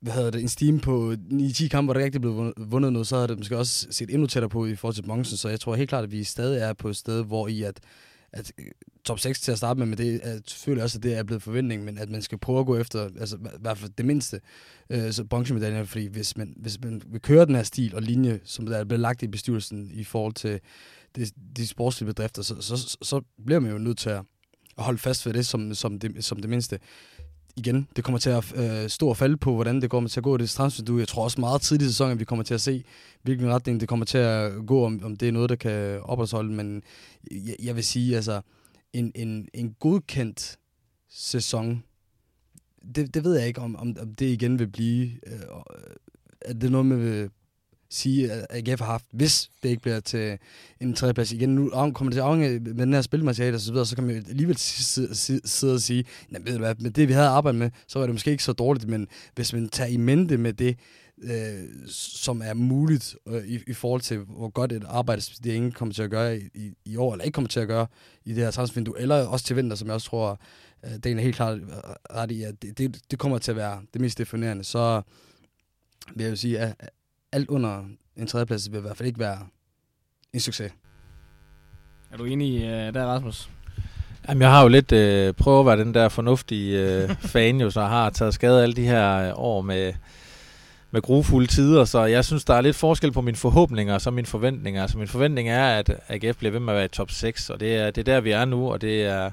[0.00, 3.14] hvad hedder det, en steam på 9-10 kampe, hvor der ikke blev vundet noget, så
[3.16, 5.36] havde det måske også set endnu tættere på i forhold til bronzen.
[5.36, 7.80] Så jeg tror helt klart, at vi stadig er på et sted, hvor i at,
[8.32, 8.66] at øh,
[9.04, 11.42] top 6 til at starte med, men det er selvfølgelig også, at det er blevet
[11.42, 14.40] forventning, men at man skal prøve at gå efter, altså i hvert fald det mindste,
[14.90, 18.40] øh, så bronzemedaljer, fordi hvis man, hvis man vil køre den her stil og linje,
[18.44, 20.60] som der er blevet lagt i bestyrelsen i forhold til
[21.16, 21.26] de,
[21.56, 24.22] de sportslige bedrifter, så, så, så bliver man jo nødt til at
[24.78, 26.78] holde fast ved det som, som, det, som det mindste
[27.58, 30.24] igen, det kommer til at øh, stå og falde på, hvordan det kommer til at
[30.24, 30.98] gå i det du.
[30.98, 32.84] Jeg tror også meget tidligt i sæsonen, at vi kommer til at se,
[33.22, 36.52] hvilken retning det kommer til at gå, om, om det er noget, der kan opretholde.
[36.52, 36.82] Men
[37.30, 38.40] jeg, jeg vil sige, altså,
[38.92, 40.58] en, en, en godkendt
[41.10, 41.82] sæson,
[42.94, 45.10] det, det ved jeg ikke, om, om, om det igen vil blive.
[45.26, 45.96] Øh, øh
[46.40, 47.28] er det noget, med
[47.90, 50.38] sige, at AGF har haft, hvis det ikke bliver til
[50.80, 51.54] en tredjeplads igen.
[51.54, 54.04] Nu kommer det til at afhænge med den her spilmateriale og så videre, så kan
[54.04, 57.58] man jo alligevel sidde og sige, nej, ved du hvad, med det vi havde arbejdet
[57.58, 60.52] med, så var det måske ikke så dårligt, men hvis man tager i mente med
[60.52, 60.78] det,
[61.22, 65.72] øh, som er muligt øh, i, i forhold til, hvor godt et arbejde det ingen
[65.72, 67.86] kommer til at gøre i, i, i år, eller ikke kommer til at gøre
[68.24, 70.40] i det her transfervindue, eller også til vinter, som jeg også tror,
[70.84, 71.68] øh, det er helt klart øh,
[72.14, 74.64] ret i, at det, det, det kommer til at være det mest definerende.
[74.64, 75.02] Så
[76.16, 76.90] vil jeg jo sige, at
[77.32, 77.84] alt under
[78.16, 79.38] en tredjeplads vil i hvert fald ikke være
[80.32, 80.72] en succes.
[82.12, 83.50] Er du enig uh, der, Rasmus?
[84.28, 87.70] Jamen, jeg har jo lidt øh, prøvet at være den der fornuftige øh, fan, jo,
[87.70, 89.92] så har taget skade alle de her øh, år med,
[90.90, 94.10] med grufulde tider, så jeg synes, der er lidt forskel på mine forhåbninger og så
[94.10, 94.82] mine forventninger.
[94.82, 97.60] Altså, min forventning er, at AGF bliver ved med at være i top 6, og
[97.60, 99.30] det er, det er der, vi er nu, og det er,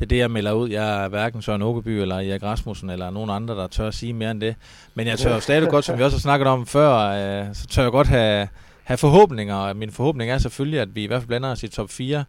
[0.00, 0.68] det er det, jeg melder ud.
[0.68, 4.12] Jeg er hverken Søren Åkeby eller Erik Rasmussen eller nogen andre, der tør at sige
[4.12, 4.54] mere end det.
[4.94, 7.66] Men jeg tør jo stadig godt, som vi også har snakket om før, øh, så
[7.66, 8.48] tør jeg godt have,
[8.84, 9.54] have forhåbninger.
[9.54, 12.24] Og min forhåbning er selvfølgelig, at vi i hvert fald blander os i top 4.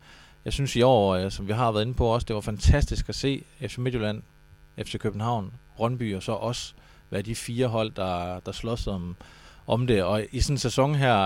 [0.46, 3.10] Jeg synes i år, øh, som vi har været inde på også, det var fantastisk
[3.10, 4.22] at se FC Midtjylland,
[4.84, 6.74] FC København, Brøndby og så også
[7.10, 9.16] være de fire hold, der, der slås om,
[9.68, 10.04] om det.
[10.04, 11.18] Og i sådan en sæson her,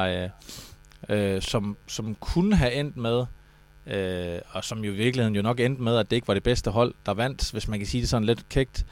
[1.10, 3.26] øh, øh, som, som kunne have endt med,
[3.88, 6.44] øh, og som jo i virkeligheden jo nok endte med, at det ikke var det
[6.44, 8.86] bedste hold, der vandt, hvis man kan sige det sådan lidt kægt,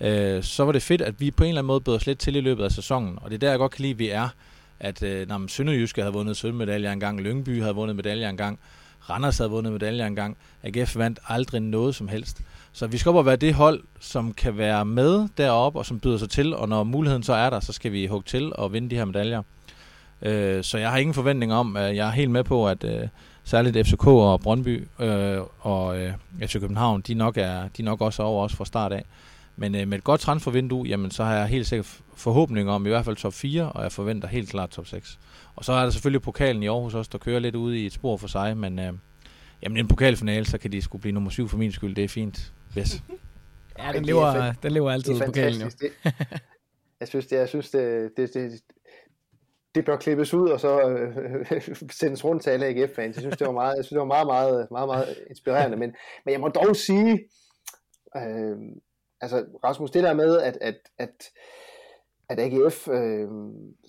[0.00, 2.18] øh, så var det fedt, at vi på en eller anden måde bød os lidt
[2.18, 3.18] til i løbet af sæsonen.
[3.22, 4.28] Og det er der, jeg godt kan lide, at vi er,
[4.80, 8.58] at øh, når Sønderjyske havde vundet sølvmedaljer engang, Lyngby havde vundet medaljer engang,
[9.10, 12.42] Randers havde vundet medaljer engang, AGF vandt aldrig noget som helst.
[12.72, 16.00] Så vi skal op og være det hold, som kan være med deroppe og som
[16.00, 18.72] byder sig til, og når muligheden så er der, så skal vi hugge til og
[18.72, 19.42] vinde de her medaljer.
[20.22, 23.08] Øh, så jeg har ingen forventning om, at jeg er helt med på, at øh,
[23.48, 28.22] særligt FCK og Brøndby øh, og øh, FC København, de nok, er, de nok også
[28.22, 29.04] er over os fra start af.
[29.56, 32.88] Men øh, med et godt transfervindue, jamen, så har jeg helt sikkert forhåbninger om i
[32.88, 35.18] hvert fald top 4, og jeg forventer helt klart top 6.
[35.56, 37.92] Og så er der selvfølgelig pokalen i Aarhus også, der kører lidt ude i et
[37.92, 38.92] spor for sig, men øh,
[39.62, 41.94] jamen, en pokalfinale, så kan de skulle blive nummer 7 for min skyld.
[41.94, 42.52] Det er fint.
[42.78, 43.02] Yes.
[43.78, 45.70] ja, den lever, den lever altid pokalen jo.
[47.00, 48.60] Jeg synes, det, jeg synes det, det, det,
[49.74, 51.62] det bør klippes ud, og så øh,
[52.00, 53.16] sendes rundt til alle AGF-fans.
[53.16, 55.76] Jeg synes, det var meget, jeg synes, det var meget, meget, meget, meget inspirerende.
[55.76, 57.28] Men, men jeg må dog sige,
[58.16, 58.56] øh,
[59.20, 61.30] altså Rasmus, det der med, at, at, at
[62.30, 63.28] at AGF øh,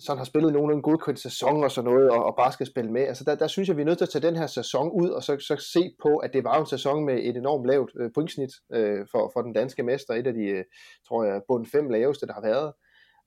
[0.00, 3.02] sådan har spillet nogen godkendt sæson og sådan noget, og, og bare skal spille med.
[3.02, 5.08] Altså der, der synes jeg, vi er nødt til at tage den her sæson ud,
[5.08, 8.10] og så, så se på, at det var en sæson med et enormt lavt øh,
[8.14, 10.14] pointsnit øh, for, for den danske mester.
[10.14, 10.64] Et af de, øh,
[11.08, 12.72] tror jeg, bund fem laveste, der har været.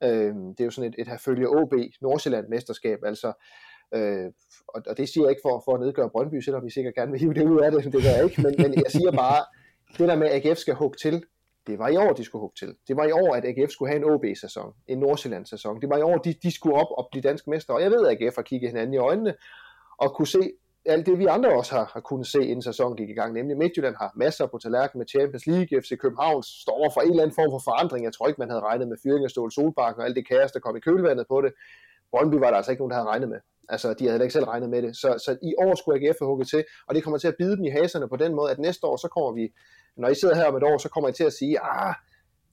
[0.03, 3.33] Øh, det er jo sådan et, et herfølge OB Nordsjælland mesterskab, altså
[3.95, 4.31] Øh,
[4.67, 7.11] og, og det siger jeg ikke for, for at nedgøre Brøndby, selvom vi sikkert gerne
[7.11, 9.45] vil hive det ud af det, det gør jeg ikke, men, men jeg siger bare,
[9.97, 11.23] det der med, at AGF skal hugge til,
[11.67, 12.75] det var i år, de skulle hugge til.
[12.87, 15.81] Det var i år, at AGF skulle have en OB-sæson, en Nordsjælland-sæson.
[15.81, 17.73] Det var i år, de, de skulle op og blive danske mester.
[17.73, 19.33] Og jeg ved, at AGF har kigget hinanden i øjnene
[19.97, 20.51] og kunne se
[20.85, 23.33] alt det, vi andre også har, har kunnet se, inden sæsonen gik i gang.
[23.33, 25.81] Nemlig Midtjylland har masser på tallerken med Champions League.
[25.81, 28.05] FC København står over for en eller anden form for forandring.
[28.05, 30.51] Jeg tror ikke, man havde regnet med fyring af Ståle Solbakken og alt det kaos,
[30.51, 31.53] der kom i kølvandet på det.
[32.11, 33.39] Brøndby var der altså ikke nogen, der havde regnet med.
[33.69, 34.95] Altså, de havde ikke selv regnet med det.
[34.95, 37.55] Så, så i år skulle AGF have hugget til, og det kommer til at bide
[37.57, 39.53] dem i haserne på den måde, at næste år, så kommer vi
[39.97, 41.93] når I sidder her om et år, så kommer I til at sige, ah,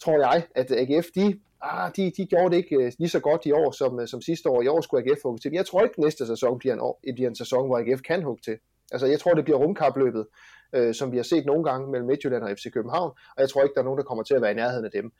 [0.02, 3.46] tror jeg, at AGF, de, ah, de, de gjorde det ikke øh, lige så godt
[3.46, 4.62] i år, som, øh, som sidste år.
[4.62, 5.52] I år skulle AGF hugge til.
[5.52, 8.22] Jeg tror ikke, næste sæson bliver en, år, øh, bliver en sæson, hvor AGF kan
[8.22, 8.58] hugge til.
[8.92, 10.26] Altså, jeg tror, det bliver rumkapløbet,
[10.72, 13.62] øh, som vi har set nogle gange mellem Midtjylland og FC København, og jeg tror
[13.62, 15.12] ikke, der er nogen, der kommer til at være i nærheden af dem.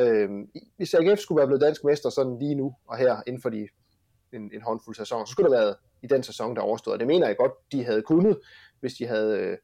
[0.00, 0.28] Øh,
[0.76, 3.68] hvis AGF skulle være blevet dansk mester sådan lige nu og her inden for de,
[4.32, 6.98] en, en håndfuld sæson, så skulle det have været i den sæson, der overstod.
[6.98, 8.38] Det mener jeg godt, de havde kunnet,
[8.80, 9.56] hvis de havde øh,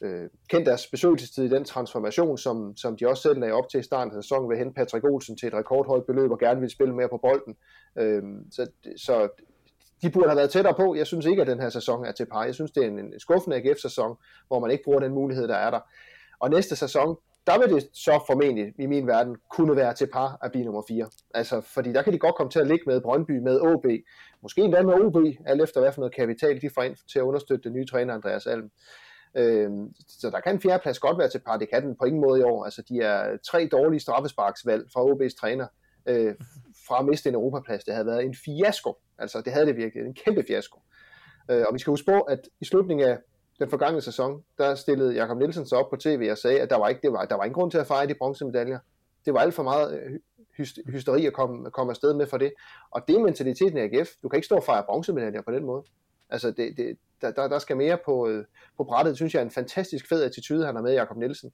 [0.00, 3.80] øh, kendt deres besøgelsestid i den transformation, som, som de også selv lagde op til
[3.80, 6.60] i starten af sæsonen ved at hente Patrick Olsen til et rekordhøjt beløb og gerne
[6.60, 7.56] ville spille mere på bolden.
[7.98, 8.66] Øh, så,
[8.96, 9.28] så
[10.02, 10.94] de burde have været tættere på.
[10.94, 12.44] Jeg synes ikke, at den her sæson er til par.
[12.44, 14.16] Jeg synes, det er en, en skuffende AGF-sæson,
[14.48, 15.80] hvor man ikke bruger den mulighed, der er der.
[16.40, 17.16] Og næste sæson,
[17.46, 20.82] der vil det så formentlig i min verden kunne være til par at blive nummer
[20.88, 21.06] 4.
[21.34, 23.86] Altså, fordi der kan de godt komme til at ligge med Brøndby, med OB,
[24.42, 25.16] måske endda med OB,
[25.46, 28.14] alt efter hvad for noget kapital de får ind til at understøtte den nye træner
[28.14, 28.70] Andreas Alm.
[29.36, 29.70] Øh,
[30.08, 32.40] så der kan en fjerdeplads godt være til par, det kan den på ingen måde
[32.40, 32.64] i år.
[32.64, 35.66] Altså, de er tre dårlige straffesparksvalg fra OB's træner,
[36.06, 36.34] øh,
[36.88, 37.84] fra at miste en europaplads.
[37.84, 38.96] Det havde været en fiasko.
[39.18, 40.06] Altså, det havde det virkelig.
[40.06, 40.80] En kæmpe fiasko.
[41.50, 43.18] Øh, og vi skal huske på, at i slutningen af
[43.58, 46.76] den forgangne sæson, der stillede Jakob Nielsen sig op på tv og sagde, at der
[46.76, 48.78] var ikke, det var, der var ingen grund til at fejre de bronzemedaljer.
[49.24, 50.20] Det var alt for meget øh,
[50.86, 52.52] hysteri at komme, komme afsted med for det.
[52.90, 54.08] Og det er mentaliteten i AGF.
[54.22, 55.82] Du kan ikke stå og fejre bronzemedaljer på den måde.
[56.30, 58.44] Altså, det, det, der, der, der skal mere på, øh,
[58.76, 59.10] på brættet.
[59.10, 61.52] Det synes jeg er en fantastisk fed attitude, han har med, Jakob Nielsen.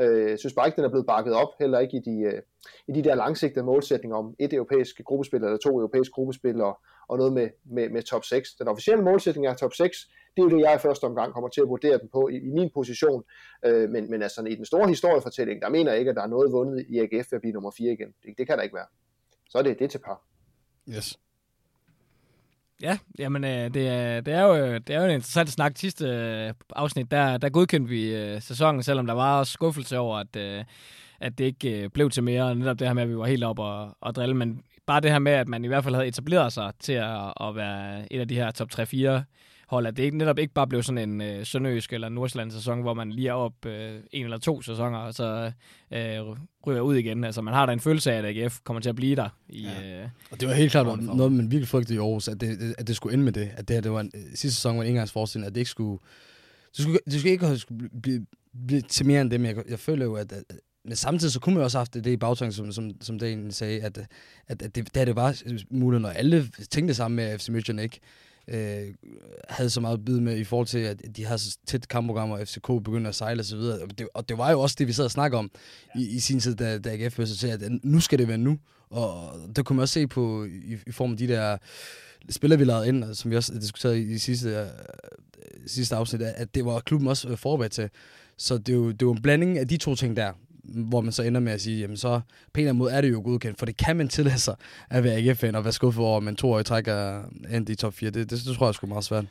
[0.00, 2.42] Øh, synes bare ikke, den er blevet bakket op, heller ikke i de, øh,
[2.88, 7.18] i de der langsigtede målsætninger om et europæisk gruppespil eller to europæiske gruppespil og, og
[7.18, 8.54] noget med, med, med top 6.
[8.54, 9.98] Den officielle målsætning er top 6.
[10.36, 12.36] Det er jo det, jeg i første omgang kommer til at vurdere den på i,
[12.36, 13.24] i min position.
[13.66, 16.26] Øh, men, men altså i den store historiefortælling, der mener jeg ikke, at der er
[16.36, 18.08] noget vundet i AGF ved at blive nummer 4 igen.
[18.22, 18.86] Det, det kan der ikke være.
[19.50, 20.22] Så er det det til par.
[20.88, 21.18] Yes.
[22.82, 25.72] Ja, jamen øh, det, er, det, er jo, det er jo en interessant snak.
[25.76, 30.18] Sidste øh, afsnit, der, der godkendte vi øh, sæsonen, selvom der var også skuffelse over,
[30.18, 30.64] at, øh,
[31.20, 32.44] at det ikke øh, blev til mere.
[32.44, 34.34] Og netop det her med, at vi var helt op og, og drille.
[34.34, 37.32] Men bare det her med, at man i hvert fald havde etableret sig til at,
[37.40, 39.20] at være et af de her top 3-4
[39.70, 42.80] hold, at det ikke, netop ikke bare blev sådan en øh, sønderøsk eller nordsjællands sæson,
[42.80, 45.52] hvor man lige er op øh, en eller to sæsoner, og så
[45.92, 46.36] øh,
[46.66, 47.24] ryger ud igen.
[47.24, 49.28] Altså man har da en følelse af, at AGF kommer til at blive der.
[49.48, 50.02] I, ja.
[50.02, 52.86] øh, og det var helt klart noget, man virkelig frygtede i Aarhus, at det, at
[52.86, 53.50] det skulle ende med det.
[53.56, 55.70] At det her, det var en, øh, sidste sæson var en engangsforestilling, at det ikke
[55.70, 55.98] skulle...
[56.76, 58.26] Det skulle, det skulle ikke skulle blive,
[58.66, 60.44] blive, til mere end det, men jeg, jeg føler jo, at, at
[60.84, 63.18] men samtidig så kunne man også have haft det, det i bagtanken, som, som, som
[63.18, 63.98] det egentlig sagde, at,
[64.46, 68.00] at, at det, det var muligt, når alle tænkte sammen med FC Midtjylland ikke
[68.50, 68.94] øh,
[69.48, 72.40] havde så meget bid med i forhold til, at de har så tæt kampprogram, og
[72.48, 73.58] FCK begynder at sejle osv.
[73.58, 75.50] Og, det, og det var jo også det, vi sad og snakkede om
[75.94, 76.00] ja.
[76.00, 78.58] i, i sin tid, da, da AGF så til, at nu skal det være nu.
[78.90, 81.58] Og det kunne man også se på i, i form af de der
[82.30, 84.68] spillere, vi lavede ind, som vi også diskuterede i, i sidste, uh,
[85.66, 87.90] sidste afsnit, at det var klubben også øh, forberedt til.
[88.36, 90.32] Så det er, jo, det er jo en blanding af de to ting der,
[90.70, 92.20] hvor man så ender med at sige, jamen så
[92.52, 94.54] på en eller anden måde er det jo godkendt, for det kan man tillade sig
[94.90, 97.22] at være AGF-fan og være skuffet over, men to år i træk er
[97.52, 98.10] endt i top 4.
[98.10, 99.24] Det, det, det tror jeg sgu meget svært.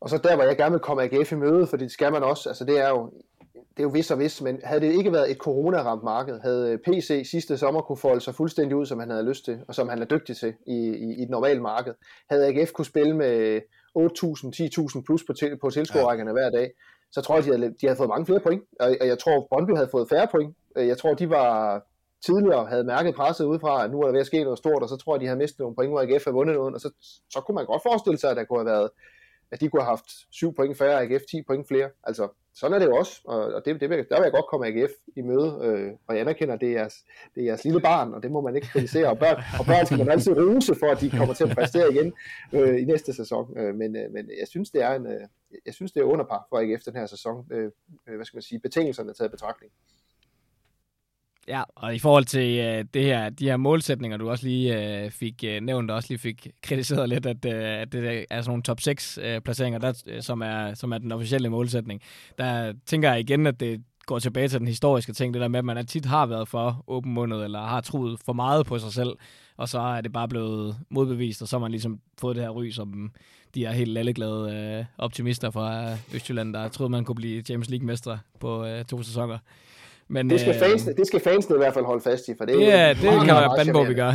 [0.00, 2.22] Og så der, hvor jeg gerne vil komme AGF i møde, fordi det skal man
[2.22, 3.12] også, altså det er jo,
[3.54, 6.78] det er jo vis og vis, men havde det ikke været et corona-ramt marked, havde
[6.78, 9.88] PC sidste sommer kunne folde sig fuldstændig ud, som han havde lyst til, og som
[9.88, 11.94] han er dygtig til i, i, i et normalt marked,
[12.30, 13.60] havde AGF kunne spille med
[13.98, 14.04] 8.000,
[14.96, 16.32] 10.000 plus på, til, på tilskuerrækkerne ja.
[16.32, 16.70] hver dag,
[17.12, 19.46] så tror jeg, de havde, de havde fået mange flere point, og, og jeg tror,
[19.48, 21.82] Brøndby havde fået færre point, Øh, Øh, jeg tror, de var
[22.26, 24.88] tidligere havde mærket presset udefra, at nu er der ved at ske noget stort, og
[24.88, 26.90] så tror jeg, de havde mistet nogle point, hvor AGF havde vundet noget, og så,
[27.30, 28.90] så kunne man godt forestille sig, at der kunne have været,
[29.52, 31.88] at de kunne have haft 7 point færre, AGF 10 point flere.
[32.04, 34.92] Altså, sådan er det jo også, og, det, det der vil jeg godt komme AGF
[35.16, 36.94] i møde, øh, og jeg anerkender, at det er, jeres,
[37.34, 39.86] det er jeres lille barn, og det må man ikke kritisere, og børn, og børn
[39.86, 42.12] skal man altid ruse for, at de kommer til at præstere igen
[42.52, 45.20] øh, i næste sæson, øh, men, øh, men jeg synes, det er en, øh,
[45.66, 47.70] jeg synes, det er underpar for AGF den her sæson, øh,
[48.08, 49.72] øh, hvad skal man sige, betingelserne taget i betragtning.
[51.48, 55.10] Ja, og i forhold til øh, det her, de her målsætninger, du også lige øh,
[55.10, 58.50] fik øh, nævnt, og også lige fik kritiseret lidt, at, øh, at det er sådan
[58.50, 62.00] nogle top 6 øh, placeringer, der, øh, som, er, som er den officielle målsætning.
[62.38, 65.58] Der tænker jeg igen, at det går tilbage til den historiske ting, det der med,
[65.58, 69.10] at man tit har været for åbenmundet, eller har troet for meget på sig selv,
[69.56, 72.50] og så er det bare blevet modbevist, og så har man ligesom fået det her
[72.50, 73.12] ry, som
[73.54, 78.18] de er helt lalleglade øh, optimister fra Østjylland, der troede, man kunne blive James League-mestre
[78.40, 79.38] på øh, to sæsoner.
[80.08, 82.44] Men, det, skal øh, fansene, det skal fansene i hvert fald holde fast i, for
[82.44, 84.12] det er ja, det kan være bande på, vi gør.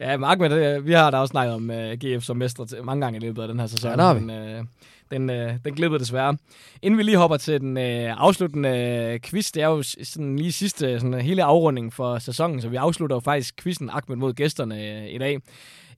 [0.00, 2.66] ja, Mark, men det, vi har da også snakket om uh, øh, GF som mestre
[2.84, 3.90] mange gange i løbet af den her sæson.
[3.90, 4.20] Ja, der har vi.
[4.20, 4.66] Men, uh,
[5.10, 6.36] den, uh, den glippede desværre.
[6.82, 11.00] Inden vi lige hopper til den uh, afsluttende quiz, det er jo sådan lige sidste
[11.00, 15.14] sådan, hele afrunding for sæsonen, så vi afslutter jo faktisk quizzen Ahmed mod gæsterne uh,
[15.14, 15.40] i dag.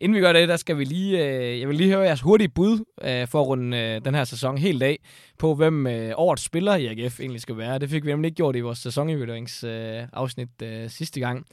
[0.01, 2.49] Inden vi gør det, der skal vi lige, øh, jeg vil lige høre jeres hurtige
[2.49, 4.99] bud øh, for at runde øh, den her sæson helt af,
[5.39, 7.79] på hvem øh, årets spiller i AGF egentlig skal være.
[7.79, 11.47] Det fik vi nemlig ikke gjort i vores sæsonevalueringsafsnit øh, øh, sidste gang.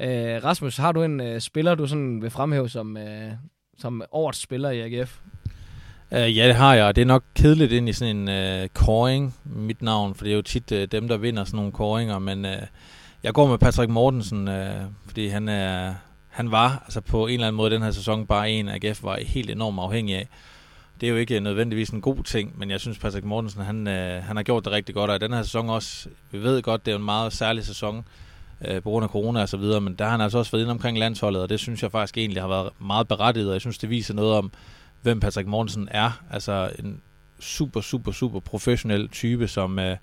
[0.00, 3.32] Øh, Rasmus, har du en øh, spiller, du sådan vil fremhæve som, øh,
[3.78, 5.18] som årets spiller i AGF?
[6.10, 8.62] Uh, øh, ja, det har jeg, det er nok kedeligt ind i sådan en øh,
[8.62, 11.72] uh, koring, mit navn, for det er jo tit uh, dem, der vinder sådan nogle
[11.72, 12.50] koringer, men uh,
[13.22, 14.54] jeg går med Patrick Mortensen, uh,
[15.06, 15.94] fordi han er
[16.34, 19.18] han var altså på en eller anden måde den her sæson bare en, AGF var
[19.26, 20.28] helt enormt afhængig af.
[21.00, 24.22] Det er jo ikke nødvendigvis en god ting, men jeg synes Patrick Mortensen, han, øh,
[24.22, 26.92] han har gjort det rigtig godt, og den her sæson også, vi ved godt, det
[26.92, 28.04] er en meget særlig sæson
[28.68, 30.62] øh, på grund af corona og så videre, men der har han altså også været
[30.62, 33.60] inde omkring landsholdet, og det synes jeg faktisk egentlig har været meget berettiget, og jeg
[33.60, 34.52] synes, det viser noget om,
[35.02, 36.22] hvem Patrick Mortensen er.
[36.30, 37.00] Altså en
[37.40, 39.96] super, super, super professionel type, som, øh,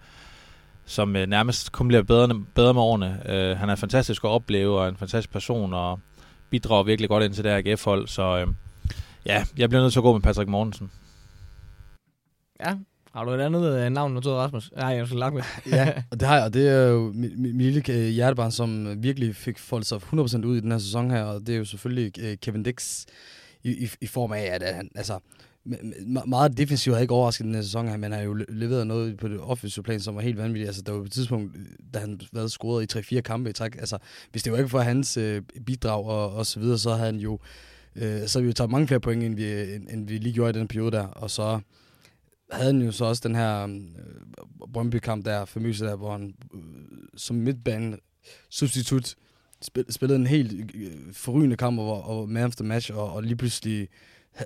[0.85, 3.21] som øh, nærmest kun bliver bedre, bedre med årene.
[3.25, 5.99] Øh, han er fantastisk at opleve, og en fantastisk person, og
[6.51, 8.47] bidrager virkelig godt ind til det her AGF-hold, så øh,
[9.25, 10.91] ja, jeg bliver nødt til at gå med Patrick Mortensen.
[12.59, 12.75] Ja,
[13.13, 14.71] har du et andet øh, navn noteret, Rasmus?
[14.75, 15.43] Nej, jeg skal lagt med.
[15.65, 19.03] ja, og det har jeg, og det er jo min, min lille øh, hjertebarn, som
[19.03, 21.65] virkelig fik foldet sig 100% ud i den her sæson her, og det er jo
[21.65, 23.05] selvfølgelig øh, Kevin Dix
[23.63, 25.19] i, i, i form af, at han, altså,
[26.27, 29.27] meget defensivt har ikke overrasket den her sæson her, men har jo leveret noget på
[29.27, 30.67] det offensive plan, som var helt vanvittigt.
[30.67, 31.57] Altså, der var på et tidspunkt,
[31.93, 33.75] da han været scoret i 3-4 kampe i træk.
[33.75, 33.97] Altså,
[34.31, 37.15] hvis det var ikke for hans øh, bidrag og, og så videre, så havde han
[37.15, 37.39] jo
[37.95, 40.33] øh, så havde vi jo taget mange flere point, end vi, end, end vi lige
[40.33, 41.07] gjorde i den periode der.
[41.07, 41.59] Og så
[42.51, 46.61] havde han jo så også den her øh, Brøndby-kamp der, famøse der, hvor han øh,
[47.17, 47.97] som midtbane
[48.49, 49.15] substitut
[49.89, 53.35] spillede en helt øh, forrygende kamp og, og man of the match, og, og lige
[53.35, 53.87] pludselig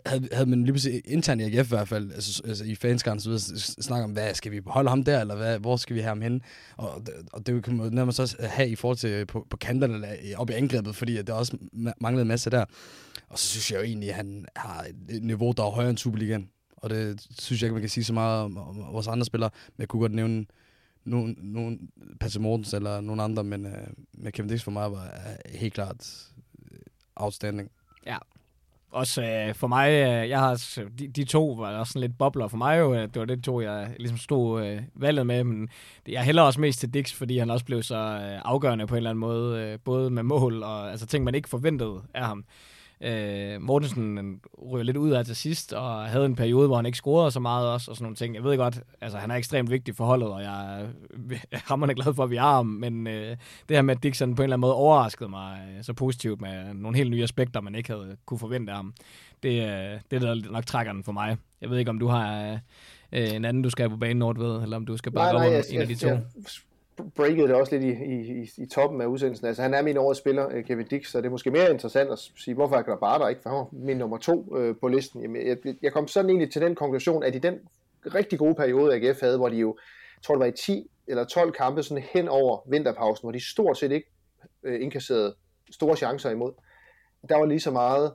[0.06, 3.20] havde, havde man lige pludselig internt i AGF i hvert fald, altså, altså i fanskaren,
[3.20, 6.02] så snakker snakke om, hvad skal vi beholde ham der, eller hvad, hvor skal vi
[6.02, 6.42] have ham hen?
[6.78, 10.12] Og, og det kan man nærmest også have i forhold til på, på kanterne, eller
[10.12, 11.58] øh, op i angrebet, fordi der også
[12.02, 12.66] manglede en masse der.
[13.30, 15.98] Og så synes jeg jo egentlig, at han har et niveau, der er højere end
[15.98, 16.50] Superligaen.
[16.78, 19.50] Og det synes jeg ikke, man kan sige så meget om, om vores andre spillere,
[19.68, 20.46] men jeg kunne godt nævne
[21.06, 21.90] nogen, nogen
[22.20, 25.12] Patrick Mortens eller nogen andre, men øh, men Kevin Dix for mig var
[25.50, 26.28] helt klart
[26.72, 26.80] øh,
[27.16, 27.72] outstanding.
[28.06, 28.18] Ja,
[28.96, 30.62] også øh, for mig, øh, jeg har,
[31.00, 32.94] de, de to var også sådan lidt bobler for mig jo.
[32.94, 35.44] Øh, det var det to, jeg ligesom stod øh, valget med.
[35.44, 35.70] Men
[36.08, 38.98] jeg hælder også mest til Dix, fordi han også blev så øh, afgørende på en
[38.98, 39.62] eller anden måde.
[39.62, 42.46] Øh, både med mål og altså ting, man ikke forventede af ham.
[43.02, 44.40] Øh, Mortensen
[44.72, 47.40] ryger lidt ud af til sidst, og havde en periode, hvor han ikke scorede så
[47.40, 48.36] meget også, og sådan nogle ting.
[48.36, 50.88] Jeg ved godt, altså han er ekstremt vigtig for holdet, og jeg
[51.52, 53.38] er hammerende glad for, at vi har ham, men øh,
[53.70, 56.42] det her med, at Dixon på en eller anden måde overraskede mig øh, så positivt
[56.42, 58.94] med nogle helt nye aspekter, man ikke havde kunne forvente af ham.
[59.44, 61.38] Det, øh, det er der nok trækker den for mig.
[61.62, 62.60] Jeg ved ikke, om du har
[63.12, 65.50] øh, en anden, du skal på banen, Nord, ved, eller om du skal bare nej,
[65.50, 66.08] nej, en af de to.
[66.08, 66.22] Jeg,
[67.16, 69.48] breakede det også lidt i, i, i, toppen af udsendelsen.
[69.48, 72.12] Altså, han er min årets spiller, øh, Kevin Dix, så det er måske mere interessant
[72.12, 75.22] at sige, hvorfor er bare der ikke, for han min nummer to øh, på listen.
[75.22, 77.60] Jamen, jeg, jeg kom sådan egentlig til den konklusion, at i den
[78.06, 79.78] rigtig gode periode, AGF havde, hvor de jo,
[80.18, 83.50] jeg tror det var i 10 eller 12 kampe sådan hen over vinterpausen, hvor de
[83.52, 84.08] stort set ikke
[84.64, 85.36] øh, indkasserede
[85.72, 86.52] store chancer imod.
[87.30, 88.14] Der var lige så meget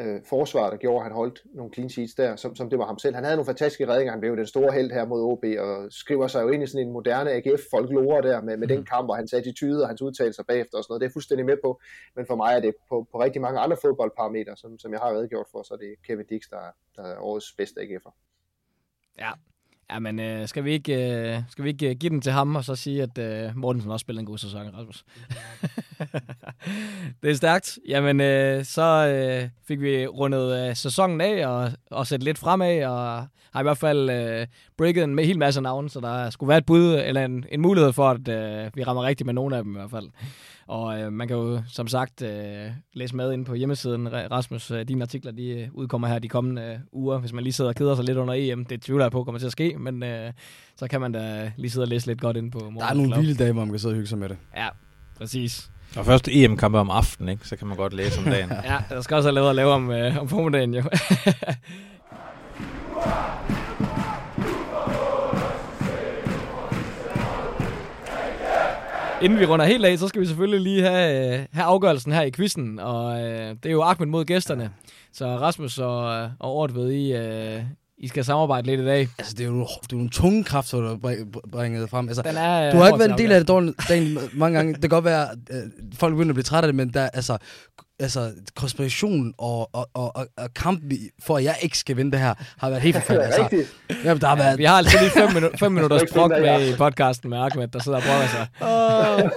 [0.00, 2.86] øh, forsvar, der gjorde, at han holdt nogle clean sheets der, som, som det var
[2.86, 3.14] ham selv.
[3.14, 6.26] Han havde nogle fantastiske redninger, han blev den store held her mod OB, og skriver
[6.26, 8.74] sig jo ind i sådan en moderne AGF-folklore der, med, med mm.
[8.74, 11.46] den kamp, hvor hans attitude og hans udtalelser bagefter og sådan noget, det er fuldstændig
[11.46, 11.80] med på,
[12.16, 15.10] men for mig er det på, på rigtig mange andre fodboldparametre, som, som jeg har
[15.10, 16.64] redegjort for, så er det Kevin Dix, der,
[16.96, 18.12] der er årets bedste AGF'er.
[19.18, 19.30] Ja,
[19.94, 22.64] Jamen, øh, skal, vi ikke, øh, skal vi ikke øh, give den til ham, og
[22.64, 25.04] så sige, at øh, Mortensen også spillede en god sæson, Rasmus?
[27.22, 27.78] det er stærkt.
[27.88, 32.84] Jamen, øh, så øh, fik vi rundet øh, sæsonen af, og, og set lidt fremad,
[32.84, 34.46] og har i hvert fald øh,
[34.78, 37.92] breaket en hel masse navne, så der skulle være et bud, eller en, en mulighed
[37.92, 40.08] for, at øh, vi rammer rigtigt med nogle af dem i hvert fald.
[40.70, 44.12] Og øh, man kan jo som sagt øh, læse med ind på hjemmesiden.
[44.12, 47.52] Rasmus, øh, dine artikler de øh, udkommer her de kommende øh, uger, hvis man lige
[47.52, 48.64] sidder og keder sig lidt under EM.
[48.64, 50.32] Det tvivler jeg på kommer til at ske, men øh,
[50.76, 53.16] så kan man da lige sidde og læse lidt godt ind på Der er nogle
[53.16, 54.36] vilde dage, hvor man kan sidde og hygge sig med det.
[54.56, 54.68] Ja,
[55.18, 55.70] præcis.
[55.96, 57.48] Og først EM-kampe om aftenen, ikke?
[57.48, 58.50] så kan man godt læse om dagen.
[58.70, 60.82] ja, der skal også have lavet at lave om, øh, om formiddagen jo.
[69.22, 72.22] Inden vi runder helt af, så skal vi selvfølgelig lige have, øh, have afgørelsen her
[72.22, 72.78] i quizzen.
[72.78, 74.70] Og øh, det er jo Ahmed mod gæsterne.
[75.12, 77.62] Så Rasmus og, og Ort ved I, øh,
[78.02, 79.08] I skal samarbejde lidt i dag.
[79.18, 81.16] Altså, det er jo, det er jo nogle tunge kræfter, du har
[81.52, 82.08] bringet frem.
[82.08, 84.72] Altså, Den er, du har ikke været en del af det dårligt, dagen mange gange.
[84.72, 85.64] Det kan godt være, at
[85.94, 87.38] folk begynder at blive trætte af det, men der, altså,
[88.00, 92.20] altså, konspiration og, og, og, og, og kampen for, at jeg ikke skal vinde det
[92.20, 93.52] her, har været helt forfærdeligt.
[93.88, 94.58] Altså, jamen, der har været...
[94.58, 97.78] Vi har altså lige fem, minu- fem minutters brok med i podcasten med Ahmed, der
[97.78, 98.46] sidder og brokker sig.
[98.60, 99.30] Oh.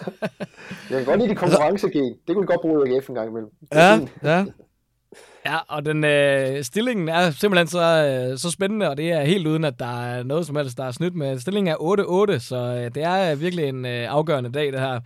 [0.90, 2.14] jeg kan godt lide de konkurrencegen.
[2.28, 3.50] Det kunne vi godt bruge i AGF en gang imellem.
[3.74, 4.46] Ja, ja.
[5.46, 9.48] Ja, og den øh, stillingen er simpelthen så, øh, så spændende, og det er helt
[9.48, 11.40] uden, at der er noget som helst, der er snydt med.
[11.40, 15.00] Stillingen er 8-8, så øh, det er virkelig en øh, afgørende dag, det her.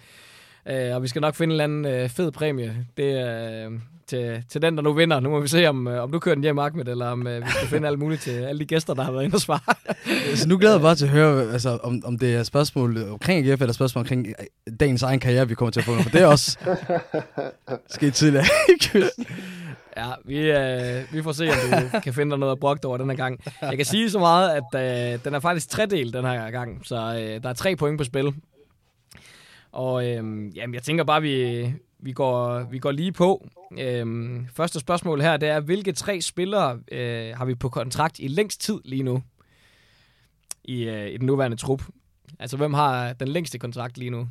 [0.70, 2.86] Øh, og vi skal nok finde en eller anden øh, fed præmie.
[2.98, 3.72] Det er øh,
[4.08, 5.20] til, til den, der nu vinder.
[5.20, 7.46] Nu må vi se, om, øh, om du kører den hjem, Ahmed, eller om øh,
[7.46, 9.60] vi skal finde alt muligt til alle de gæster, der har været inde og svare.
[10.36, 13.48] så nu glæder jeg bare til at høre, altså, om, om det er spørgsmål omkring
[13.48, 16.02] AGF, eller spørgsmål omkring øh, dagens egen karriere, vi kommer til at få.
[16.02, 16.58] For det er også
[17.96, 18.46] sket tidligere
[19.98, 22.98] Ja, vi, øh, vi får se, om du kan finde dig noget at brugt over
[22.98, 23.40] den her gang.
[23.62, 26.96] Jeg kan sige så meget, at øh, den er faktisk tredelt den her gang, så
[26.96, 28.34] øh, der er tre point på spil.
[29.72, 31.66] Og øh, jamen, jeg tænker bare, vi,
[32.00, 33.48] vi, går, vi går lige på.
[33.80, 34.06] Øh,
[34.54, 38.62] første spørgsmål her, det er, hvilke tre spillere øh, har vi på kontrakt i længst
[38.62, 39.24] tid lige nu?
[40.64, 41.84] I, øh, i den nuværende trup.
[42.40, 44.28] Altså, hvem har den længste kontrakt lige nu?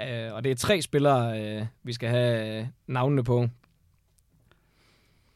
[0.00, 3.48] Øh, og det er tre spillere, øh, vi skal have øh, navnene på.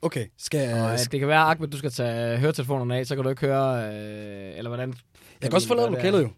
[0.05, 0.82] Okay, skal jeg...
[0.82, 3.86] Og, det kan være, Ahmed, du skal tage høretelefonerne af, så kan du ikke høre,
[3.86, 4.94] øh, eller hvordan...
[5.43, 6.28] Jeg kan også forlade lokalet jo.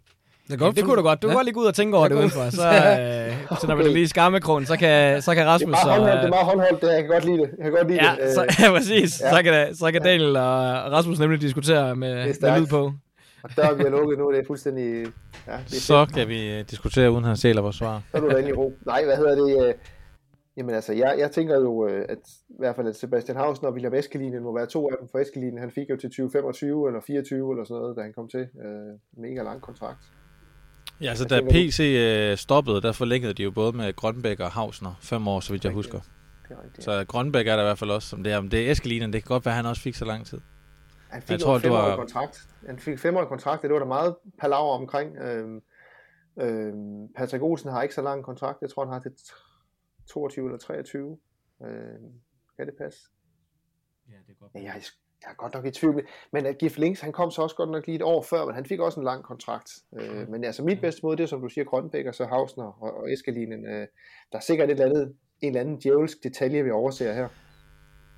[0.51, 1.23] Det, ja, det kunne du godt.
[1.23, 1.31] Du ja.
[1.31, 2.51] kan godt lige gå ud og tænke over det udenfor.
[2.51, 5.79] Så, øh, så når vi det lige i skammekrogen, så kan, så kan Rasmus...
[5.79, 6.89] Det er meget håndholdt, det er meget håndholdt, det.
[6.89, 7.51] Jeg kan godt lide det.
[7.59, 8.35] Jeg kan godt lide ja, det.
[8.35, 9.21] Så, ja, præcis.
[9.21, 9.31] Ja.
[9.31, 12.93] Så kan, så kan Daniel og Rasmus nemlig diskutere med, med lyd på.
[13.43, 15.07] Og døren bliver lukket nu, det er fuldstændig...
[15.47, 16.17] Ja, det er så fedt.
[16.17, 18.03] kan vi diskutere, uden han sæler vores svar.
[18.11, 18.73] Så er du da i ro.
[18.87, 19.75] Nej, hvad hedder det?
[20.57, 22.19] Jamen altså, jeg, jeg tænker jo, øh, at
[22.49, 25.19] i hvert fald at Sebastian Hausen og William Eskelinen må være to af dem, for
[25.19, 28.41] Eskelinen han fik jo til 2025 eller 24 eller sådan noget, da han kom til.
[28.41, 30.05] Øh, mega lang kontrakt.
[31.01, 34.95] Ja, altså da PC øh, stoppede, der forlængede de jo både med Grønbæk og Hausner
[35.01, 36.01] fem år, så vidt jeg husker.
[36.79, 38.41] Så Grønbæk er der i hvert fald også, som det er.
[38.41, 40.41] Men det er Eskelinen, det kan godt være, at han også fik så lang tid.
[41.09, 41.97] Han fik jeg tror, fem var...
[41.97, 42.49] kontrakt.
[42.67, 45.17] Han fik fem år kontrakt, det var der meget palaver omkring.
[45.19, 45.61] Øhm,
[46.41, 49.13] øhm, Patrick Olsen har ikke så lang kontrakt, jeg tror han har til
[50.07, 51.19] 22 eller 23.
[51.63, 51.69] Øh,
[52.57, 53.01] kan det passe?
[54.09, 54.53] Ja, det er godt.
[54.55, 54.83] Ja, jeg,
[55.23, 56.07] jeg er godt nok i tvivl.
[56.33, 58.55] Men at Gif Links, han kom så også godt nok lige et år før, men
[58.55, 59.71] han fik også en lang kontrakt.
[60.01, 62.83] Øh, men altså mit bedste måde, det er som du siger, Grønbæk og så Hausner
[62.83, 63.67] og, og Eskalinen.
[63.67, 63.87] Øh,
[64.33, 67.29] der er sikkert et eller andet, en eller anden djævelsk detalje, vi overser her.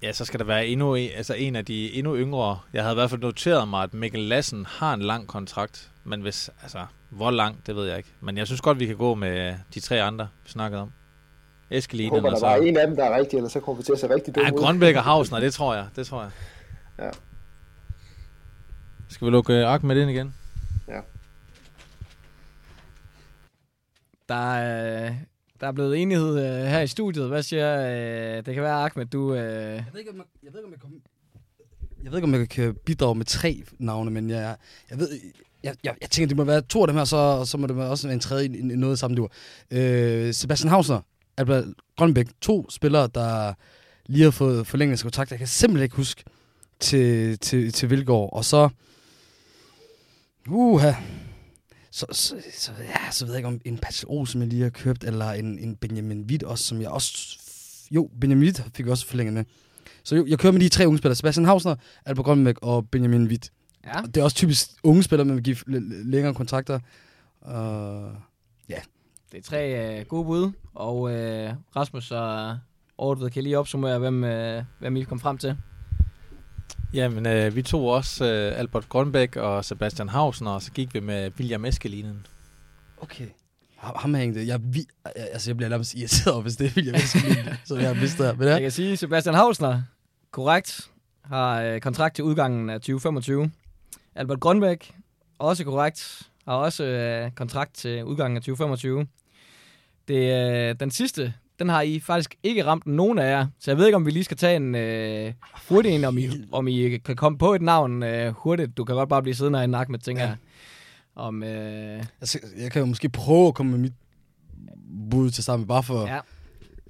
[0.02, 2.59] Ja, så skal der være endnu en, altså en af de endnu yngre.
[2.73, 5.90] Jeg havde i hvert fald noteret mig, at Mikkel Lassen har en lang kontrakt.
[6.05, 8.09] Men hvis, altså, hvor lang, det ved jeg ikke.
[8.20, 10.93] Men jeg synes godt, vi kan gå med de tre andre, vi snakkede om.
[11.70, 12.15] Eskelinen.
[12.15, 13.93] Jeg håber, der var en af dem, der er rigtig, eller så kommer vi til
[13.93, 14.59] at se rigtig dumme ja, ud.
[14.59, 15.86] Grønbæk og Hausner, det tror jeg.
[15.97, 16.31] Det tror jeg.
[16.99, 17.11] Ja.
[19.09, 20.35] Skal vi lukke uh, med ind igen?
[20.89, 21.01] Ja.
[24.28, 25.15] Der er,
[25.61, 27.28] der er blevet enighed uh, her i studiet.
[27.28, 29.32] Hvad siger uh, Det kan være, Ahmed, du...
[29.32, 29.36] Uh...
[29.36, 30.99] Jeg ved ikke, om jeg, jeg ved ikke, om jeg kommer...
[32.05, 34.57] Jeg ved ikke, om jeg kan bidrage med tre navne, men jeg,
[34.90, 35.09] jeg ved,
[35.62, 37.77] jeg, jeg, jeg tænker, det må være to af dem her, så, så må det
[37.77, 39.32] være også en tredje i noget samme dur.
[39.70, 41.01] Øh, Sebastian Hausner
[41.39, 41.65] Albert
[41.97, 43.55] Grønbæk, to spillere, der
[44.06, 45.31] lige har fået forlænget kontrakt.
[45.31, 46.24] Jeg kan simpelthen ikke huske
[46.81, 48.32] til, til, til Vilgård.
[48.32, 48.69] Og så...
[50.48, 50.93] Uha.
[51.90, 54.70] Så, så, så, ja, så ved jeg ikke, om en Patrick Olsen, jeg lige har
[54.70, 57.39] købt, eller en, en Benjamin Witt også, som jeg også...
[57.90, 59.44] Jo, Benjamin Witt fik jeg også forlænget med.
[60.05, 61.16] Så jo, jeg kører med de tre unge spillere.
[61.16, 63.52] Sebastian Hausner, Albert Grønbæk og Benjamin Witt.
[63.86, 64.02] Ja.
[64.02, 65.56] Og det er også typisk unge spillere, man vil give
[66.05, 66.81] længere kontrakter.
[67.43, 67.52] Uh,
[69.33, 71.11] det er tre uh, gode bud, og uh,
[71.77, 72.59] Rasmus og
[72.99, 75.57] Ordet kan lige opsummere, hvem, uh, hvem I kom frem til.
[76.95, 81.01] Jamen, øh, vi tog også øh, Albert Grønbæk og Sebastian Hausen, og så gik vi
[81.01, 82.27] med William Eskelinen.
[83.01, 83.27] Okay.
[83.77, 84.47] Ham ham hængte.
[84.47, 87.87] Jeg, vi, altså, jeg bliver nærmest irriteret, over, hvis det er William Eskelin, som jeg
[87.87, 88.39] har mistet.
[88.39, 88.61] Men Jeg ja.
[88.61, 89.83] kan sige, Sebastian Hausner,
[90.31, 90.91] korrekt,
[91.25, 93.51] har øh, kontrakt til udgangen af 2025.
[94.15, 94.95] Albert Grønbæk,
[95.39, 99.07] også korrekt, har også øh, kontrakt til udgangen af 2025.
[100.09, 103.79] Det, øh, den sidste, den har I faktisk ikke ramt nogen af jer, så jeg
[103.79, 105.33] ved ikke, om vi lige skal tage en øh,
[105.69, 108.77] hurtig en, om I, om I kan komme på et navn øh, hurtigt.
[108.77, 110.29] Du kan godt bare blive siddende i nakken med, tænker Ja.
[110.29, 110.37] jeg.
[111.15, 113.93] Om, øh, Altså, jeg kan jo måske prøve at komme med mit
[115.11, 116.17] bud til sammen, bare for ja.
[116.17, 116.23] at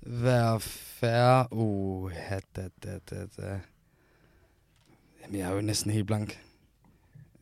[0.03, 1.47] være færre.
[1.53, 3.61] Uh, ja, da, da, da, da.
[5.23, 6.39] Jamen, jeg er jo næsten helt blank.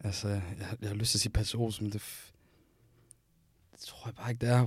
[0.05, 0.41] Altså, jeg,
[0.81, 2.33] jeg har lyst til at sige Patrick Olsen, men det, f-
[3.77, 4.67] det tror jeg bare ikke, det er.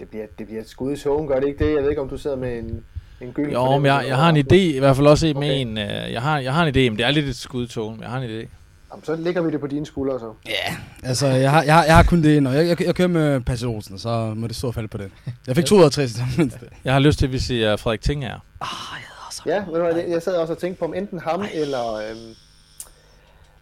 [0.00, 1.74] Det bliver, det bliver et skud i sogen, gør det ikke det?
[1.74, 2.84] Jeg ved ikke, om du sidder med en,
[3.20, 5.60] en gylden Jo, men jeg, jeg har en idé, i hvert fald også med Okay.
[5.60, 8.00] en, øh, jeg, har, jeg har en idé, men det er lidt et skudtog, men
[8.00, 8.48] jeg har en idé.
[8.92, 10.32] Jamen, så lægger vi det på dine skuldre, så.
[10.46, 12.94] Ja, altså, jeg har, jeg har, jeg har kun det ind, og jeg, jeg, jeg
[12.94, 15.10] kører med Patrick Olsen, så må det stå og falde på det.
[15.46, 16.68] Jeg fik to ud af tre, så det mindste.
[16.84, 18.38] Jeg har lyst til, at vi siger Frederik Tinger.
[19.46, 21.94] Ja, ved du hvad, jeg sad også og tænkte på, om enten ham eller...
[21.94, 22.34] Øhm,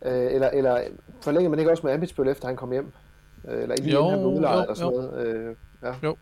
[0.05, 0.81] øh, eller, eller
[1.23, 2.93] forlænger man ikke også med Ambitsbøl, efter han kom hjem?
[3.49, 5.01] Øh, eller lige Jo, inden han blev udlejet jo, eller sådan jo.
[5.01, 5.27] noget.
[5.27, 5.57] Øh,
[6.03, 6.13] ja.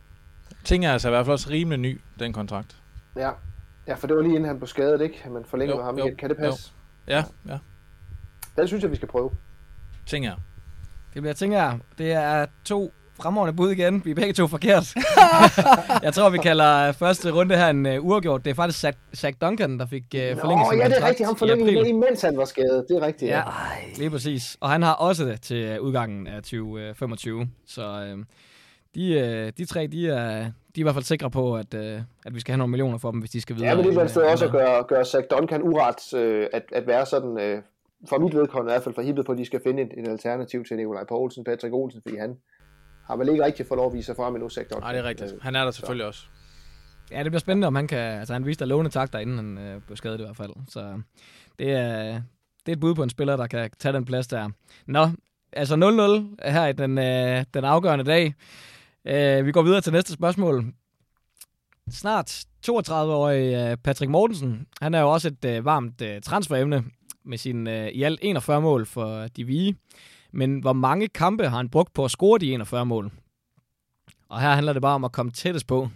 [0.65, 2.77] Tinger er altså i hvert fald også rimelig ny, den kontrakt.
[3.17, 3.31] ja.
[3.87, 5.23] ja, for det var lige inden han blev skadet, ikke?
[5.31, 6.17] Man forlænger Jo, med ham jo, igen.
[6.17, 6.73] Kan det passe?
[7.09, 7.59] Ja, ja.
[8.57, 9.31] Den synes jeg, vi skal prøve.
[10.07, 10.35] Tinger.
[11.15, 12.93] Det bliver, tænker jeg, det er to
[13.23, 14.03] fremragende bud igen.
[14.05, 14.95] Vi er begge to forkert.
[16.03, 18.45] jeg tror, vi kalder første runde her en uh, uafgjort.
[18.45, 21.27] Det er faktisk Zach, Zach Duncan, der fik uh, forlænget sin ja, det er rigtigt.
[21.27, 22.85] Han forlængede imens han var skadet.
[22.89, 23.37] Det er rigtigt, ja.
[23.39, 23.45] Ja,
[23.97, 24.57] lige præcis.
[24.61, 27.49] Og han har også det til øh, udgangen af 2025.
[27.67, 28.25] Så øh,
[28.95, 32.01] de, øh, de tre, de er, de er i hvert fald sikre på, at, øh,
[32.27, 33.71] at vi skal have nogle millioner for dem, hvis de skal videre.
[33.71, 36.63] Ja, men det er øh, sted også at gøre, gøre Zach Duncan uret, øh, at,
[36.73, 37.63] at være sådan, øh,
[38.09, 40.65] for mit vedkommende i hvert fald forhippet på, at de skal finde et, et alternativ
[40.65, 42.37] til Nikolaj Poulsen, Patrick Olsen, fordi han
[43.07, 44.81] har vel ikke rigtig fået lov at vise sig frem endnu, Duncan.
[44.81, 45.33] Nej, det er rigtigt.
[45.33, 46.27] Øh, Han er der selvfølgelig også.
[47.11, 47.99] Ja, det bliver spændende, om han kan...
[47.99, 50.51] Altså, han viste der lovende takter, inden han øh, blev skadet i hvert fald.
[50.69, 51.01] Så
[51.59, 52.13] det er,
[52.67, 54.49] det er et bud på en spiller, der kan tage den plads der.
[54.87, 55.09] Nå,
[55.53, 55.75] altså
[56.43, 58.35] 0-0 her i den, øh, den afgørende dag.
[59.05, 60.65] Øh, vi går videre til næste spørgsmål.
[61.91, 66.85] Snart 32-årig øh, Patrick Mortensen, han er jo også et øh, varmt øh, transferemne
[67.25, 69.77] med sin øh, i alt 41 mål for de Vige.
[70.35, 73.11] Men hvor mange kampe har han brugt på at score de 41 mål?
[74.29, 75.89] Og her handler det bare om at komme tættest på.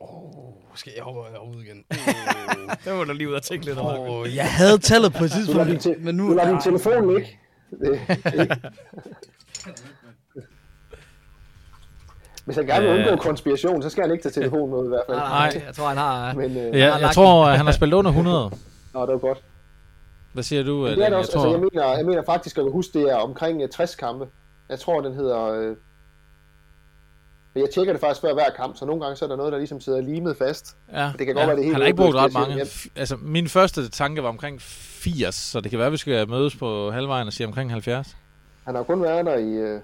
[0.00, 1.20] Oh, skal jeg hoppe
[1.56, 1.84] ud igen?
[2.84, 4.08] Det må du lige ud og tænke lidt over.
[4.10, 6.28] Oh, jeg havde tallet på et tidspunkt, te- men nu...
[6.30, 7.38] du lader din telefon ikke?
[12.44, 12.98] Hvis han gerne vil Øh.
[13.12, 15.18] undgå konspiration, så skal han ikke tage telefonen med i hvert fald.
[15.18, 16.34] Nej, jeg tror, han har...
[16.34, 18.50] Men, øh, har Ja, jeg lagt tror, at han har spillet under 100.
[18.94, 19.44] nå, det var godt.
[20.38, 20.74] Hvad siger du?
[20.76, 21.18] Men øh, det er det Dan?
[21.18, 21.32] også.
[21.32, 24.26] Altså, jeg, mener, jeg mener faktisk, at jeg huske, det er omkring øh, 60 kampe.
[24.68, 25.44] Jeg tror, den hedder...
[25.44, 25.76] Øh...
[27.54, 29.58] Jeg tjekker det faktisk før hver kamp, så nogle gange så er der noget, der
[29.58, 30.76] ligesom sidder limet fast.
[30.92, 32.56] Ja, Det kan godt være, det helt Han har ikke brugt ret mange.
[32.56, 32.66] jeg
[32.96, 36.56] Altså, min første tanke var omkring 80, så det kan være, at vi skal mødes
[36.56, 38.16] på halvvejen og sige omkring 70.
[38.64, 39.80] Han har kun været der i øh,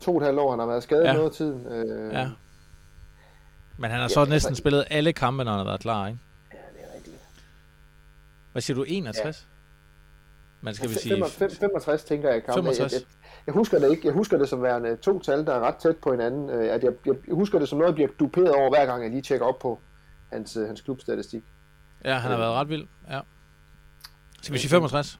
[0.00, 0.50] to og et halvt år.
[0.50, 1.08] Han har været skadet Ja.
[1.10, 1.16] ja.
[1.16, 1.66] noget tiden.
[1.66, 2.28] Øh, Ja.
[3.78, 6.06] Men han har Ja, så næsten altså- spillet alle kampe, når han har været klar,
[6.06, 6.18] ikke?
[6.52, 7.16] Ja, det er rigtigt.
[8.52, 8.84] Hvad siger du?
[8.88, 9.46] 61?
[10.60, 11.24] Man skal vi Fem- sige...
[11.24, 12.44] fem- fem- 65, tænker jeg.
[12.44, 12.54] Kamp.
[12.56, 12.92] 65.
[12.92, 13.06] Jeg, jeg,
[13.46, 14.06] jeg, husker det ikke.
[14.06, 16.50] Jeg husker det som værende to tal, der er ret tæt på hinanden.
[16.50, 19.02] Øh, At jeg, jeg, jeg husker det som noget, jeg bliver duperet over, hver gang
[19.02, 19.80] jeg lige tjekker op på
[20.32, 21.42] hans, øh, hans klubstatistik.
[22.04, 22.86] Ja, han har været ret vild.
[23.10, 23.20] Ja.
[24.42, 25.18] Skal vi sige 65?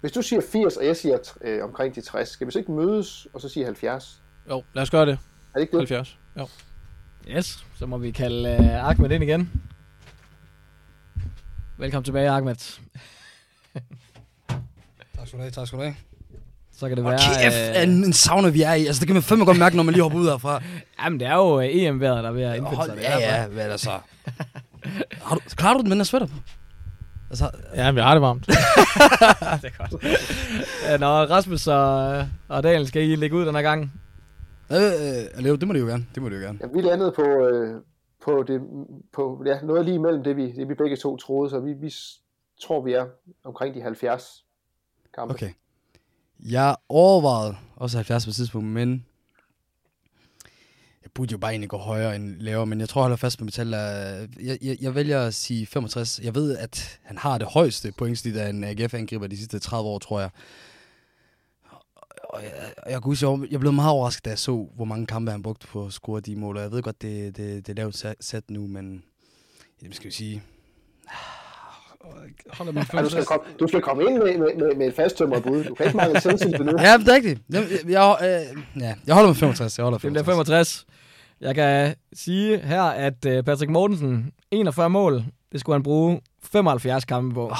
[0.00, 2.72] Hvis du siger 80, og jeg siger øh, omkring de 60, skal vi så ikke
[2.72, 4.22] mødes og så sige 70?
[4.50, 5.12] Jo, lad os gøre det.
[5.12, 5.18] Er
[5.54, 5.78] det ikke det?
[5.90, 6.18] 70.
[6.38, 6.48] Jo.
[7.28, 9.62] Yes, så må vi kalde uh, Ahmed ind igen.
[11.82, 12.54] Velkommen tilbage, Ahmed.
[12.54, 12.70] Tak
[15.26, 15.94] skal du have, tak skal du have.
[16.72, 17.18] Så kan det Og være...
[17.42, 18.86] kæft, øh, en, en sauna vi er i.
[18.86, 20.62] Altså, det kan man fandme godt mærke, når man lige hopper ud herfra.
[21.04, 22.96] Jamen, det er jo uh, EM-vejret, der er ved at indfinde sig.
[22.96, 23.90] Det ja, er ja, hvad er det så?
[25.26, 26.34] Har du, klarer du den med den her sweater på?
[27.30, 28.46] Altså, Ja, men jeg har det varmt.
[28.46, 28.54] det
[29.78, 30.04] er godt.
[30.88, 33.92] Ja, Nå, Rasmus og, og Daniel, skal I lægge ud den her gang?
[34.72, 34.78] øh,
[35.38, 36.06] øh, det må de jo gerne.
[36.14, 36.58] Det må de jo gerne.
[36.62, 37.80] Ja, vi landede på, øh,
[38.22, 38.60] på, det,
[39.12, 41.94] på ja, noget lige imellem det, vi, det, vi begge to troede, så vi, vi
[42.60, 43.06] tror, vi er
[43.44, 44.44] omkring de 70
[45.14, 45.34] kampe.
[45.34, 45.50] Okay.
[46.40, 49.06] Jeg overvejede også 70 på et tidspunkt, men
[51.02, 53.38] jeg burde jo bare egentlig gå højere end lavere, men jeg tror, jeg holder fast
[53.38, 53.66] på mit tal.
[53.66, 56.20] Øh, jeg, jeg, jeg vælger at sige 65.
[56.24, 59.98] Jeg ved, at han har det højeste pointsnit af en AGF-angriber de sidste 30 år,
[59.98, 60.30] tror jeg.
[62.32, 62.52] Og jeg,
[62.90, 65.42] jeg, kunne huske, jeg, jeg blev meget overrasket, da jeg så, hvor mange kampe han
[65.42, 66.56] brugte på at score de mål.
[66.56, 69.02] Og jeg ved godt, det, det, det er lavt sat- nu, men
[69.82, 70.42] Jamen, skal vi sige...
[72.52, 74.94] Holder man Ja, du, skal komme, du skal komme ind med, med, med, med et
[74.94, 75.64] fasttømret bud.
[75.64, 76.72] Du kan ikke mangle selvtillid nu.
[76.78, 77.40] Ja, det er rigtigt.
[77.50, 78.16] Jeg, jeg, jeg,
[78.76, 79.78] øh, ja, jeg holder med 65.
[79.78, 80.86] Jeg holder Det bliver 65.
[80.86, 80.86] 65.
[81.40, 87.04] Jeg kan sige her, at øh, Patrick Mortensen, 41 mål, det skulle han bruge 75
[87.04, 87.52] kampe på.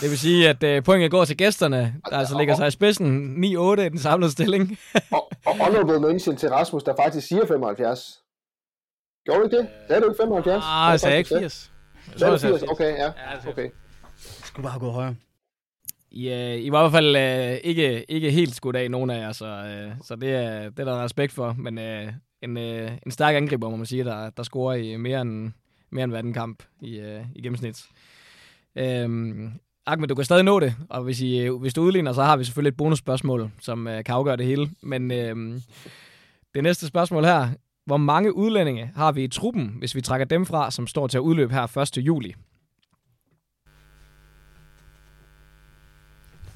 [0.00, 3.44] Det vil sige, at øh, pointet går til gæsterne, der altså ligger sig i spidsen
[3.44, 4.78] 9-8 i den samlede stilling.
[5.10, 8.22] Og, og honorable mention til Rasmus, der faktisk siger 75.
[9.24, 9.68] Gjorde du ikke det?
[9.88, 10.64] Sagde du ikke 75?
[10.66, 11.72] Ah, jeg sagde ikke 80.
[12.12, 12.70] Jeg Sagde du jeg sagde 80?
[12.70, 13.04] Okay, ja.
[13.04, 13.68] Ja, Okay.
[14.44, 15.14] Skulle bare have gået højere.
[16.10, 19.20] I, øh, I var i hvert fald øh, ikke, ikke helt skudt af, nogen af
[19.20, 21.52] jer, så, øh, så det, er, det er der respekt for.
[21.58, 22.12] Men øh,
[22.42, 25.52] en, øh, en stærk angriber, må man sige, der, der scorer i mere end,
[25.90, 27.84] mere end hver anden kamp i, øh, i gennemsnit.
[28.76, 29.52] Øhm,
[29.86, 32.36] Ahmed, du kan stadig nå det, og hvis, I, øh, hvis du udligner, så har
[32.36, 34.70] vi selvfølgelig et bonusspørgsmål, som øh, kan afgøre det hele.
[34.82, 35.60] Men øh,
[36.54, 37.48] det næste spørgsmål her.
[37.86, 41.18] Hvor mange udlændinge har vi i truppen, hvis vi trækker dem fra, som står til
[41.18, 41.96] at udløbe her 1.
[41.96, 42.34] juli?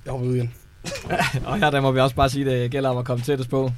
[0.04, 0.54] Jeg hopper ud igen.
[1.46, 3.50] Og her der må vi også bare sige, at det gælder om at komme tættest
[3.50, 3.70] på.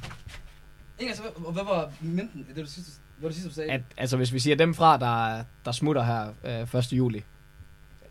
[0.99, 2.45] Ikke, altså, hvad, hvad var mængden?
[2.47, 3.71] Det var det sidste, hvad var det sidste, du sagde?
[3.71, 6.27] At, altså hvis vi siger dem fra, der, der smutter her
[6.73, 6.93] øh, 1.
[6.93, 7.23] juli,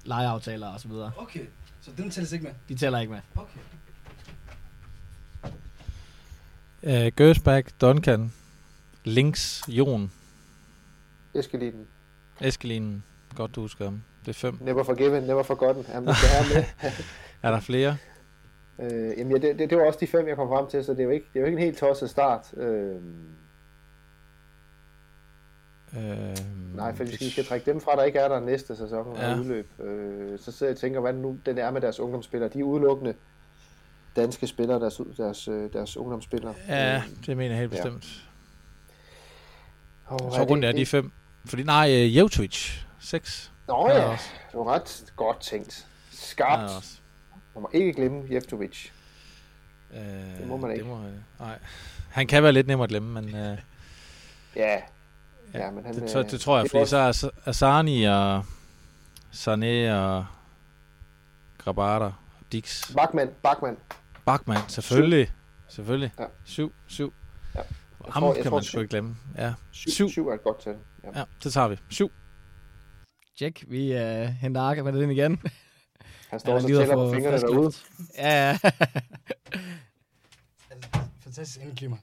[0.04, 1.46] lejeaftaler og så videre, Okay,
[1.80, 2.52] så den tælles ikke med.
[2.68, 3.20] de tæller ikke med.
[3.36, 3.60] Okay.
[6.82, 8.32] Uh, Gersbach, Duncan,
[9.04, 10.12] Links, Jon,
[11.34, 11.86] Eskelinen.
[12.40, 13.04] Eskelinen.
[13.36, 14.02] Godt, du husker ham.
[14.20, 14.58] Det er fem.
[14.60, 15.84] Never forgiven, never forgotten.
[15.88, 16.90] Jamen, vi skal have med.
[17.42, 17.96] Er der flere?
[18.78, 20.92] Øh, jamen, ja, det, det, det, var også de fem, jeg kom frem til, så
[20.92, 22.54] det er jo ikke, det er jo ikke en helt tosset start.
[22.56, 22.96] Øh,
[25.96, 26.36] Øh,
[26.76, 29.30] nej, for hvis vi skal trække dem fra, der ikke er der næste sæson Ja.
[29.30, 29.38] ja.
[29.38, 32.50] udløb, øh, så sidder jeg og tænker, hvad nu den er med deres ungdomsspillere.
[32.50, 33.14] De er udelukkende
[34.16, 36.54] danske spillere, deres, deres, øh, deres ungdomsspillere.
[36.68, 37.76] Ja, Øh, det mener jeg helt Ja.
[37.76, 38.28] bestemt.
[40.06, 41.12] og Så rundt er de fem.
[41.46, 42.70] Fordi nej, uh, Jevtovic,
[43.00, 43.52] seks.
[43.68, 44.18] Nå ja, det
[44.54, 45.86] var ret godt tænkt.
[46.10, 47.00] Skarpt.
[47.54, 48.88] Man må ikke glemme Jeftovic.
[49.94, 50.00] Øh,
[50.38, 50.82] Det må man ikke.
[50.84, 50.98] Det må,
[51.40, 51.58] nej.
[52.10, 53.34] Han kan være lidt nemmere at glemme, men...
[53.36, 53.58] Øh,
[54.56, 54.80] Ja,
[55.54, 55.94] ja, men han...
[55.94, 58.38] det, så, øh, det tror jeg, er fordi også- så er Asani og
[59.32, 60.26] Sané og
[61.58, 62.12] Grabata og
[62.52, 62.94] Dix.
[62.94, 63.76] Bachmann, Bachmann.
[64.24, 65.30] Bachmann, selvfølgelig.
[65.68, 66.12] Selvfølgelig.
[66.18, 66.24] Ja.
[66.44, 67.12] Syv, syv.
[67.54, 67.60] Ja.
[68.10, 68.80] Ham tror- jeg kan tror man sgu syv.
[68.80, 69.16] ikke glemme.
[69.38, 69.54] Ja.
[69.72, 70.08] Syv, Syv.
[70.10, 70.76] syv er et godt tal.
[71.04, 71.18] Ja.
[71.18, 71.78] ja, det tager vi.
[71.90, 72.10] Syv.
[73.38, 75.40] Tjek, vi øh, henter Arke med den igen.
[76.30, 77.72] Han står Ja, så gider tæller på fingrene derude.
[78.18, 78.58] Ja, ja.
[81.24, 81.96] Fantastisk indeklima.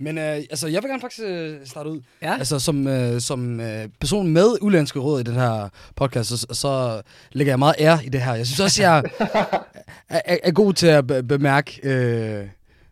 [0.00, 2.00] Men øh, altså, jeg vil gerne faktisk øh, starte ud.
[2.22, 2.34] ja.
[2.38, 7.02] Altså, som, øh, som øh, person med udlandske råd i den her podcast, så, så
[7.32, 8.34] lægger jeg meget ære i det her.
[8.34, 9.62] Jeg synes også, jeg er,
[10.24, 12.46] er, er god til at be- bemærke, øh,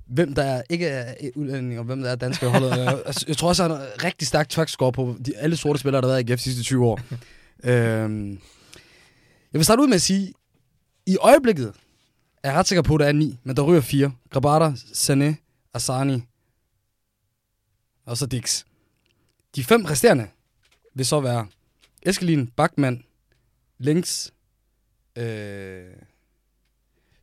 [0.07, 2.73] hvem der ikke er udlænding, og hvem der er danske i holdet.
[3.07, 5.78] Altså, jeg tror også, jeg har en rigtig stærk track score på de, alle sorte
[5.78, 7.01] spillere, der har været i GF de sidste 20 år.
[7.65, 8.31] øh,
[9.53, 10.33] jeg vil starte ud med at sige,
[11.07, 11.73] i øjeblikket
[12.43, 14.12] er jeg ret sikker på, at der er ni, men der ryger fire.
[14.33, 15.35] Grabata, Sané,
[15.74, 16.23] Asani
[18.07, 18.65] og så Dix.
[19.57, 20.28] De fem resterende
[20.95, 21.47] vil så være
[22.03, 23.05] Eskelin, Bachmann,
[23.78, 24.33] Links,
[25.16, 25.93] øh,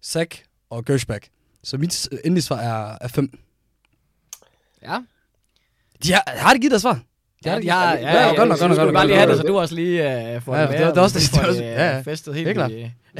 [0.01, 1.29] Sack og Gershback.
[1.63, 3.39] Så mit s- endelige svar er, er fem.
[4.81, 4.99] ja.
[6.03, 7.01] De har, har de givet dig svar?
[7.45, 9.43] Ja, har ja, ja, ja, ja, godt nok, godt nok, bare lige have det, så
[9.43, 11.95] du også lige øh, får Ja, det det det også og det, det også- ja,
[11.95, 12.01] ja.
[12.01, 12.71] festet helt klart.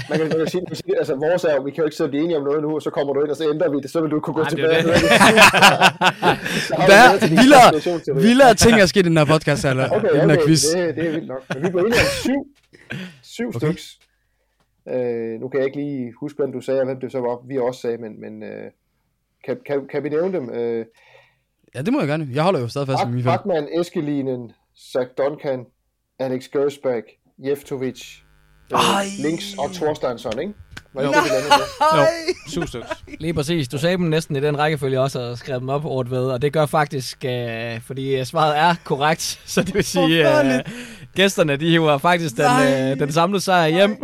[0.09, 2.09] Man kan, man kan sige, sige, altså vores er jo, vi kan jo ikke sidde
[2.09, 3.89] blive enige om noget nu, og så kommer du ind, og så ændrer vi det,
[3.91, 4.93] så vil du kunne gå Nej, det er tilbage.
[4.93, 5.01] det.
[7.29, 10.37] Din vildere, vildere ting er sket i den her podcast, eller Okay, i den her
[10.37, 10.63] okay, quiz.
[10.75, 11.43] det, det er vildt nok.
[11.53, 12.41] Men vi blev enige om syv,
[13.23, 13.57] syv Okay.
[13.57, 13.67] okay.
[13.67, 13.99] styks.
[14.89, 17.47] Øh, nu kan jeg ikke lige huske, hvem du sagde, og hvem det så var,
[17.47, 18.65] vi også sagde, men, men øh,
[19.45, 20.49] kan, kan, kan vi nævne dem?
[20.49, 20.85] Øh,
[21.75, 22.27] Ja, det må jeg gerne.
[22.33, 23.31] Jeg holder jo stadig fast med mine fem.
[23.31, 24.51] Bachmann, Eskelinen,
[24.93, 25.65] Zach Duncan,
[26.19, 27.07] Alex Gersbach,
[27.39, 28.01] Jeftovic,
[28.73, 29.05] øh, Ej.
[29.19, 30.53] Links og Thorsteinsson, ikke?
[30.93, 31.99] Var det med?
[31.99, 32.05] Jo,
[32.47, 32.87] syv stykker.
[33.19, 33.67] Lige præcis.
[33.67, 36.41] Du sagde dem næsten i den rækkefølge også, og skrev dem op ord ved, og
[36.41, 40.59] det gør faktisk, øh, fordi øh, svaret er korrekt, så det vil sige, øh,
[41.15, 42.91] gæsterne, de hiver faktisk den, Nej.
[42.91, 44.03] øh, den samlede sejr hjem.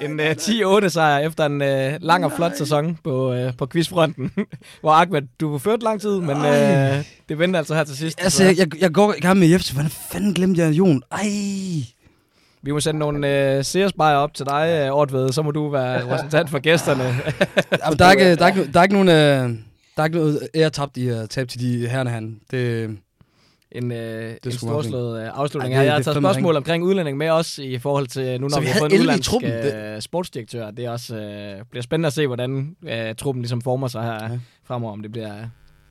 [0.00, 4.32] En øh, 10-8 sejr efter en øh, lang og flot sæson på, øh, på quizfronten.
[4.80, 8.22] Hvor Ahmed, du førte lang tid, men øh, det vendte altså her til sidst.
[8.22, 9.72] Altså, Så jeg, jeg, jeg går i gang med Jefte.
[9.72, 11.02] Hvordan fanden glemte jeg Jon?
[11.12, 11.28] Ej.
[12.62, 16.04] Vi må sende nogle øh, seersbejer op til dig, øh, Ortved, så må du være
[16.04, 17.02] repræsentant for gæsterne.
[17.84, 19.08] Jamen, der, er ikke, der, er ikke, der er ikke nogen...
[19.08, 19.58] Øh,
[19.96, 22.40] der er ikke noget ære tabt i at tabe til de herrene han.
[22.50, 22.96] Det,
[23.74, 27.16] en, øh, en storslået øh, afslutning Ej, det- Jeg har det taget spørgsmål omkring udlænding
[27.18, 29.06] med os i forhold til, nu Så når vi vi har fået en 11 i
[29.08, 29.50] udlandsk truppen.
[29.50, 30.70] øh, sportsdirektør.
[30.70, 34.12] Det er også, øh, bliver spændende at se, hvordan øh, truppen ligesom former sig her
[34.12, 34.38] ja.
[34.64, 35.34] fremover, om det bliver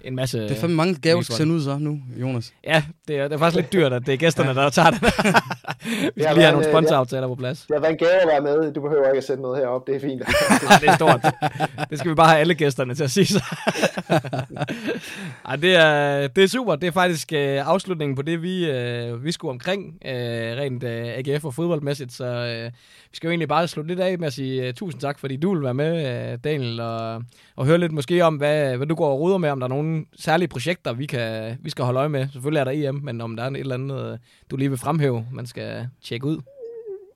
[0.03, 0.39] en masse...
[0.39, 2.53] Det er fandme mange gaver, du skal sende ud så nu, Jonas.
[2.63, 5.01] Ja, det er, det er faktisk lidt dyrt, at det er gæsterne, der tager det.
[5.83, 7.61] Vi skal lige have men, nogle sponsoraftaler på plads.
[7.61, 8.73] Det har været en gave at være med.
[8.73, 9.87] Du behøver ikke at sætte noget herop.
[9.87, 10.21] Det er fint.
[10.81, 11.21] Det er stort.
[11.89, 13.41] Det skal vi bare have alle gæsterne til at sige sig.
[15.49, 16.75] Ej, det, er, det er super.
[16.75, 20.13] Det er faktisk øh, afslutningen på det, vi, øh, vi skulle omkring, øh,
[20.57, 22.13] rent øh, AGF og fodboldmæssigt.
[22.13, 22.71] Så øh,
[23.11, 25.35] vi skal jo egentlig bare slutte lidt af med at sige øh, tusind tak, fordi
[25.37, 27.23] du vil være med, øh, Daniel, og,
[27.55, 29.73] og høre lidt måske om, hvad, hvad du går og ruder med, om der er
[29.93, 32.27] nogle særlige projekter, vi, kan, vi skal holde øje med.
[32.31, 34.17] Selvfølgelig er der EM, men om der er et eller andet, øh,
[34.51, 36.41] du lige vil fremhæve, man skal tjekke ud.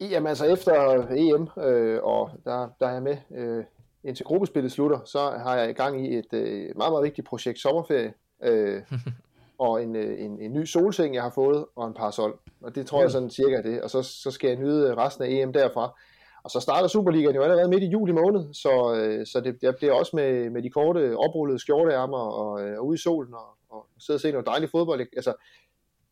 [0.01, 0.73] Jamen altså efter
[1.11, 3.63] EM, øh, og der, der er jeg med øh,
[4.03, 7.59] indtil gruppespillet slutter, så har jeg i gang i et øh, meget, meget vigtigt projekt
[7.59, 8.13] sommerferie.
[8.43, 8.81] Øh,
[9.65, 12.39] og en, øh, en, en ny solseng, jeg har fået, og en parasol.
[12.61, 13.81] Og det tror jeg sådan cirka er det.
[13.81, 15.99] Og så, så skal jeg nyde resten af EM derfra.
[16.43, 19.75] Og så starter Superligaen jo allerede midt i juli måned, så, øh, så det, det
[19.77, 23.47] bliver også med, med de korte, oprullede skjorteærmer og, øh, og ude i solen og,
[23.69, 24.99] og sidde og se noget dejligt fodbold.
[24.99, 25.33] Altså,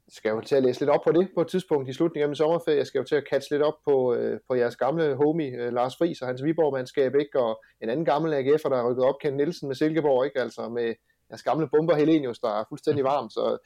[0.07, 2.23] jeg skal jo til at læse lidt op på det på et tidspunkt i slutningen
[2.23, 2.77] af min sommerferie.
[2.77, 5.73] Jeg skal jo til at catch lidt op på, øh, på jeres gamle homie, øh,
[5.73, 7.39] Lars Friis og hans Viborg-mandskab, ikke?
[7.39, 10.41] og en anden gammel AGF'er, der har rykket op, Ken Nielsen med Silkeborg, ikke?
[10.41, 10.93] altså med
[11.29, 13.57] jeres gamle bomber Helenius, der er fuldstændig varm, så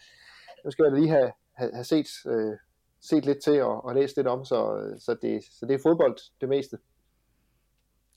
[0.66, 2.54] nu skal jeg lige have, have, have set, øh,
[3.02, 6.18] set lidt til og, og læst lidt om, så, så, det, så det er fodbold
[6.42, 6.78] det meste.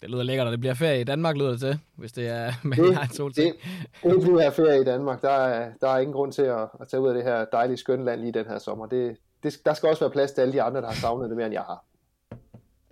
[0.01, 2.53] Det lyder lækkert, og det bliver ferie i Danmark, lyder det til, hvis det er
[2.69, 3.55] med Det- det, en solseng.
[4.03, 5.23] Det, det bliver ferie i Danmark.
[5.23, 7.77] Der er, der er ingen grund til at, at tage ud af det her dejlige
[7.77, 8.87] skønne land lige den her sommer.
[8.87, 11.37] Det, det, der skal også være plads til alle de andre, der har savnet det
[11.37, 11.85] mere, end jeg har.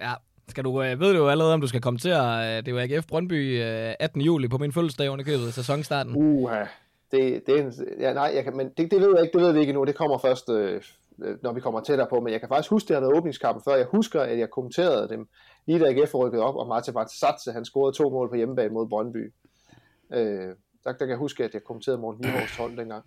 [0.01, 0.13] Ja.
[0.49, 2.67] Skal du, øh, ved du allerede, om du skal komme til at...
[2.67, 4.21] Det er jo AGF Brøndby øh, 18.
[4.21, 6.13] juli på min fødselsdag under købet, sæsonstarten.
[6.17, 6.65] Uha.
[7.11, 9.47] Det, det er en, ja, nej, jeg kan, men det, det ved jeg ikke, det
[9.47, 9.85] ved vi ikke endnu.
[9.85, 10.83] Det kommer først, øh,
[11.43, 12.21] når vi kommer tættere på.
[12.21, 13.77] Men jeg kan faktisk huske, det har været åbningskampen før.
[13.77, 15.29] Jeg husker, at jeg kommenterede dem
[15.67, 18.89] lige da AGF rykkede op, og Martin Vatsatse, han scorede to mål på hjemmebane mod
[18.89, 19.33] Brøndby.
[20.13, 23.05] Øh, der, der kan jeg huske, at jeg kommenterede Morten Viborgs hold dengang.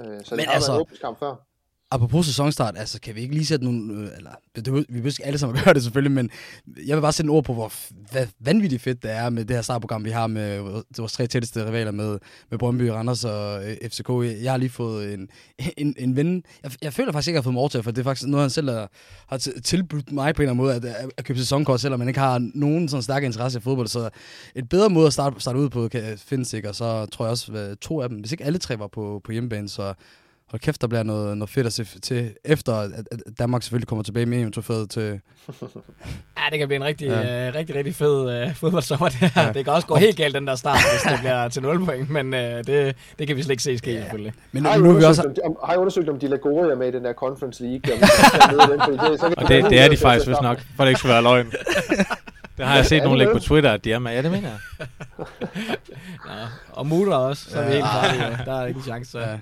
[0.00, 1.34] Øh, så det Men har altså- været en åbningskamp før.
[1.94, 5.38] Apropos sæsonstart, altså kan vi ikke lige sætte nogle, øh, eller det, vi vil alle
[5.38, 6.30] sammen gøre det selvfølgelig, men
[6.86, 7.72] jeg vil bare sætte en ord på, hvor
[8.12, 10.58] hvad vanvittigt fedt det er med det her startprogram, vi har med
[10.98, 12.18] vores tre tætteste rivaler med,
[12.50, 14.08] med Brøndby, Randers og øh, FCK.
[14.42, 15.28] Jeg har lige fået en,
[15.76, 16.42] en, en ven.
[16.62, 18.04] Jeg, jeg føler faktisk ikke, at jeg har fået mig over til, for det er
[18.04, 18.90] faktisk noget, han selv har,
[19.26, 22.08] har tilbudt mig på en eller anden måde, at, at, at købe sæsonkort, selvom man
[22.08, 23.88] ikke har nogen sådan stærk interesse i fodbold.
[23.88, 24.10] Så
[24.54, 27.30] et bedre måde at starte, starte ud på kan findes ikke, og så tror jeg
[27.30, 29.94] også, at to af dem, hvis ikke alle tre var på, på hjemmebane, så
[30.52, 33.06] Hold kæft, der bliver noget, noget fedt at se til, efter at at
[33.38, 35.20] Danmark selvfølgelig kommer tilbage med EM-trofæet til...
[36.38, 37.48] Ja, det kan blive en rigtig, Ja.
[37.48, 39.08] øh, rigtig, rigtig fed øh, fodboldsommer.
[39.08, 39.42] Det, her.
[39.46, 39.52] Ja.
[39.52, 42.10] det kan også gå helt galt, den der start, hvis det bliver til 0 point,
[42.10, 44.00] men øh, det, det kan vi slet ikke se ske, ja.
[44.00, 44.32] selvfølgelig.
[44.52, 45.22] Men Har I, nu er vi også...
[45.22, 47.92] undersøgt, om, har I undersøgt, om de Lagoria er med i den der Conference League?
[47.94, 48.06] Om de
[48.40, 50.58] kan møde dem, fordi det, så Og de det, det er de faktisk at nok,
[50.76, 51.52] for det ikke skal være løgn.
[52.58, 53.38] Det har jeg set nogen lægge på?
[53.38, 54.12] Twitter, at de er med.
[54.12, 54.58] Ja, det mener jeg.
[56.26, 56.32] Nå,
[56.72, 57.76] og Mutter også, så er vi Ja.
[57.76, 57.86] helt
[58.20, 58.44] færdige.
[58.44, 59.10] Der er ikke en chance.
[59.10, 59.18] Så.
[59.20, 59.36] Ja.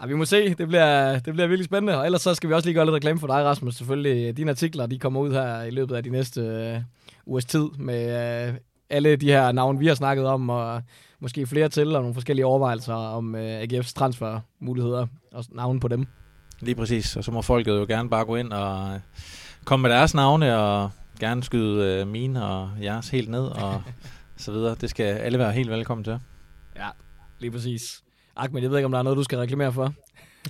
[0.00, 0.06] Ja.
[0.06, 1.98] Vi må se, det bliver, det bliver virkelig spændende.
[1.98, 3.74] Og ellers så skal vi også lige gøre lidt reklame for dig, Rasmus.
[3.74, 6.80] Selvfølgelig, dine artikler, de kommer ud her i løbet af de næste øh,
[7.26, 8.54] ugers tid med øh,
[8.90, 10.82] alle de her navne, vi har snakket om, og
[11.20, 16.06] måske flere til, og nogle forskellige overvejelser om øh, AGF's transfermuligheder og navne på dem.
[16.60, 17.16] Lige præcis.
[17.16, 19.00] Og så må folket jo gerne bare gå ind og øh,
[19.64, 23.82] komme med deres navne, og gerne skyde øh, mine og jeres helt ned, og
[24.36, 24.76] så videre.
[24.80, 26.20] Det skal alle være helt velkommen til.
[26.76, 26.88] Ja,
[27.38, 28.02] lige præcis.
[28.38, 29.94] Ahmed, jeg ved ikke, om der er noget, du skal reklamere for.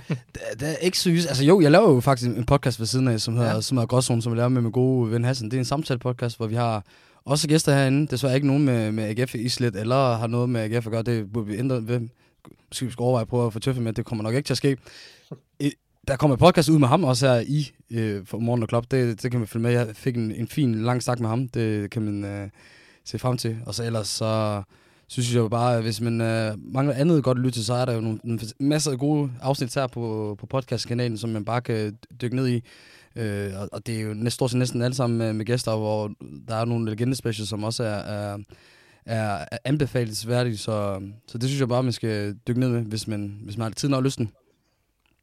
[0.08, 0.18] Det,
[0.60, 1.28] det er ikke just.
[1.28, 3.60] Altså jo, jeg laver jo faktisk en podcast ved siden af, som hedder, Ja.
[3.60, 5.50] som hedder Gråzone, som jeg laver med min gode ven Hassan.
[5.50, 6.84] Det er en samtale-podcast, hvor vi har
[7.24, 8.06] også gæster herinde.
[8.06, 11.02] Desværre ikke nogen med, med AGF Islet, eller har noget med AGF at gøre.
[11.02, 12.00] Det burde vi ændre ved.
[12.70, 13.92] Måske vi skal overveje at prøve at få tøffe med.
[13.92, 14.76] Det kommer nok ikke til at ske.
[15.60, 15.72] I,
[16.08, 18.84] der kommer et podcast ud med ham også her i øh, for Morgen og Klub.
[18.90, 19.72] Det, det kan man følge med.
[19.72, 21.48] Jeg fik en, en fin lang snak med ham.
[21.48, 22.48] Det kan man øh,
[23.04, 23.56] se frem til.
[23.66, 24.62] Og så ellers så
[25.08, 27.74] synes jeg jo bare, at hvis man øh, mangler andet godt at lytte til, så
[27.74, 31.44] er der jo nogle, nogle masser af gode afsnit her på, på podcastkanalen, som man
[31.44, 32.62] bare kan dykke ned i.
[33.16, 35.76] Øh, og, og det er jo næsten, stort set næsten alle sammen med, med gæster,
[35.76, 36.10] hvor
[36.48, 38.38] der er nogle legendespecials, som også er, er,
[39.06, 43.40] er, anbefalesværdige, så, så det synes jeg bare, man skal dykke ned med, hvis man,
[43.42, 44.30] hvis man har tiden og lysten.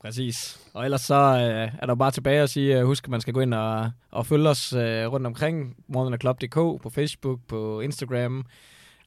[0.02, 0.60] Præcis.
[0.74, 3.34] Og ellers så øh, er der bare tilbage at sige, øh, husk, at man skal
[3.34, 8.46] gå ind og, og følge os øh, rundt omkring morgenandklub.dk på Facebook, på Instagram.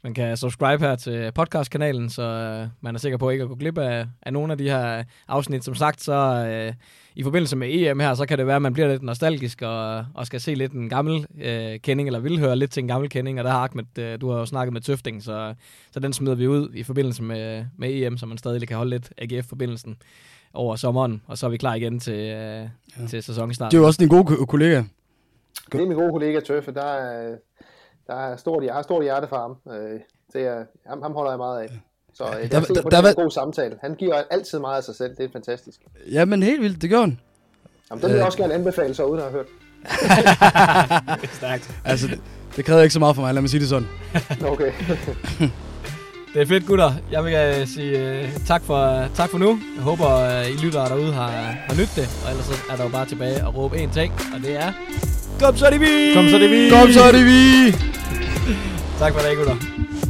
[0.05, 3.55] Man kan subscribe her til podcastkanalen, så øh, man er sikker på ikke at gå
[3.55, 5.65] glip af, af nogle af de her afsnit.
[5.65, 6.13] Som sagt, så
[6.49, 6.75] øh,
[7.15, 10.05] i forbindelse med EM her, så kan det være, at man bliver lidt nostalgisk og,
[10.15, 13.11] og skal se lidt en gammel øh, kending, eller vil høre lidt til en gammel
[13.11, 13.39] kending.
[13.39, 15.55] Og der har Ahmed, øh, du har jo snakket med Tøfting, så,
[15.93, 18.91] så den smider vi ud i forbindelse med, med EM, så man stadig kan holde
[18.91, 19.97] lidt AGF-forbindelsen
[20.55, 22.69] over sommeren, og så er vi klar igen til, øh, ja.
[23.09, 23.73] til sæsonstart.
[23.73, 24.83] Det er jo også din gode ko- kollega.
[25.73, 26.75] Det er min gode kollega Tøffe.
[26.75, 27.35] Der er,
[28.09, 29.77] der er stort, jeg har stort hjerte for ham.
[29.77, 30.01] Øh,
[30.33, 31.69] det er, ham, ham holder jeg meget af.
[32.15, 33.77] Så øh, jeg Der- er der- at det er der- en god samtale.
[33.81, 35.17] Han giver altid meget af sig selv.
[35.17, 35.81] Det er fantastisk.
[36.13, 37.21] Ja, men helt vildt, det gør han.
[37.91, 38.27] Jamen, den vil jeg Øh.
[38.27, 39.47] også gerne anbefale, så uden at have hørt.
[41.41, 41.71] Stærkt.
[41.85, 42.21] Altså, det,
[42.57, 43.89] det kræver ikke så meget for mig, lad mig sige det sådan.
[44.53, 44.73] Okay.
[46.35, 46.93] Det er fedt, gutter.
[47.13, 49.59] Jeg vil uh, sige uh, tak, for, tak for nu.
[49.77, 52.09] Jeg håber, uh, I lyttere derude har, har nydt det.
[52.25, 54.73] Og ellers så er der jo bare tilbage at råbe én ting, og det er...
[55.39, 56.15] Kom så, det vi!
[56.15, 56.71] Kom så, det vi!
[56.71, 57.73] Kom så, det vi!
[58.99, 60.08] Tak for det, gutter.